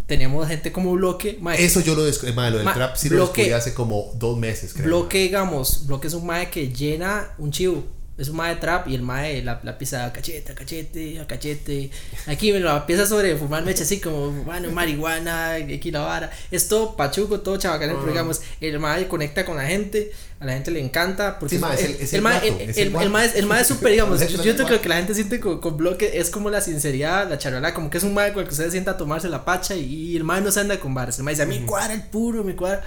[0.06, 1.38] tenemos gente como Bloque.
[1.40, 4.12] ma, Eso yo lo descubrí, lo del Ma- trap sí lo bloque- descubrí hace como
[4.14, 4.86] dos meses, creo.
[4.86, 7.84] Bloque, digamos, Bloque es un mae que llena un chivo.
[8.18, 11.26] Es un mae de trap y el mae la, la pisa cachete, a cachete, a
[11.26, 11.90] cachete.
[12.26, 16.30] Aquí me lo empieza sobre fumar mecha así como, bueno, marihuana, aquí la vara.
[16.50, 20.54] Es todo pachuco, todo chabacán, pero digamos, el mae conecta con la gente, a la
[20.54, 21.38] gente le encanta.
[21.38, 23.60] Porque Sí, es el- es el mae- el- es el el- mae es- el mae
[23.60, 26.62] es súper, digamos, yo siento que la gente siente con, con Bloque es como la
[26.62, 28.96] sinceridad, la charola, como que es un mae con el que usted se sienta a
[28.96, 29.82] tomarse la pacha y,
[30.12, 31.18] y el mae no se anda con bares.
[31.18, 32.82] El mae dice, a mí cuadra el puro, me cuadra.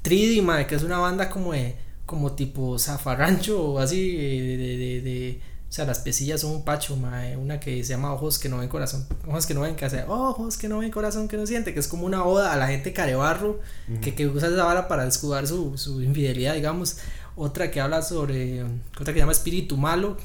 [0.00, 1.74] Tridi, mae, que es una banda como de,
[2.06, 6.64] como tipo zafarrancho o así, de, de, de, de- o sea, las pesillas son un
[6.64, 9.74] pacho, mae, una que se llama Ojos que no ven corazón, ojos que no ven,
[9.74, 12.52] que hace Ojos que no ven corazón que no siente, que es como una oda
[12.52, 13.58] a la gente carebarro,
[14.00, 16.98] que, que usa esa vara para escudar su, su infidelidad, digamos,
[17.34, 20.16] otra que habla sobre, otra que se llama Espíritu Malo,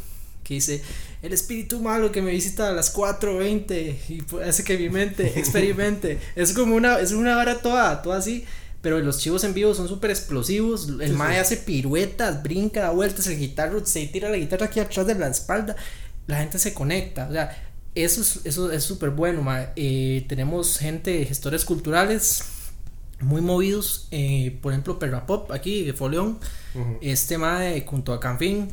[0.43, 0.84] que dice,
[1.23, 5.34] el espíritu malo que me visita a las 4.20 y pu- hace que mi mente
[5.39, 6.19] experimente.
[6.35, 8.45] es como una, es una vara toda, toda así.
[8.81, 10.88] Pero los chivos en vivo son súper explosivos.
[11.01, 11.39] El Sí, mae sí.
[11.39, 15.27] hace piruetas, brinca, da vueltas, el guitarro se tira la guitarra aquí atrás de la
[15.27, 15.76] espalda.
[16.27, 17.27] La gente se conecta.
[17.30, 19.69] O sea, eso es eso es súper bueno, mae.
[19.76, 22.43] Eh, tenemos gente, gestores culturales.
[23.22, 24.07] muy movidos.
[24.11, 26.39] Eh, por ejemplo, Perra Pop, aquí de Foleón.
[27.01, 28.69] Este mae junto a Canfín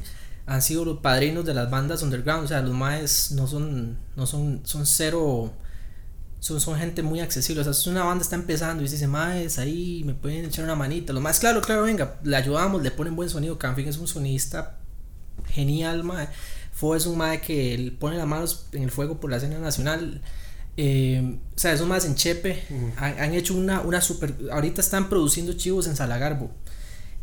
[0.46, 2.44] han sido los padrinos de las bandas underground.
[2.44, 5.52] O sea, los maes no son, no son, son cero.
[6.40, 7.62] Son, son gente muy accesible.
[7.62, 10.74] O sea, si una banda está empezando y dice, maes, ahí me pueden echar una
[10.74, 11.12] manita.
[11.12, 13.58] Los más, claro, claro, venga, le ayudamos, le ponen buen sonido.
[13.58, 14.78] Canfín es un sonista
[15.48, 16.28] genial, mae.
[16.72, 20.20] Fue es un mae que pone las manos en el fuego por la escena nacional.
[20.76, 22.62] Eh, o sea, esos más en Chepe
[22.98, 24.34] han, hecho una, una super.
[24.52, 26.50] Ahorita están produciendo chivos en Salagarbo.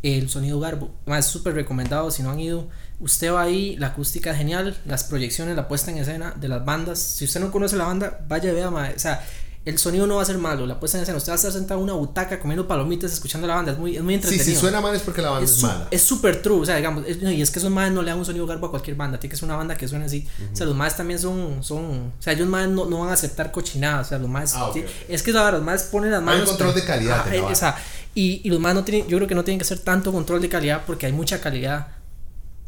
[0.02, 0.90] El sonido Garbo.
[1.06, 2.68] Más súper recomendado si no han ido.
[3.04, 6.64] Usted va ahí, la acústica es genial, las proyecciones, la puesta en escena de las
[6.64, 6.98] bandas.
[6.98, 9.22] Si usted no conoce la banda, vaya y vea, O sea,
[9.66, 11.52] el sonido no va a ser malo, la puesta en escena, usted va a estar
[11.52, 14.42] sentado en una butaca comiendo palomitas escuchando la banda, es muy, es muy entretenido.
[14.42, 15.88] Sí, si suena mal es porque la banda es, mala.
[15.90, 18.24] Es súper true, o sea, digamos, y es que esos madres no le dan un
[18.24, 20.26] sonido garbo a cualquier banda, tiene que ser una banda que suene así.
[20.52, 23.12] O sea, los madres también son, son, o sea, ellos madres no, no van a
[23.14, 24.70] aceptar cochinadas, o sea, los madres, ah,
[25.08, 26.40] es que los madres ponen las manos.
[26.40, 27.26] Hay un control de calidad.
[27.44, 27.76] o sea,
[28.14, 30.40] y, y los madres no tienen, yo creo que no tienen que hacer tanto control
[30.42, 31.88] de calidad porque hay mucha calidad.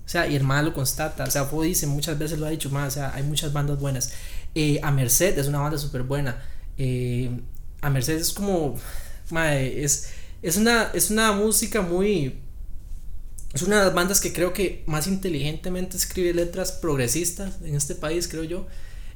[0.07, 1.25] O sea, y el lo constata.
[1.25, 2.89] O sea, Fo dice, muchas veces lo ha dicho más.
[2.89, 4.13] O sea, hay muchas bandas buenas.
[4.55, 6.41] Eh, a Merced es una banda súper buena.
[6.79, 7.41] Eh,
[7.81, 8.79] a Mercedes es como,
[9.51, 10.11] es,
[10.43, 12.39] es, una, es una música muy...
[13.53, 17.95] Es una de las bandas que creo que más inteligentemente escribe letras progresistas en este
[17.95, 18.67] país, creo yo.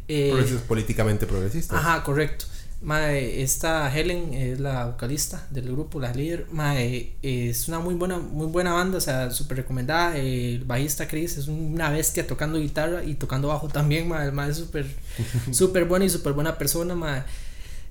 [0.08, 1.78] Eh, políticamente progresistas.
[1.78, 2.46] Ajá, correcto.
[2.82, 6.46] Mae, esta Helen es la vocalista del grupo, la líder.
[6.50, 10.16] Mae, es una muy buena, muy buena banda, o sea, súper recomendada.
[10.16, 14.08] El bajista Chris es una bestia tocando guitarra y tocando bajo también.
[14.08, 14.86] Mae, el mae es súper,
[15.52, 16.94] súper buena y súper buena persona.
[16.94, 17.22] Mae.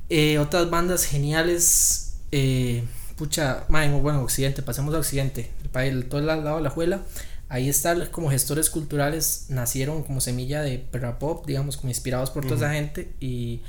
[0.10, 2.16] Eh, otras bandas geniales.
[2.32, 2.84] Eh,
[3.16, 7.02] pucha, bueno, Occidente, pasemos a Occidente, el país, todo el lado de la juela.
[7.48, 12.44] Ahí están como gestores culturales, nacieron como semilla de perra pop, digamos, como inspirados por
[12.44, 13.11] toda esa gente.
[13.20, 13.61] Y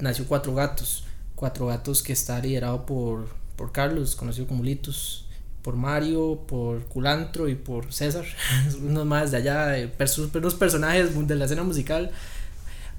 [0.00, 1.04] nació Cuatro Gatos.
[1.34, 5.26] Cuatro Gatos que está liderado por, por Carlos, conocido como Litus,
[5.62, 8.24] por Mario, por Culantro y por César.
[8.82, 9.90] unos más de allá, de
[10.34, 12.10] unos personajes de la escena musical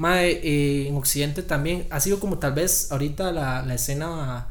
[0.09, 4.47] eh, en Occidente también ha sido como tal vez ahorita la, la escena,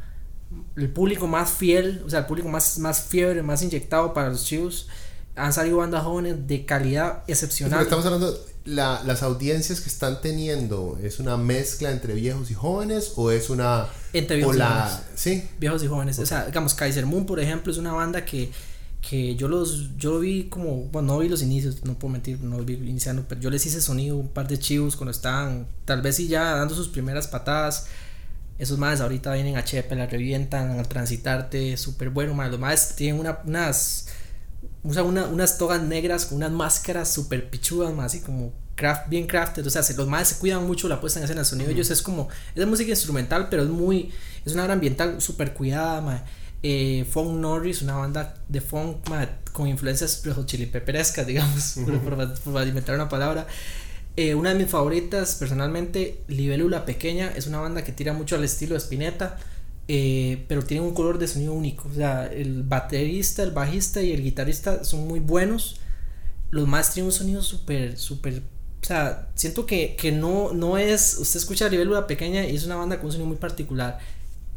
[0.76, 4.44] el público más fiel, o sea, el público más, más fiebre, más inyectado para los
[4.44, 4.88] chivos.
[5.36, 7.82] Han salido bandas jóvenes de calidad excepcional.
[7.82, 8.32] estamos hablando,
[8.70, 13.50] la, las audiencias que están teniendo, ¿es una mezcla entre viejos y jóvenes o es
[13.50, 13.86] una...
[14.12, 15.00] Entre viejos y jóvenes.
[15.14, 15.48] ¿Sí?
[15.58, 16.18] Viejos y jóvenes.
[16.18, 18.50] O sea, digamos, Kaiser Moon, por ejemplo, es una banda que
[19.00, 22.58] que yo los yo vi como bueno no vi los inicios no puedo mentir no
[22.58, 26.16] vi iniciando pero yo les hice sonido un par de chivos cuando estaban tal vez
[26.16, 27.86] sí ya dando sus primeras patadas
[28.58, 32.94] esos más ahorita vienen a Chepe la revientan al transitarte súper bueno más los más
[32.94, 34.08] tienen una, unas
[34.82, 39.26] usan una, unas togas negras con unas máscaras súper pichudas más así como craft bien
[39.26, 39.66] crafted.
[39.66, 41.90] O sea los más se cuidan mucho la puesta en escena el sonido ellos.
[41.90, 44.12] Es como es de música instrumental pero es muy
[44.44, 46.22] es una hora ambiental súper cuidada más
[46.62, 49.08] eh, Funk Norris, una banda de funk
[49.52, 51.76] con influencias chilipeperescas, digamos,
[52.44, 53.46] por, alimentar una palabra.
[54.16, 58.44] Eh, una de mis favoritas, personalmente, Libélula Pequeña, es una banda que tira mucho al
[58.44, 59.38] estilo de Spinetta,
[59.92, 61.88] eh, pero tiene un color de sonido único.
[61.88, 65.80] O sea, el baterista, el bajista y el guitarrista son muy buenos.
[66.50, 68.42] Los más tienen un sonido súper, súper
[68.82, 71.18] o sea, siento que, que, no, no es.
[71.18, 73.98] Usted escucha Libélula Pequeña y es una banda con un sonido muy particular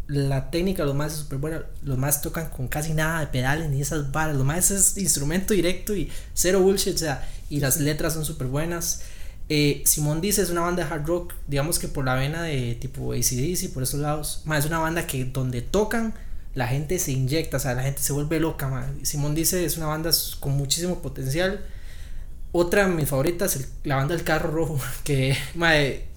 [0.08, 1.64] la técnica, los más es súper buena.
[1.84, 4.36] Los más tocan con casi nada de pedales ni esas varas.
[4.36, 6.96] Los más es instrumento directo y cero bullshit.
[6.96, 9.04] O sea, y las letras son súper buenas.
[9.50, 12.76] Eh, Simón dice es una banda de hard rock, digamos que por la vena de
[12.76, 14.42] tipo ACDC, por esos lados.
[14.46, 16.14] Más es una banda que donde tocan
[16.56, 18.92] la gente se inyecta, o sea, la gente se vuelve loca.
[19.02, 21.66] Simón dice es una banda con muchísimo potencial.
[22.52, 25.36] Otra de mis favoritas, la banda del carro rojo, que,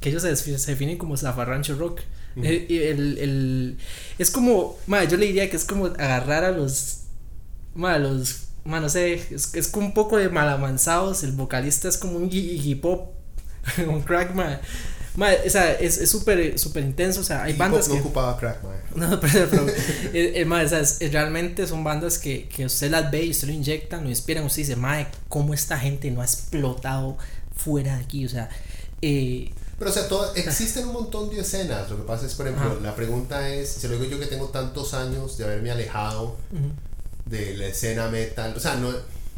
[0.01, 2.01] que ellos se, se definen como zafarrancho rock.
[2.43, 3.79] Eh, el, el,
[4.19, 7.05] es como, yo le diría que es como agarrar a los,
[7.75, 12.19] ma, los, no sé, es, es como un poco de malamanzados, el vocalista es como
[12.19, 13.09] un hip hop,
[13.87, 14.61] un crack, ma.
[15.19, 17.21] o sea, es súper super intenso.
[17.21, 17.89] O sea, hay bandas.
[17.89, 18.61] No que, ocupaba crack,
[18.95, 23.49] No, pero, pero eh, eh, realmente son bandas que, que usted las ve y usted
[23.49, 24.45] lo inyecta, lo inspiran.
[24.45, 27.19] Usted dice, madre, ¿cómo esta gente no ha explotado
[27.55, 28.25] fuera de aquí?
[28.25, 28.49] O sea,
[29.03, 31.91] eh, pero, o sea, todo, existen un montón de escenas.
[31.91, 34.47] Lo que pasa es, por ejemplo, la pregunta es: si lo digo yo que tengo
[34.49, 36.37] tantos años de haberme alejado
[37.27, 38.55] de la escena metal.
[38.57, 38.91] O sea, no,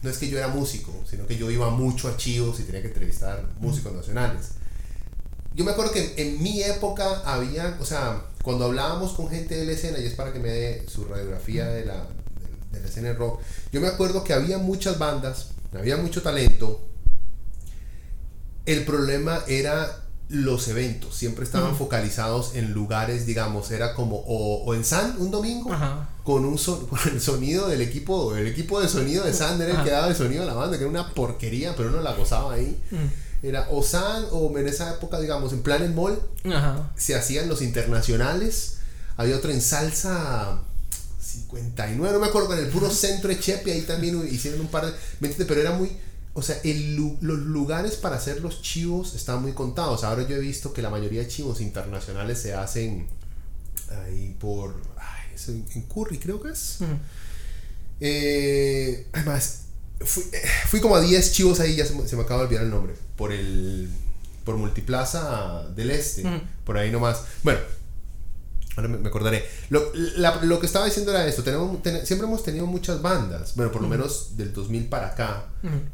[0.02, 2.82] no es que yo era músico, sino que yo iba mucho a chivos y tenía
[2.82, 4.50] que entrevistar músicos nacionales.
[5.54, 9.64] Yo me acuerdo que en mi época había, o sea, cuando hablábamos con gente de
[9.64, 12.06] la escena, y es para que me dé su radiografía de la,
[12.70, 13.40] de la escena de rock,
[13.72, 16.80] yo me acuerdo que había muchas bandas, había mucho talento.
[18.66, 24.84] El problema era los eventos siempre estaban focalizados en lugares, digamos, era como o, en
[24.84, 25.70] San un domingo
[26.22, 26.58] con un
[26.90, 30.08] con el sonido del equipo, el equipo de sonido de San era el que daba
[30.08, 32.78] el sonido de la banda, que era una porquería, pero uno la gozaba ahí.
[33.42, 36.20] Era o San o en esa época, digamos, en Planet Mall
[36.96, 38.78] se hacían los internacionales.
[39.16, 40.60] Había otro en salsa
[41.20, 44.86] 59, no me acuerdo, en el puro centro de Chepe, ahí también hicieron un par
[44.86, 45.44] de...
[45.44, 45.90] Pero era muy
[46.34, 50.04] o sea, el, los lugares para hacer los chivos están muy contados.
[50.04, 53.08] Ahora yo he visto que la mayoría de chivos internacionales se hacen
[54.04, 54.80] ahí por.
[54.96, 55.36] Ay,
[55.74, 56.78] en Curry, creo que es.
[58.00, 59.62] Eh, además,
[60.00, 60.24] fui,
[60.66, 62.94] fui, como a 10 chivos ahí, ya se, me acaba de olvidar el nombre.
[63.16, 63.88] Por el.
[64.44, 66.24] Por Multiplaza del Este.
[66.64, 67.22] Por ahí nomás.
[67.42, 67.60] Bueno,
[68.78, 69.44] Ahora me, acordaré.
[69.70, 69.92] Lo,
[70.42, 71.42] lo, que estaba diciendo era esto.
[71.42, 73.56] Tenemos, siempre hemos tenido muchas bandas.
[73.56, 75.46] Bueno, por lo menos del 2000 para acá.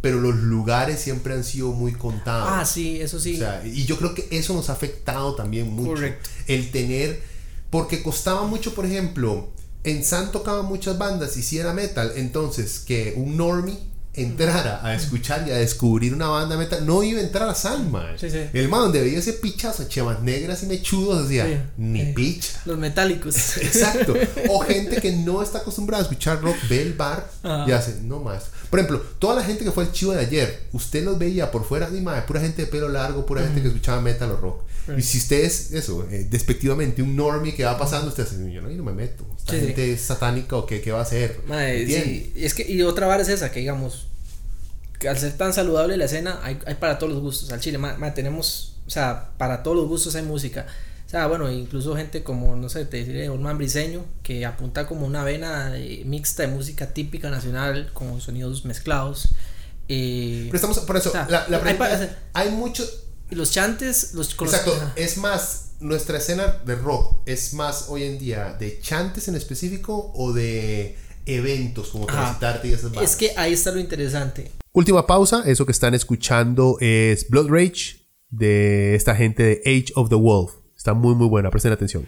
[0.02, 2.48] Pero los lugares siempre han sido muy contados.
[2.52, 3.36] Ah, sí, eso sí.
[3.36, 5.92] O sea, y yo creo que eso nos ha afectado también mucho.
[5.92, 6.28] Correcto.
[6.46, 7.22] El tener...
[7.70, 9.48] Porque costaba mucho, por ejemplo,
[9.82, 12.12] en San tocaban muchas bandas y si era metal.
[12.16, 13.78] Entonces, que un normie
[14.14, 17.92] entrara a escuchar y a descubrir una banda metal, no iba a entrar a San,
[18.52, 22.60] El man donde veía ese pichazo, chemas negras y mechudos, decía, ni picha.
[22.64, 23.56] Los metálicos.
[23.58, 24.14] Exacto.
[24.48, 27.28] O gente que no está acostumbrada a escuchar rock, ve el bar
[27.66, 28.44] y hace, no más.
[28.70, 31.64] Por ejemplo, toda la gente que fue al chivo de ayer, usted los veía por
[31.64, 34.62] fuera, ni más, pura gente de pelo largo, pura gente que escuchaba metal o rock.
[34.96, 38.60] Y si usted es, eso, eh, despectivamente, un normie que va pasando, usted dice, yo
[38.60, 39.24] no, yo no me meto.
[39.38, 41.40] Esta gente es satánica o qué, qué va a hacer.
[41.86, 42.32] sí.
[42.36, 44.08] Es que, y otra vara es esa, que digamos,
[44.98, 47.50] que al ser tan saludable la escena, hay, hay para todos los gustos.
[47.52, 47.78] Al chile,
[48.14, 50.66] tenemos, o sea, para todos los gustos hay música.
[51.06, 55.06] O sea, bueno, incluso gente como, no sé, te diré, man Briseño, que apunta como
[55.06, 55.72] una vena
[56.04, 59.28] mixta de música típica nacional con sonidos mezclados.
[59.88, 65.72] Eh, Pero estamos, por eso, la, hay, hay muchos los chantes, los Exacto, es más,
[65.80, 70.96] nuestra escena de rock es más hoy en día de chantes en específico o de
[71.26, 73.10] eventos como Transitarte y esas cosas.
[73.10, 74.50] Es que ahí está lo interesante.
[74.72, 80.08] Última pausa, eso que están escuchando es Blood Rage de esta gente de Age of
[80.08, 80.52] the Wolf.
[80.76, 82.06] Está muy muy buena, presten atención.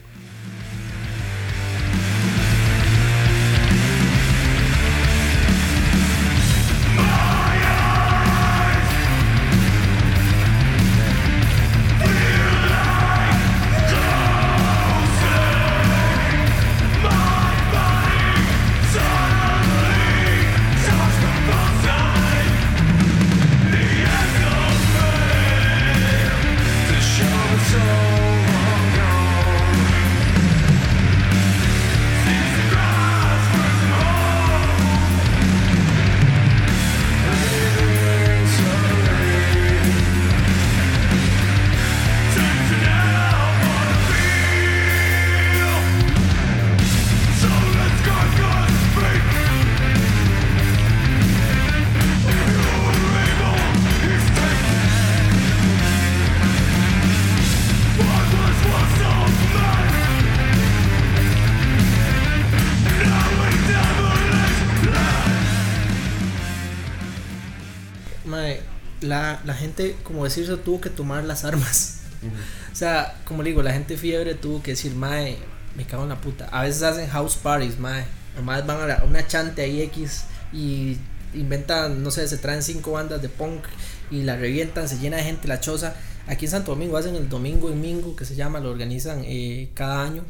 [70.28, 72.00] Decirse, tuvo que tomar las armas.
[72.72, 75.38] O sea, como le digo, la gente fiebre tuvo que decir, mae,
[75.76, 76.46] me cago en la puta.
[76.50, 78.04] A veces hacen house parties, mae.
[78.36, 80.98] Nomás van a una chante ahí X y
[81.32, 83.64] inventan, no sé, se traen cinco bandas de punk
[84.10, 85.94] y la revientan, se llena de gente la choza.
[86.26, 89.70] Aquí en Santo Domingo hacen el Domingo en Mingo, que se llama, lo organizan eh,
[89.74, 90.24] cada año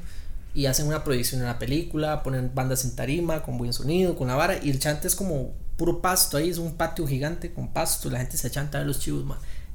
[0.54, 4.28] y hacen una proyección en la película, ponen bandas en tarima, con buen sonido, con
[4.28, 7.68] la vara, y el chante es como puro pasto ahí, es un patio gigante con
[7.68, 9.24] pasto, la gente se chanta de los chivos,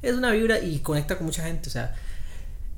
[0.02, 1.94] Es una vibra y conecta con mucha gente, o sea,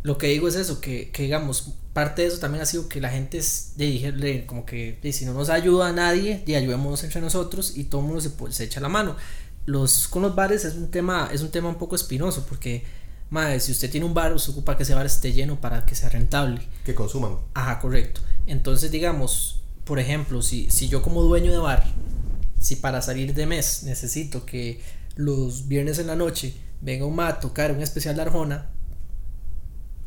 [0.03, 3.09] lo que digo es eso, que, digamos, parte de eso también ha sido que la
[3.09, 7.77] gente es, de, como que si no nos ayuda a nadie, de ayudémonos entre nosotros
[7.77, 9.17] y todo el mundo se, se echa la mano.
[9.65, 12.85] Los, con los bares es un tema, es un tema un poco espinoso porque
[13.31, 15.95] Madre, si usted tiene un bar, se ocupa que ese bar esté lleno para que
[15.95, 16.61] sea rentable.
[16.85, 17.39] Que consuman.
[17.55, 18.21] Ajá, correcto.
[18.47, 21.85] Entonces, digamos, por ejemplo, si, si yo como dueño de bar
[22.61, 24.81] si para salir de mes necesito que
[25.17, 28.69] los viernes en la noche venga un ma a tocar un especial de Arjona,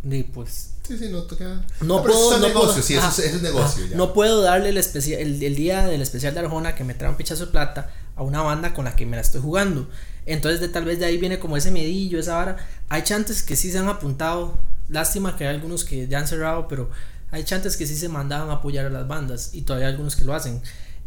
[0.03, 0.73] y pues.
[0.87, 1.63] Sí, sí, no toca.
[1.81, 2.35] No, puedo.
[2.35, 3.83] Es negocio, sí, eso, es, negocio.
[3.95, 7.17] No puedo darle el, especial, el, día del especial de Arjona que me trae un
[7.17, 9.89] pichazo de plata a una banda con la que me la estoy jugando.
[10.25, 12.57] Entonces, de, tal vez de ahí viene como ese medillo, esa vara.
[12.89, 14.57] Hay chantes que sí se han apuntado.
[14.87, 16.89] Lástima que hay algunos que ya han cerrado, pero
[17.31, 20.15] hay chantes que sí se mandaban a apoyar a las bandas y todavía hay algunos
[20.15, 20.61] que lo hacen.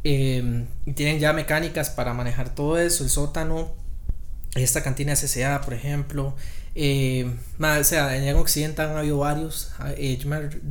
[0.04, 3.79] Em, y tienen ya mecánicas para manejar todo eso, el sótano.
[4.54, 6.34] Esta cantina SCA, por ejemplo.
[6.74, 7.28] Eh,
[7.58, 9.72] o sea, en el occidente han habido varios.
[9.78, 10.28] Ah, eh, yo,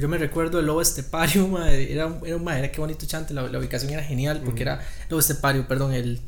[0.07, 4.41] me, recuerdo el Lobo Estepario, era, era, era, qué bonito chante, la, ubicación era genial
[4.43, 4.79] porque era
[5.09, 6.21] Lobo Estepario, perdón, el.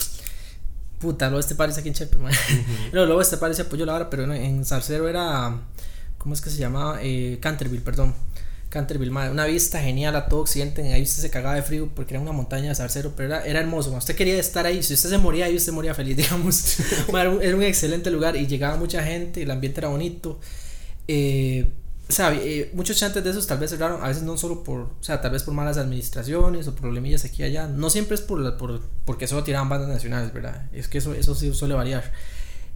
[0.99, 2.17] Puta, Lobo Estepario es aquí en Chepe,
[2.91, 5.57] el Lobo Estepario se apoyó la hora, pero en Zarcero era.
[6.17, 6.99] ¿Cómo es que se llamaba?
[7.01, 8.13] Eh, Canterville, perdón.
[8.71, 10.81] Canterville, una vista genial a todo Occidente.
[10.93, 13.59] Ahí usted se cagaba de frío porque era una montaña de zarcero, pero era, era
[13.59, 13.91] hermoso.
[13.91, 14.81] Usted quería estar ahí.
[14.81, 16.77] Si usted se moría ahí, usted moría feliz, digamos.
[17.09, 19.43] era, un, excelente lugar y llegaba mucha gente.
[19.43, 20.39] El ambiente era bonito.
[21.09, 21.67] Eh,
[22.07, 24.79] o sea, eh, muchos chantes de esos tal vez cerraron, a veces no solo por,
[24.79, 27.67] o sea, tal vez por malas administraciones o problemillas aquí y allá.
[27.67, 30.69] No siempre es por, por porque solo tiraban bandas nacionales, ¿verdad?
[30.71, 32.09] Es que eso, eso sí suele variar.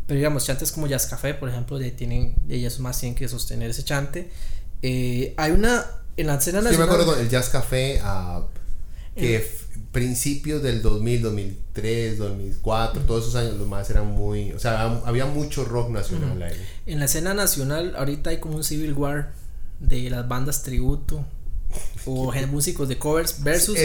[0.08, 3.70] Pero digamos, chantes como Jazz Café, por ejemplo, de, tienen, ellas más tienen que sostener
[3.70, 4.30] ese chante.
[4.82, 5.86] Eh, hay una.
[6.18, 6.74] En la escena nacional.
[6.74, 8.44] Yo me acuerdo con el Jazz Café, uh,
[9.16, 9.46] que
[9.92, 14.52] principios del 2000, 2003, 2004, todos esos años los más eran muy.
[14.54, 16.56] O sea, había mucho rock nacional ahí.
[16.86, 19.32] En la escena nacional, ahorita hay como un Civil War
[19.80, 21.26] de las bandas tributo
[22.06, 23.78] o músicos de covers versus,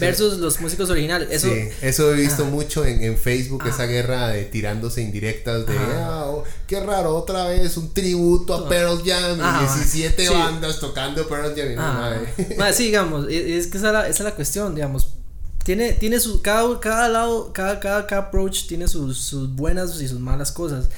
[0.00, 1.28] versus los músicos originales.
[1.30, 5.76] Eso, sí, eso he visto mucho en, en Facebook, esa guerra de tirándose indirectas de,
[5.78, 11.54] ah, oh, qué raro, otra vez un tributo a Pearl Jam, 17 bandas tocando Pearl
[11.54, 12.72] Jam.
[12.72, 15.14] sí, digamos, e, es que esa es la, esa es la cuestión, digamos.
[15.62, 20.08] Tiene, tiene su, cada, cada lado, cada, cada, cada approach tiene sus, sus buenas y
[20.08, 20.88] sus malas cosas.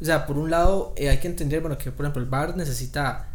[0.00, 2.56] O sea, por un lado, eh, hay que entender, bueno, que por ejemplo el bar
[2.56, 3.29] necesita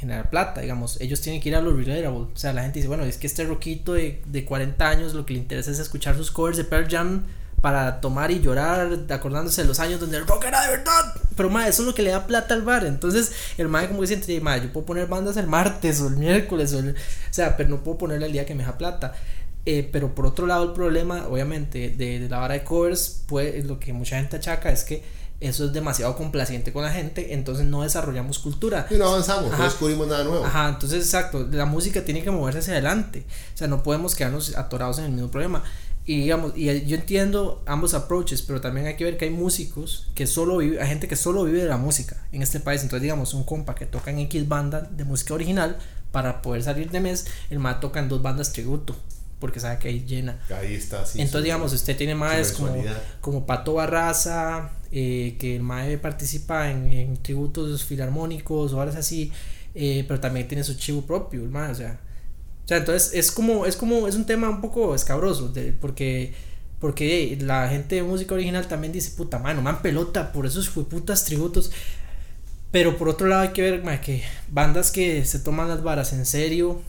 [0.00, 2.88] generar plata, digamos, ellos tienen que ir a lo relatable, o sea, la gente dice,
[2.88, 6.16] bueno, es que este roquito de, de 40 años lo que le interesa es escuchar
[6.16, 7.24] sus covers de Pearl Jam
[7.60, 11.50] para tomar y llorar, acordándose de los años donde el rock era de verdad, pero
[11.50, 14.06] ma, eso es lo que le da plata al bar, entonces el ma como que
[14.06, 16.82] siente, ma, yo puedo poner bandas el martes o el miércoles, o,
[17.30, 19.12] sea, pero no puedo ponerle el día que me da plata.
[19.66, 23.62] Eh, pero por otro lado el problema obviamente de, de la vara de covers pues
[23.66, 25.02] lo que mucha gente achaca es que
[25.40, 28.86] eso es demasiado complaciente con la gente, entonces no desarrollamos cultura.
[28.90, 30.44] Y no avanzamos, no descubrimos nada nuevo.
[30.44, 34.56] Ajá, entonces exacto, la música tiene que moverse hacia adelante, o sea, no podemos quedarnos
[34.56, 35.62] atorados en el mismo problema.
[36.06, 40.08] Y digamos, y yo entiendo ambos approaches, pero también hay que ver que hay músicos
[40.14, 43.02] que solo vive, hay gente que solo vive de la música en este país, entonces
[43.02, 45.78] digamos, un compa que toca en X banda de música original,
[46.10, 48.96] para poder salir de mes, el más toca en dos bandas tributo
[49.40, 50.38] porque sabe que ahí llena.
[50.54, 51.20] Ahí está, sí.
[51.20, 52.84] Entonces, digamos, usted tiene más como,
[53.20, 59.32] como Pato Barraza, eh, que el MAE participa en, en, tributos filarmónicos o algo así,
[59.74, 62.00] eh, pero también tiene su chivo propio, el MAE, o sea.
[62.64, 66.34] O sea, entonces es como, es como, es un tema un poco escabroso, porque,
[66.78, 71.24] porque la gente de música original también dice, puta mano, man pelota por esos putas
[71.24, 71.72] tributos.
[72.70, 76.24] Pero por otro lado hay que ver que bandas que se toman las varas en
[76.24, 76.80] serio,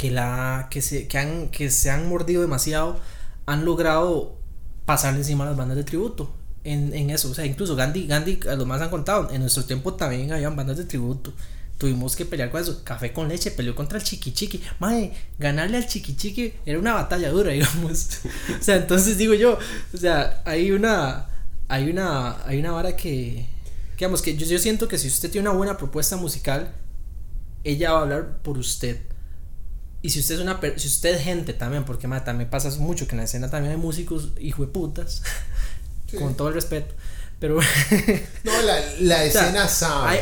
[0.00, 2.98] que, la, que, se, que, han, que se han mordido demasiado,
[3.44, 4.38] han logrado
[4.86, 6.32] pasarle encima a las bandas de tributo.
[6.64, 9.92] En, en eso, o sea, incluso Gandhi, Gandhi, los más han contado, en nuestro tiempo
[9.92, 11.34] también habían bandas de tributo.
[11.76, 12.82] Tuvimos que pelear con eso.
[12.82, 14.62] Café con leche peleó contra el chiqui chiqui.
[14.78, 18.20] Madre, ganarle al chiqui chiqui era una batalla dura, digamos.
[18.58, 19.58] o sea, entonces digo yo,
[19.92, 21.28] o sea, hay una,
[21.68, 23.46] hay una, hay una vara que,
[23.98, 26.72] digamos, que yo, yo siento que si usted tiene una buena propuesta musical,
[27.64, 29.09] ella va a hablar por usted
[30.02, 33.12] y si usted es una si usted es gente también, porque también pasa mucho que
[33.12, 35.22] en la escena también hay músicos hijo de putas,
[36.18, 36.94] con todo el respeto.
[37.40, 37.56] Pero.
[38.44, 40.20] no, la, la escena sabe.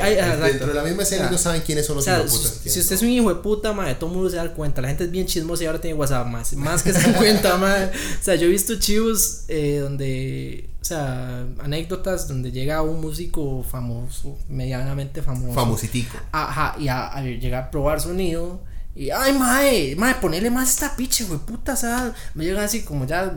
[0.52, 2.72] dentro de la misma escena no saben quiénes son los hijos de putas.
[2.72, 4.80] Si, usted es un hijo de puta, madre, todo el mundo se da cuenta.
[4.80, 6.52] La gente es bien chismosa y ahora tiene WhatsApp más.
[6.52, 7.86] Más que se dan cuenta, madre.
[7.86, 10.70] O sea, yo he visto chivos eh, donde.
[10.80, 15.54] O sea, anécdotas donde llega un músico famoso, medianamente famoso.
[15.54, 16.16] Famositico.
[16.30, 18.60] Ajá, y a, a llegar a probar sonido
[18.98, 22.82] y, ay, mae, mae, ponerle más esta piche, güey, puta, o sea, me llega así
[22.82, 23.32] como ya.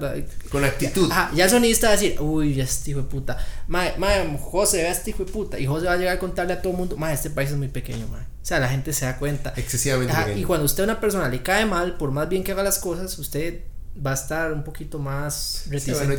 [0.50, 1.08] Con actitud.
[1.08, 3.38] Ya, ya el sonista va a decir, uy, ya este hijo de puta.
[3.68, 5.60] Mae, mae, José, ve a este hijo de puta.
[5.60, 7.58] Y José va a llegar a contarle a todo el mundo, mae, este país es
[7.58, 8.22] muy pequeño, mae.
[8.22, 9.54] O sea, la gente se da cuenta.
[9.56, 10.40] Excesivamente pequeño.
[10.40, 12.80] Y cuando usted a una persona le cae mal, por más bien que haga las
[12.80, 13.62] cosas, usted
[14.04, 16.18] va a estar un poquito más reticente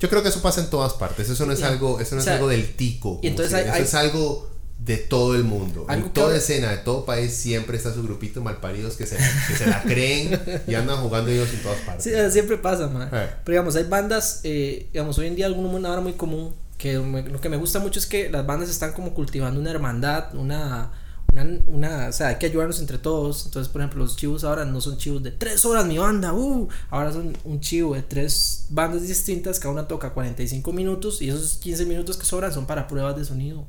[0.00, 1.30] yo creo que eso pasa en todas partes.
[1.30, 3.18] Eso no es algo, eso no es algo del tico.
[3.22, 5.86] Y entonces hay, eso es algo de todo el mundo.
[5.88, 9.66] En toda escena, de todo país, siempre está su grupito malparidos que se, que se
[9.66, 12.04] la creen y andan jugando ellos en todas partes.
[12.04, 13.08] Sí, siempre pasa, man.
[13.12, 13.30] Eh.
[13.44, 17.40] Pero digamos, hay bandas, eh, digamos, hoy en día una hora muy común, que lo
[17.40, 20.90] que me gusta mucho es que las bandas están como cultivando una hermandad, una,
[21.32, 23.46] una, una, o sea, hay que ayudarnos entre todos.
[23.46, 26.68] Entonces, por ejemplo, los chivos ahora no son chivos de tres horas mi banda, uh,
[26.90, 31.54] ahora son un chivo de tres bandas distintas, cada una toca 45 minutos y esos
[31.54, 33.64] 15 minutos que sobran son para pruebas de sonido.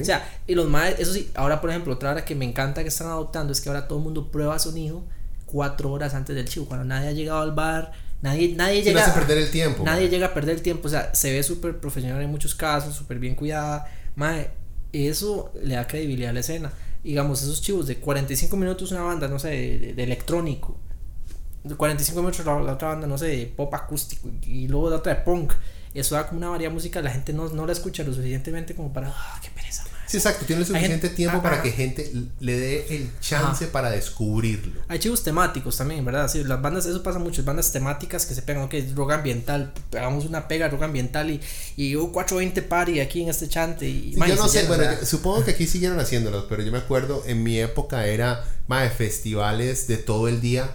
[0.00, 2.82] O sea, y los más, eso sí, ahora por ejemplo, otra hora que me encanta
[2.82, 5.02] que están adoptando es que ahora todo el mundo prueba sonido
[5.46, 9.04] cuatro horas antes del chivo, cuando nadie ha llegado al bar Nadie, nadie llega.
[9.04, 9.84] hace perder el tiempo.
[9.84, 10.88] Nadie llega a perder el tiempo.
[10.88, 13.86] O sea, se ve súper profesional en muchos casos, súper bien cuidada.
[14.16, 14.50] Mae,
[14.92, 16.72] eso le da credibilidad a la escena.
[17.04, 20.76] Digamos, esos chivos de 45 minutos una banda, no sé, de, de electrónico.
[21.62, 24.28] De 45 minutos la, la otra banda, no sé, de pop acústico.
[24.42, 25.52] Y luego la otra de punk.
[25.98, 27.04] Eso da como una variedad musical.
[27.04, 29.08] La gente no, no la escucha lo suficientemente como para.
[29.08, 29.92] ¡Ah, qué pereza, mae!
[30.06, 30.46] Sí, exacto.
[30.46, 32.10] Tiene suficiente gente- tiempo para que gente
[32.40, 34.80] le dé el chance para descubrirlo.
[34.88, 36.28] Hay chivos temáticos también, ¿verdad?
[36.28, 40.24] Sí, las bandas, eso pasa mucho, bandas temáticas que se pegan, ok, rock ambiental, hagamos
[40.24, 41.40] una pega rock ambiental y,
[41.76, 44.14] y hubo 420 party aquí en este chante y...
[44.14, 47.42] Sí, yo no sé, bueno, supongo que aquí siguieron haciéndolos, pero yo me acuerdo en
[47.42, 50.70] mi época era más de festivales de todo el día,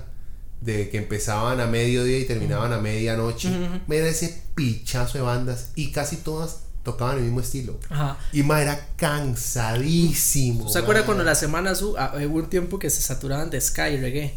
[0.63, 3.49] de que empezaban a mediodía y terminaban a medianoche.
[3.89, 7.79] Era ese pichazo de bandas y casi todas tocaban el mismo estilo.
[7.89, 8.17] Ajá.
[8.33, 10.69] Y más era cansadísimo.
[10.69, 13.89] ¿Se acuerda cuando las semanas hu- ah, hubo un tiempo que se saturaban de ska
[13.89, 14.33] y reggae?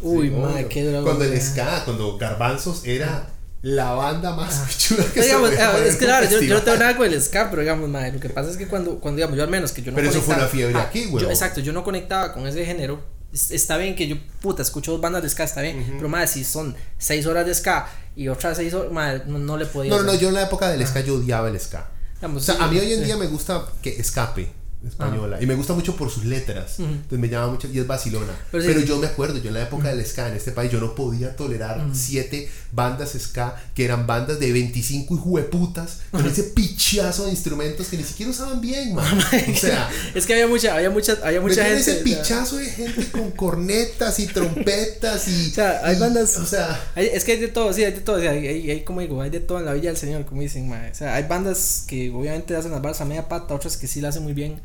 [0.00, 1.02] Uy, Sí, madre, qué duro.
[1.04, 3.28] Cuando el ska, cuando Garbanzos era
[3.62, 6.54] la banda más pichuda que Pero, digamos, podía ah, poner es que claro, yo, yo
[6.54, 8.98] no tengo nada con el ska, pero digamos, madre, lo que pasa es que cuando,
[9.00, 11.06] cuando digamos, yo al menos que yo no Pero eso fue una fiebre Ah, aquí,
[11.06, 11.30] huevón.
[11.30, 13.19] Exacto, yo no conectaba con ese género.
[13.32, 16.26] Es- Está bien que yo, puta, escucho dos bandas de ska, está bien, pero madre,
[16.26, 19.90] si son seis horas de ska y otras seis horas, madre, no, no le podía
[19.94, 21.88] No, no, yo en la época del ska yo odiaba el ska.
[22.16, 23.04] Digamos, O sea, sí, a mí hoy en sí.
[23.06, 24.52] día me gusta que escape
[24.86, 26.78] española y me gusta mucho por sus letras.
[26.78, 28.32] Entonces me llama mucho y es vacilona.
[28.50, 28.86] Pero Pero, sí.
[28.86, 31.36] yo me acuerdo, yo en la época del ska en este país yo no podía
[31.36, 37.88] tolerar siete bandas ska que eran bandas de 25 hijueputas con ese pichazo de instrumentos
[37.88, 39.18] que ni siquiera usaban bien, man.
[39.52, 41.80] O sea, es que había mucha, había mucha, había mucha gente.
[41.80, 46.46] ese pichazo de gente con cornetas y trompetas y O sea, hay y- bandas- o
[46.46, 48.16] sea, hay- es que hay de todo, sí, hay de todo.
[48.16, 50.68] o sea, hay, como digo, hay de todo en la Villa del Señor, como dicen,
[50.68, 50.90] mae.
[50.90, 54.00] O sea, hay bandas que obviamente hacen las barras a media pata, otras que sí
[54.00, 54.60] la hacen muy bien.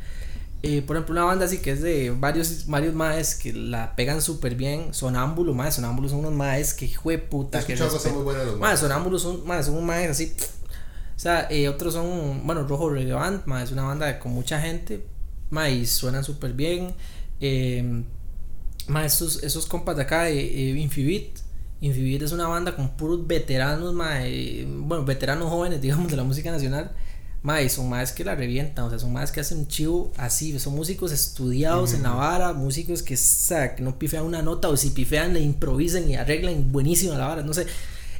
[0.67, 4.21] Eh, por ejemplo, una banda así que es de varios, varios maes que la pegan
[4.21, 4.93] súper bien.
[4.93, 5.75] Sonámbulo, maes.
[5.75, 7.59] Sonámbulos son unos maes que hijo de puta.
[7.59, 8.23] he que respeto.
[8.23, 10.35] muy los Maes, sonámbulos son, maes, son maes así.
[11.15, 15.05] O sea, eh, otros son, bueno, Rojo Relevant, maes, es una banda con mucha gente.
[15.51, 16.93] Maes, suenan súper bien.
[17.39, 18.03] Eh,
[18.87, 21.39] Ma, esos, esos compas de acá de eh, Infibit.
[21.81, 26.23] Infibit es una banda con puros veteranos, ma, eh, bueno, veteranos jóvenes, digamos, de la
[26.23, 26.91] música nacional.
[27.45, 30.57] Ma, y son más que la revientan, o sea, son más que hacen chivo así,
[30.57, 34.67] son músicos estudiados en la vara, músicos que, o sea, que no pifean una nota,
[34.67, 37.67] o si pifean le improvisen y arreglan buenísimo la vara, no sé.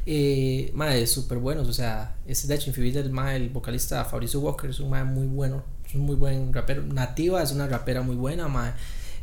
[0.06, 4.42] Eh, ma, es súper buenos, o sea, es de hecho Infibit, el, el vocalista Fabricio
[4.42, 6.84] Walker, es un ma muy bueno, es un muy buen rapero.
[6.84, 8.76] Nativa es una rapera muy buena, ma.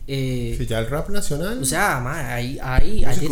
[0.08, 1.60] Eh, Sí, ya el rap nacional.
[1.62, 3.28] o sea, ma, hay, hay, hay, de,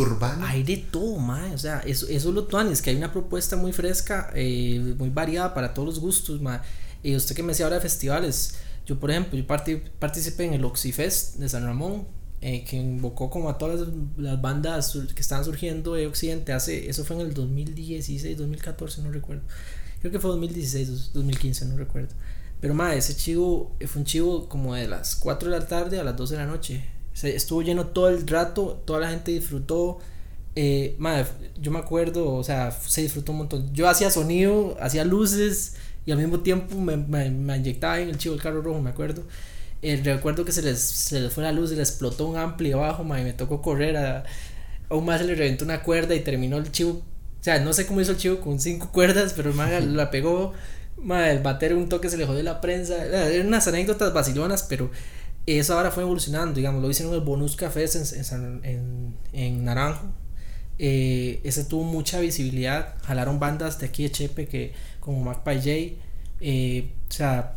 [0.47, 1.51] hay de todo, ma.
[1.55, 4.94] O sea, eso, eso es lo tuanis, es que hay una propuesta muy fresca, eh,
[4.98, 6.62] muy variada para todos los gustos, ma.
[7.02, 8.55] Y usted que me decía ahora de festivales,
[8.86, 12.06] yo por ejemplo, yo parti- participé en el Oxifest de San Ramón,
[12.42, 16.88] eh, que invocó como a todas las, las bandas que estaban surgiendo de Occidente hace,
[16.88, 19.42] eso fue en el 2016, 2014, no recuerdo.
[20.01, 22.14] Creo que fue 2016, dos- 2015, no recuerdo.
[22.61, 25.99] Pero ma, ese chivo eh, fue un chivo como de las 4 de la tarde
[25.99, 26.85] a las 2 de la noche.
[27.12, 29.99] Se estuvo lleno todo el rato, toda la gente disfrutó.
[30.57, 31.24] Eh, ma,
[31.61, 33.73] yo me acuerdo, o sea, se disfrutó un montón.
[33.73, 35.77] Yo hacía sonido, hacía luces
[36.07, 39.23] y al mismo tiempo me, me, me en el chivo el carro rojo, me acuerdo.
[39.82, 42.73] Eh, recuerdo que se les, se les fue la luz y le explotó un ampli
[42.73, 44.24] abajo, ma, y me tocó correr a,
[44.91, 46.91] más se le reventó una cuerda y terminó el chivo.
[47.41, 50.53] O sea, no sé cómo hizo el chivo con cinco cuerdas, pero el la pegó.
[51.02, 53.05] Ma, el batero un toque se le jodió la prensa.
[53.05, 54.90] Eran unas anécdotas vacilonas, pero
[55.47, 56.82] eso ahora fue evolucionando, digamos.
[56.82, 57.85] Lo hicieron en el Bonus Café
[58.32, 60.06] en, en, en- Naranjo.
[60.78, 62.94] Eh, ese tuvo mucha visibilidad.
[63.05, 66.02] Jalaron bandas de aquí de Chepe que, como Magpie J.
[66.40, 67.55] eh, o sea,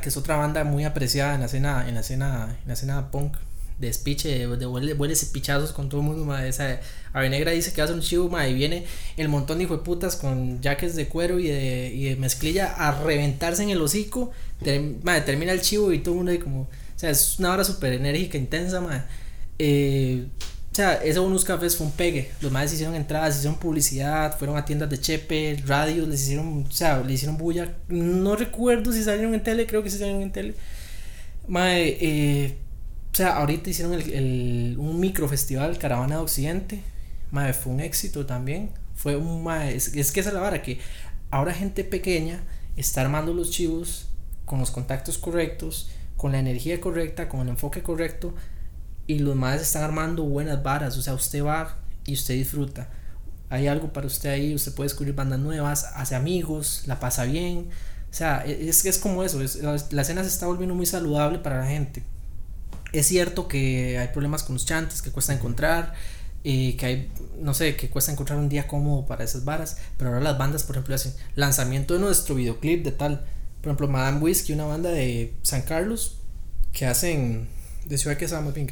[0.00, 3.10] que es otra banda muy apreciada en la escena, en la escena, en la escena
[3.10, 3.36] punk.
[3.78, 6.80] De speech, de, de ese pichazos con todo el mundo, ma, esa
[7.12, 8.84] Ave Negra dice que hace un chivo, ma, y viene
[9.18, 13.62] el montón de hijueputas con jackets de cuero y de, y de mezclilla a reventarse
[13.62, 14.30] en el hocico,
[14.64, 17.52] ter- ma, termina el chivo y todo el mundo ahí como, o sea, es una
[17.52, 19.06] hora súper enérgica, intensa, ma.
[19.58, 20.26] Eh,
[20.72, 22.30] o sea, ese bonus cafés fue un pegue.
[22.42, 26.70] Los madres hicieron entradas, hicieron publicidad, fueron a tiendas de Chepe, radios, les hicieron, o
[26.70, 27.74] sea, le hicieron bulla.
[27.88, 30.54] No recuerdo si salieron en tele, creo que sí salieron en tele.
[31.48, 32.56] Mae, eh,
[33.16, 36.82] sea, ahorita hicieron el, un micro festival Caravana de Occidente.
[37.30, 38.70] Mae, fue un éxito también.
[38.94, 40.78] Fue un mae, es, que esa es la vara que
[41.30, 42.42] ahora gente pequeña
[42.76, 44.08] está armando los chivos
[44.44, 48.34] con los contactos correctos, con la energía correcta, con el enfoque correcto
[49.06, 50.96] y los más están armando buenas varas.
[50.98, 52.90] O sea, usted va y usted disfruta.
[53.48, 57.68] Hay algo para usted ahí, usted puede descubrir bandas nuevas, hace amigos, la pasa bien.
[58.10, 60.86] O sea, e- es es como eso, es, la, la escena se está volviendo muy
[60.86, 62.02] saludable para la gente.
[62.98, 65.94] Es cierto que hay problemas con los chantes que cuesta encontrar.
[66.48, 67.10] eh, que hay,
[67.40, 70.62] no sé, que cuesta encontrar un día cómodo para esas varas, pero ahora las bandas,
[70.62, 73.26] por ejemplo, hacen lanzamiento de nuestro videoclip de tal,
[73.60, 76.18] por ejemplo, Madame Whiskey, una banda de San Carlos,
[76.72, 77.48] que hacen,
[77.86, 78.68] de Ciudad que muy bien,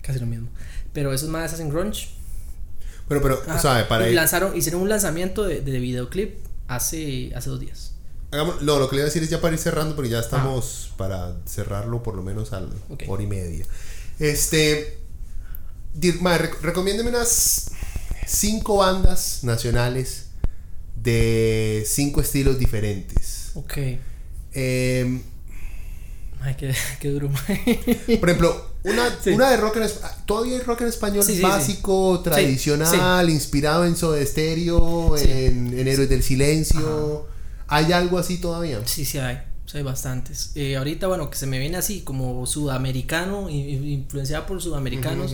[0.00, 0.48] casi lo mismo,
[0.92, 2.08] pero esos más hacen grunge.
[3.08, 6.36] Bueno, pero, o sea, para lanzaron, hicieron un lanzamiento de, de videoclip
[6.68, 7.94] hace, hace dos días.
[8.32, 10.92] Hagamos, lo que le iba a decir es ya para ir cerrando, porque ya estamos
[10.96, 12.68] para cerrarlo por lo menos al
[13.08, 13.66] hora y media.
[14.18, 14.98] Este,
[16.62, 17.72] recomiéndeme unas
[18.26, 20.26] cinco bandas nacionales
[20.94, 23.50] de cinco estilos diferentes.
[23.54, 23.78] Ok.
[24.52, 25.20] Eh,
[26.42, 27.28] Ay, qué, qué duro.
[27.28, 30.16] por ejemplo, una, una de rock en español.
[30.24, 36.22] Todavía hay rock en español básico, tradicional, inspirado en Soda Stereo, en, en, Héroes del
[36.22, 37.26] Silencio.
[37.70, 38.80] ¿Hay algo así todavía?
[38.84, 39.40] Sí, sí hay.
[39.72, 40.50] hay bastantes.
[40.56, 45.32] Eh, ahorita, bueno, que se me viene así como sudamericano, influenciado por sudamericanos.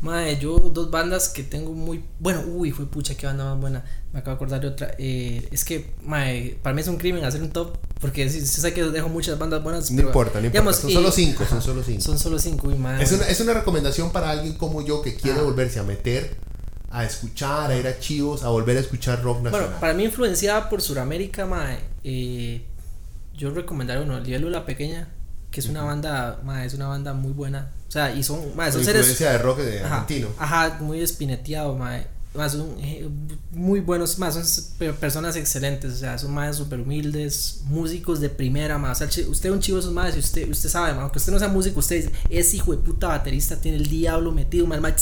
[0.00, 2.04] Madre, yo dos bandas que tengo muy.
[2.20, 3.84] Bueno, uy, fue pucha, qué banda más buena.
[4.12, 4.94] Me acabo de acordar de otra.
[4.96, 7.76] Eh, es que, madre, para mí es un crimen hacer un top.
[8.00, 9.90] Porque sí, sé que dejo muchas bandas buenas.
[9.90, 10.72] No importa, no importa.
[10.72, 12.02] son solo cinco, son solo cinco.
[12.02, 13.02] Son solo cinco, uy, madre.
[13.02, 16.36] Es una, es una recomendación para alguien como yo que quiere volverse a meter,
[16.90, 19.66] a escuchar, a ir a chivos, a volver a escuchar rock nacional.
[19.68, 22.62] Bueno, para mí, influenciada por Sudamérica, madre, eh,
[23.36, 25.08] yo recomendaría uno, El La Pequeña,
[25.50, 28.74] que es una banda, madre, es una banda muy buena o sea, y son, más
[28.74, 29.18] son seres.
[29.18, 30.28] de rock de argentino.
[30.38, 32.06] Ajá, muy espineteado, mae.
[32.34, 33.08] Más son eh,
[33.52, 38.76] muy buenos, más son personas excelentes, o sea, son más súper humildes, músicos de primera,
[38.76, 39.00] más.
[39.00, 41.32] O sea, usted es un chivo esos más, y usted, usted sabe, más, aunque usted
[41.32, 44.94] no sea músico, usted es, hijo de puta baterista, tiene el diablo metido, mal, mal,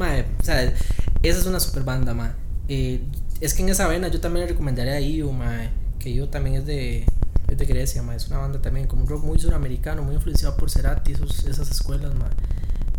[0.00, 2.32] mae, o sea, esa es una super banda, mae.
[2.68, 3.02] Eh,
[3.40, 6.56] es que en esa vena yo también le recomendaría a Io, mae, que Io también
[6.56, 7.06] es de
[7.50, 10.56] yo te quería decir, es una banda también como un rock muy suramericano, muy influenciado
[10.56, 12.30] por Cerati, esos, esas escuelas, ma.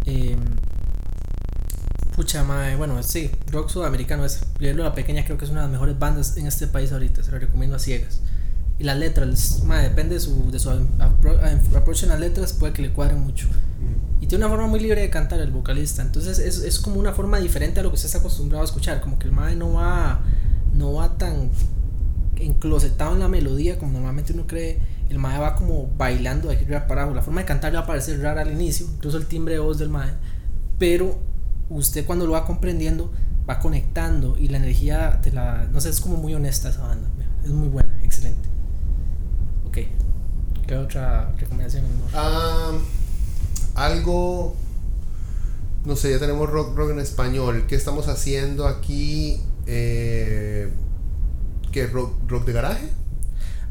[0.05, 0.35] Eh,
[2.17, 4.41] pucha, ma, bueno, sí, rock sudamericano es.
[4.59, 7.23] Leerlo la pequeña creo que es una de las mejores bandas en este país ahorita,
[7.23, 8.19] se lo recomiendo a ciegas.
[8.77, 12.81] Y las letras, ma, depende de su, de su approach en las letras, puede que
[12.81, 13.47] le cuadren mucho.
[14.19, 17.13] Y tiene una forma muy libre de cantar el vocalista, entonces es, es como una
[17.13, 19.73] forma diferente a lo que usted está acostumbrado a escuchar, como que el mae no
[19.73, 20.21] va,
[20.73, 21.49] no va tan
[22.41, 24.79] enclosetado en la melodía, como normalmente uno cree.
[25.09, 27.15] El mae va como bailando de aquí para abajo.
[27.15, 29.59] La forma de cantar le va a parecer rara al inicio, incluso el timbre de
[29.59, 30.11] voz del mae.
[30.77, 31.19] Pero
[31.69, 33.11] usted cuando lo va comprendiendo,
[33.49, 35.67] va conectando y la energía de la.
[35.71, 37.09] No sé, es como muy honesta esa banda.
[37.43, 38.49] Es muy buena, excelente.
[39.67, 39.79] Ok.
[40.67, 41.83] ¿Qué otra recomendación?
[42.13, 42.71] Ah,
[43.75, 44.55] algo.
[45.85, 47.65] No sé, ya tenemos rock, rock en español.
[47.67, 49.41] ¿Qué estamos haciendo aquí?
[49.65, 50.71] Eh
[51.71, 51.87] ¿Qué?
[51.87, 52.89] Rock, rock de garaje?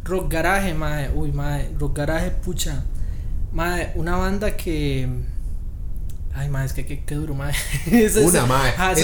[0.05, 1.11] Rock Garage, mae.
[1.11, 1.71] Uy, mae.
[1.79, 2.83] Rock Garage, pucha.
[3.53, 5.07] Mae, una banda que.
[6.33, 7.53] Ay, mae, es que qué duro, mae.
[8.25, 8.73] una, mae.
[8.79, 8.95] Ah,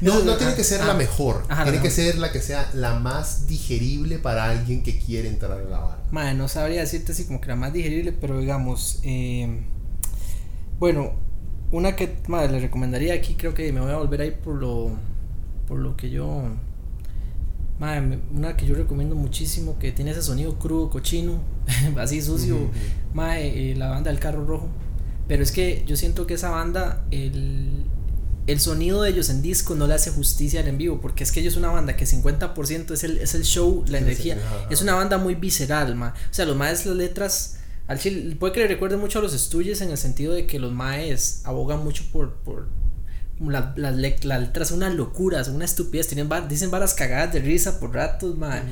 [0.00, 1.46] no, no tiene que ser la mejor.
[1.64, 5.56] tiene que ser la que sea la más digerible para alguien que quiere entrar a
[5.56, 6.04] la banda.
[6.10, 9.00] Mae, no sabría decirte así como que la más digerible, pero digamos.
[9.02, 9.60] Eh,
[10.78, 11.12] bueno,
[11.70, 14.90] una que mae, le recomendaría aquí, creo que me voy a volver ahí por lo.
[15.66, 16.44] Por lo que yo
[18.34, 21.40] una que yo recomiendo muchísimo que tiene ese sonido crudo, cochino,
[21.96, 22.56] así sucio,
[23.16, 24.68] eh, la banda del carro rojo.
[25.28, 27.84] Pero es que yo siento que esa banda, el,
[28.46, 31.30] el sonido de ellos en disco no le hace justicia al en vivo, porque es
[31.30, 34.38] que ellos es una banda que 50% es el, es el show, la energía.
[34.70, 36.14] Es una banda muy visceral, ma.
[36.30, 37.57] O sea, los maes, las letras,
[37.88, 40.58] al chile, puede que le recuerde mucho a los estudios en el sentido de que
[40.58, 42.68] los maes abogan mucho por, por
[43.40, 46.06] las, las, letras son una locura, son una estupidez.
[46.08, 48.62] Tienen, dicen varas cagadas de risa por ratos, madre.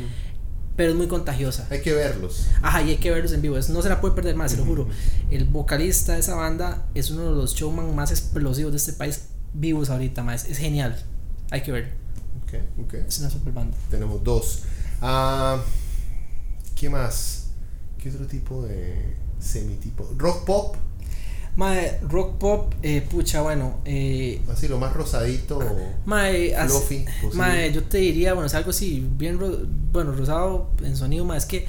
[0.76, 1.66] Pero es muy contagiosa.
[1.70, 2.48] Hay que verlos.
[2.60, 3.56] Ajá, y hay que verlos en vivo.
[3.56, 4.86] no se la puede perder más, se lo juro.
[5.30, 9.28] El vocalista de esa banda es uno de los showman más explosivos de este país
[9.54, 10.44] vivos ahorita, más.
[10.44, 11.02] Es genial.
[11.50, 11.92] Hay que verlo.
[12.42, 12.94] Ok, ok.
[13.08, 13.74] Es una super banda.
[13.90, 14.64] Tenemos dos.
[15.00, 15.62] Ah,
[16.74, 17.45] ¿Qué más?
[18.02, 20.08] ¿Qué otro tipo de semitipo?
[20.16, 20.76] Rock pop.
[21.56, 23.80] Mae, rock pop, eh, pucha, bueno.
[23.86, 25.58] Eh, así, lo más rosadito.
[26.04, 29.38] Mae, fluffy, mae, yo te diría, bueno, es algo así, bien,
[29.90, 31.66] bueno, rosado en sonido, mae, es que.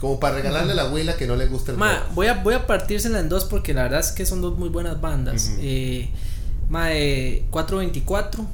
[0.00, 2.52] Como para regalarle a la abuela que no le gusta el mae, voy a, voy
[2.52, 5.52] a partírsela en dos porque la verdad es que son dos muy buenas bandas.
[5.58, 6.10] eh,
[6.68, 8.44] mae, 424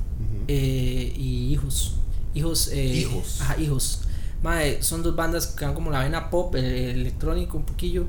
[0.46, 1.96] eh, y Hijos.
[2.34, 2.68] Hijos.
[2.72, 3.40] Eh, hijos.
[3.40, 4.02] Ajá, Hijos.
[4.42, 8.06] Mae, son dos bandas que van como la vena pop, electrónico un poquillo.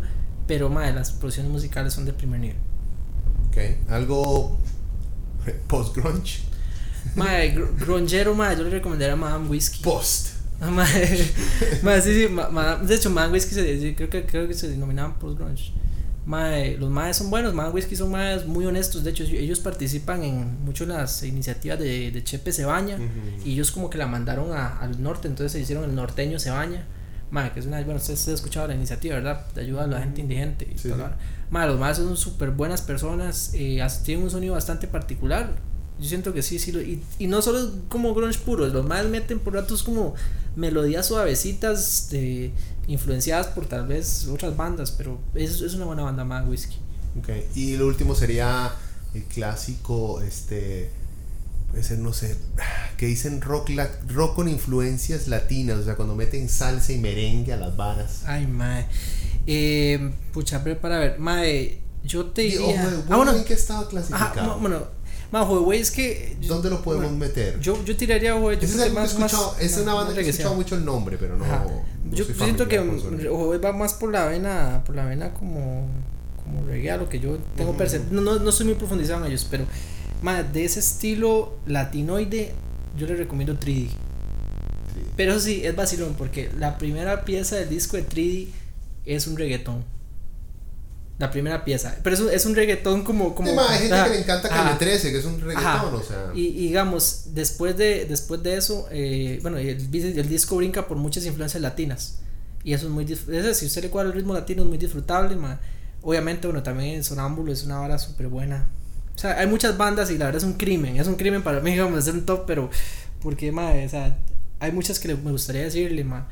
[0.47, 2.57] Pero, madre, las producciones musicales son de primer nivel.
[3.47, 4.57] Ok, algo
[5.67, 6.41] post-grunge.
[7.15, 9.81] Madre, grungero, madre, yo le recomendaría Madame Whiskey.
[9.81, 10.29] Post.
[10.59, 11.31] Madre,
[11.81, 15.73] madre sí, sí, de hecho, Madame Whiskey se, creo, que, creo que se denominaban post-grunge.
[16.25, 19.03] Mae, los maes son buenos, Mad Whisky son maes muy honestos.
[19.03, 22.97] De hecho, ellos participan en muchas las iniciativas de, de Chepe se baña.
[23.43, 26.49] Y ellos como que la mandaron a, al norte, entonces se hicieron el norteño se
[26.49, 26.85] baña.
[27.29, 27.81] Mae, que es una.
[27.81, 29.45] Bueno, ustedes han escuchado la iniciativa, ¿verdad?
[29.53, 30.65] De ayuda a la gente indigente.
[30.73, 30.93] Y Sí, sí.
[31.49, 33.51] Mae, los maes son súper buenas personas.
[33.55, 35.49] eh, tienen un sonido bastante particular.
[36.03, 36.71] Yo siento que sí, sí.
[36.73, 40.13] Lo, y, y no solo es como grunge puro, los maes meten por ratos como
[40.57, 42.51] melodías suavecitas de,
[42.87, 46.75] influenciadas por tal vez otras bandas, pero es, es una buena banda Mad Whisky.
[47.19, 48.73] Ok, Y lo último sería
[49.13, 50.89] el clásico, este,
[51.71, 52.35] puede ser, no sé,
[52.97, 57.53] que dicen rock, la- rock con influencias latinas, o sea, cuando meten salsa y merengue
[57.53, 58.23] a las varas.
[58.25, 58.87] Ay, mae.
[59.47, 63.03] Eh, pucha, pero para ver, mae, yo te diría.
[63.09, 64.59] ah, bueno, ¿en qué estaba clasificado?
[64.59, 64.87] bueno,
[65.41, 66.37] Joe, güey, es que.
[66.41, 67.59] yo- ¿Dónde lo podemos bueno, meter?
[67.59, 70.29] Yo, yo tiraría, güey, yo es, que más, más- es una más banda que he
[70.29, 71.45] escuchado mucho el nombre, pero no.
[71.45, 71.81] No
[72.11, 72.77] yo soy siento que.
[72.77, 75.87] Joe va más por la vena, por la vena como,
[76.43, 77.79] como reggae, a lo que yo tengo Ujú.
[77.81, 79.65] percep- no, no, no estoy muy profundizado en ellos, pero
[80.21, 82.53] mae, de ese estilo latinoide,
[82.97, 83.89] yo le recomiendo 3D.
[85.15, 88.47] Pero eso sí, es vacilón porque la primera pieza del disco de 3D
[89.05, 89.83] es un reggaetón.
[91.23, 91.95] La primera pieza.
[92.03, 93.33] Pero es un, es un reggaetón como.
[93.35, 94.49] como Sí, ma, hay gente que le encanta.
[94.49, 96.31] Calle 13, que es un reggaetón, o sea.
[96.35, 100.97] Y, y digamos, después de, después de eso, eh, bueno, el, el disco brinca por
[100.97, 102.19] muchas influencias latinas.
[102.63, 103.05] Y eso es muy.
[103.05, 105.35] dif- es decir, si usted le cuadra el ritmo latino, es muy disfrutable.
[105.35, 105.59] ma.
[106.01, 108.67] Obviamente, bueno, también Sonámbulo es una vara súper buena.
[109.15, 110.97] O sea, hay muchas bandas y la verdad es un crimen.
[110.97, 112.69] Es un crimen para mí, digamos, hacer un top, pero.
[113.21, 114.17] Porque, ma, o sea,
[114.59, 116.27] hay muchas que le- me gustaría decirle, ma.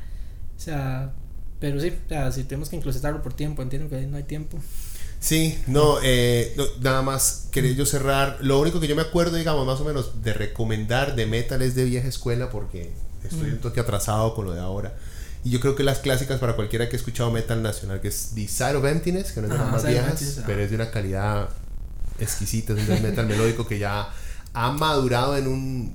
[0.56, 1.12] O sea,
[1.60, 4.58] pero sí, o sea, si tenemos que inclusitarlo por tiempo, entiendo que no hay tiempo.
[5.22, 8.38] Sí, no, eh, no, nada más quería yo cerrar.
[8.40, 11.76] Lo único que yo me acuerdo, digamos, más o menos de recomendar de metal es
[11.76, 12.90] de vieja escuela porque
[13.22, 14.94] estoy un toque atrasado con lo de ahora.
[15.44, 18.32] Y yo creo que las clásicas para cualquiera que ha escuchado metal nacional, que es
[18.34, 20.90] The Side of Emptiness, que no es de las más viejas, pero es de una
[20.90, 21.50] calidad
[22.18, 24.08] exquisita, es un metal melódico que ya
[24.52, 25.92] ha madurado en un...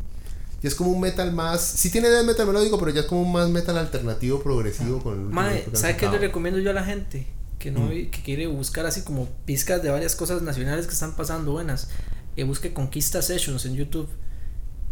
[0.61, 1.61] Ya es como un metal más...
[1.61, 5.31] Sí tiene death metal melódico, pero ya es como un más metal alternativo, progresivo con
[5.31, 7.27] el han ¿sabes qué le recomiendo yo a la gente?
[7.59, 7.89] Que no Mm.
[8.11, 11.89] que quiere buscar así como pizcas de varias cosas nacionales que están pasando buenas.
[12.35, 14.07] Eh, busque Conquista Sessions en YouTube.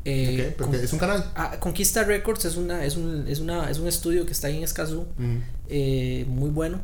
[0.08, 1.32] Eh, con- es un canal.
[1.36, 4.58] ah, Conquista Records es una es un es una es un estudio que está ahí
[4.58, 5.38] en Escazú, Mm.
[5.68, 6.80] eh, muy bueno,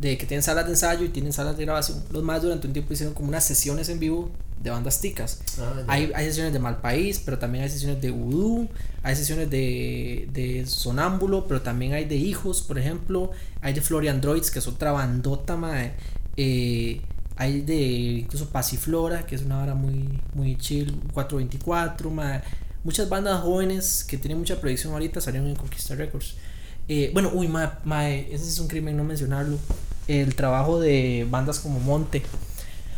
[0.00, 2.02] de que tienen salas de ensayo y tienen salas de grabación.
[2.10, 4.30] Los más durante un tiempo hicieron como unas sesiones en vivo
[4.62, 5.40] de bandas ticas.
[5.58, 5.84] Ah.
[5.88, 8.68] Hay, hay sesiones de Malpaís, pero también hay sesiones de Voodoo,
[9.02, 14.20] hay sesiones de, de Sonámbulo, pero también hay de Hijos, por ejemplo, hay de Florian
[14.20, 15.94] Droids, que es otra bandota, mae.
[16.36, 17.00] Eh,
[17.36, 22.42] hay de incluso Pasiflora, que es una hora muy, muy chill, 424, mae.
[22.84, 26.36] Muchas bandas jóvenes que tienen mucha proyección ahorita salieron en Conquista Records.
[26.88, 29.58] Eh, bueno, uy, mae, mae, ese sí es un crimen no mencionarlo.
[30.08, 32.22] El trabajo de bandas como Monte.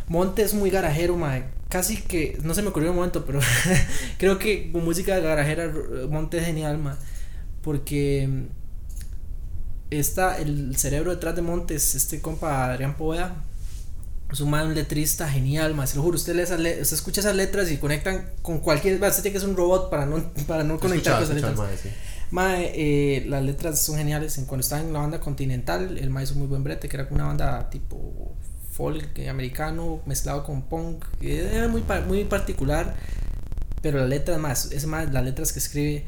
[0.07, 1.45] Monte es muy garajero, mae.
[1.69, 3.39] Casi que, no se me ocurrió un momento, pero
[4.17, 5.71] creo que con música garajera
[6.09, 6.95] Monte es genial, mae.
[7.61, 8.43] Porque mm,
[9.91, 13.43] está el cerebro detrás de Monte es este compa Adrián Poveda.
[14.31, 15.87] Es un mae, un letrista genial, mae.
[15.87, 18.95] Se lo juro, usted, lee esas usted escucha esas letras y conectan con cualquier.
[18.95, 21.67] Usted tiene que ser un robot para no, para no conectar con esas escuchaba, letras.
[21.69, 21.89] mae, sí.
[22.31, 24.37] Mae, eh, las letras son geniales.
[24.37, 27.07] En- Cuando estaba en la banda Continental, el Mae hizo muy buen brete, que era
[27.11, 28.33] una banda tipo
[28.71, 31.05] folk eh, americano mezclado con punk.
[31.19, 32.95] que Era muy, muy particular,
[33.81, 36.05] pero las letras más, es más, las letras que escribe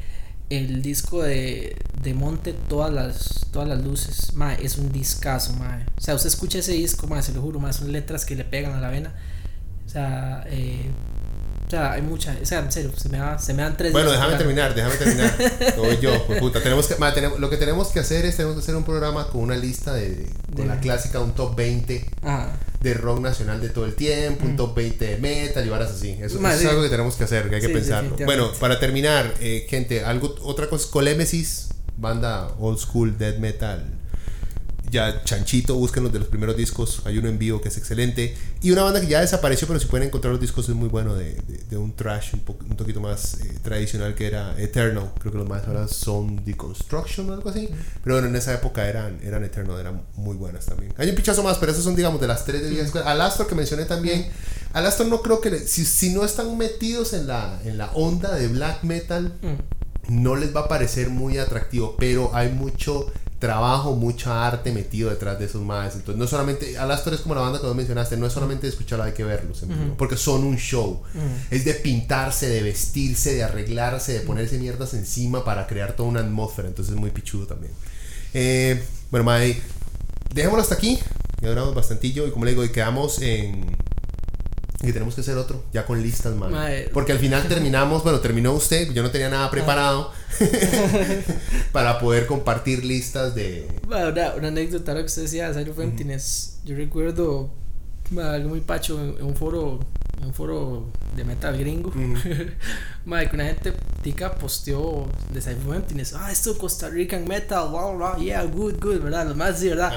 [0.50, 5.84] el disco de, de Monte, todas las, todas las luces, mae, es un discazo, mae.
[5.96, 8.44] O sea, usted escucha ese disco, mae, se lo juro, mae, son letras que le
[8.44, 9.14] pegan a la vena.
[9.86, 10.90] O sea, eh,
[11.68, 13.92] o sea, hay mucha, o sea, en serio, se me, da- se me dan tres
[13.92, 15.36] Bueno, déjame para- terminar, déjame terminar.
[15.76, 16.62] Voy yo, pues, puta.
[16.62, 19.28] Tenemos que, ma, tenemos- lo que tenemos que hacer es tenemos que hacer un programa
[19.28, 22.52] con una lista de, con De- la clásica, un top 20 Ajá.
[22.80, 26.16] de rock nacional de todo el tiempo, un top 20 de metal y varas así.
[26.20, 26.64] Eso, Ma, eso sí.
[26.64, 28.16] es algo que tenemos que hacer, que hay que Sí, pensarlo.
[28.24, 31.68] Bueno, para terminar, eh, gente, algo, otra cosa, Colemesis,
[31.98, 33.84] banda old school death metal.
[34.90, 37.02] Ya Chanchito, busquen los de los primeros discos.
[37.04, 38.34] Hay uno en vivo que es excelente.
[38.62, 41.14] Y una banda que ya desapareció, pero si pueden encontrar los discos es muy bueno
[41.14, 45.10] de, de, de un trash un, po- un poquito más eh, tradicional que era Eternal.
[45.18, 47.68] Creo que los más ahora son Deconstruction o algo así.
[48.02, 50.94] Pero bueno, en esa época eran, eran Eternal, eran muy buenas también.
[50.96, 53.10] Hay un pichazo más, pero esos son, digamos, de las tres de vieja escuela.
[53.10, 54.26] Alastor que mencioné también.
[54.72, 55.50] Alastor no creo que...
[55.50, 60.22] le- si, si no están metidos en la, en la onda de black metal, Mm.
[60.22, 65.38] no les va a parecer muy atractivo, pero hay mucho trabajo, mucha arte metido detrás
[65.38, 65.94] de esos más.
[65.94, 69.04] Entonces, no solamente, Alastor es como la banda que vos mencionaste, no es solamente escucharlo,
[69.04, 71.02] hay que verlos, en vivo, porque son un show.
[71.50, 76.20] Es de pintarse, de vestirse, de arreglarse, de ponerse mierdas encima para crear toda una
[76.20, 76.68] atmósfera.
[76.68, 77.72] Entonces, es muy pichudo también.
[78.34, 79.60] Eh, bueno, Mae,
[80.34, 80.98] dejémoslo hasta aquí.
[81.40, 83.87] Ya duramos bastantillo y como le digo, y quedamos en...
[84.82, 86.52] Y tenemos que hacer otro, ya con listas, man.
[86.52, 86.88] Mae.
[86.92, 90.12] Porque al final terminamos, bueno, terminó usted, yo no tenía nada preparado
[91.72, 93.66] para poder compartir listas de...
[93.88, 96.60] Ma, una, una anécdota ahora que usted decía, Zero Emptiness.
[96.64, 97.50] Yo recuerdo
[98.22, 99.80] algo muy pacho en, en un foro
[100.22, 101.92] un foro de metal gringo.
[103.04, 103.72] Ma, que una gente
[104.02, 106.12] tica posteó de Cypher Emptiness.
[106.14, 109.26] Ah, esto Costa Rican metal, wow, wow, yeah, good, good, ¿verdad?
[109.26, 109.92] Los más sí, ¿verdad?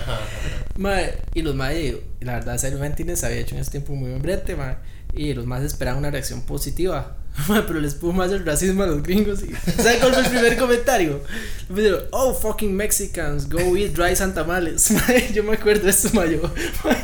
[0.77, 0.97] Ma,
[1.33, 1.73] y los más,
[2.19, 4.77] la verdad, Cypher Emptiness había hecho en ese tiempo muy buen brete, ma,
[5.13, 7.17] y los más esperaban una reacción positiva.
[7.47, 9.41] Pero les puso más el racismo a los gringos.
[9.41, 11.21] Y, ¿Saben cuál fue el primer comentario?
[11.69, 14.91] Me dijeron, oh, fucking Mexicans, go eat rice and tamales.
[14.91, 15.01] Ma,
[15.33, 16.41] yo me acuerdo de esto, ma, yo.
[16.43, 16.51] ma,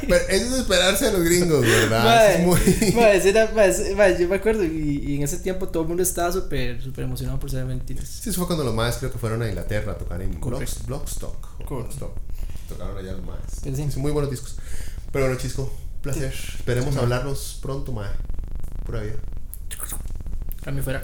[0.02, 2.36] Pero eso es esperarse a los gringos, ¿verdad?
[2.36, 2.92] Eso es muy...
[2.96, 6.04] mae, ese era- mae, yo me acuerdo y, y en ese tiempo todo el mundo
[6.04, 8.08] estaba súper súper emocionado por ser mentiras.
[8.08, 10.88] Sí, eso fue cuando los más creo que fueron a Inglaterra a tocar en Blockstock.
[11.70, 12.18] Blockstock.
[12.68, 13.38] Tocaron allá los más.
[13.64, 13.74] Sí.
[13.92, 14.58] Son muy buenos discos.
[15.14, 15.74] Pero bueno, Chisco,
[16.12, 16.34] placer.
[16.34, 18.10] Esperemos hablarnos pronto, mae.
[18.86, 19.16] Por allá.
[20.64, 21.04] Cambio fuera.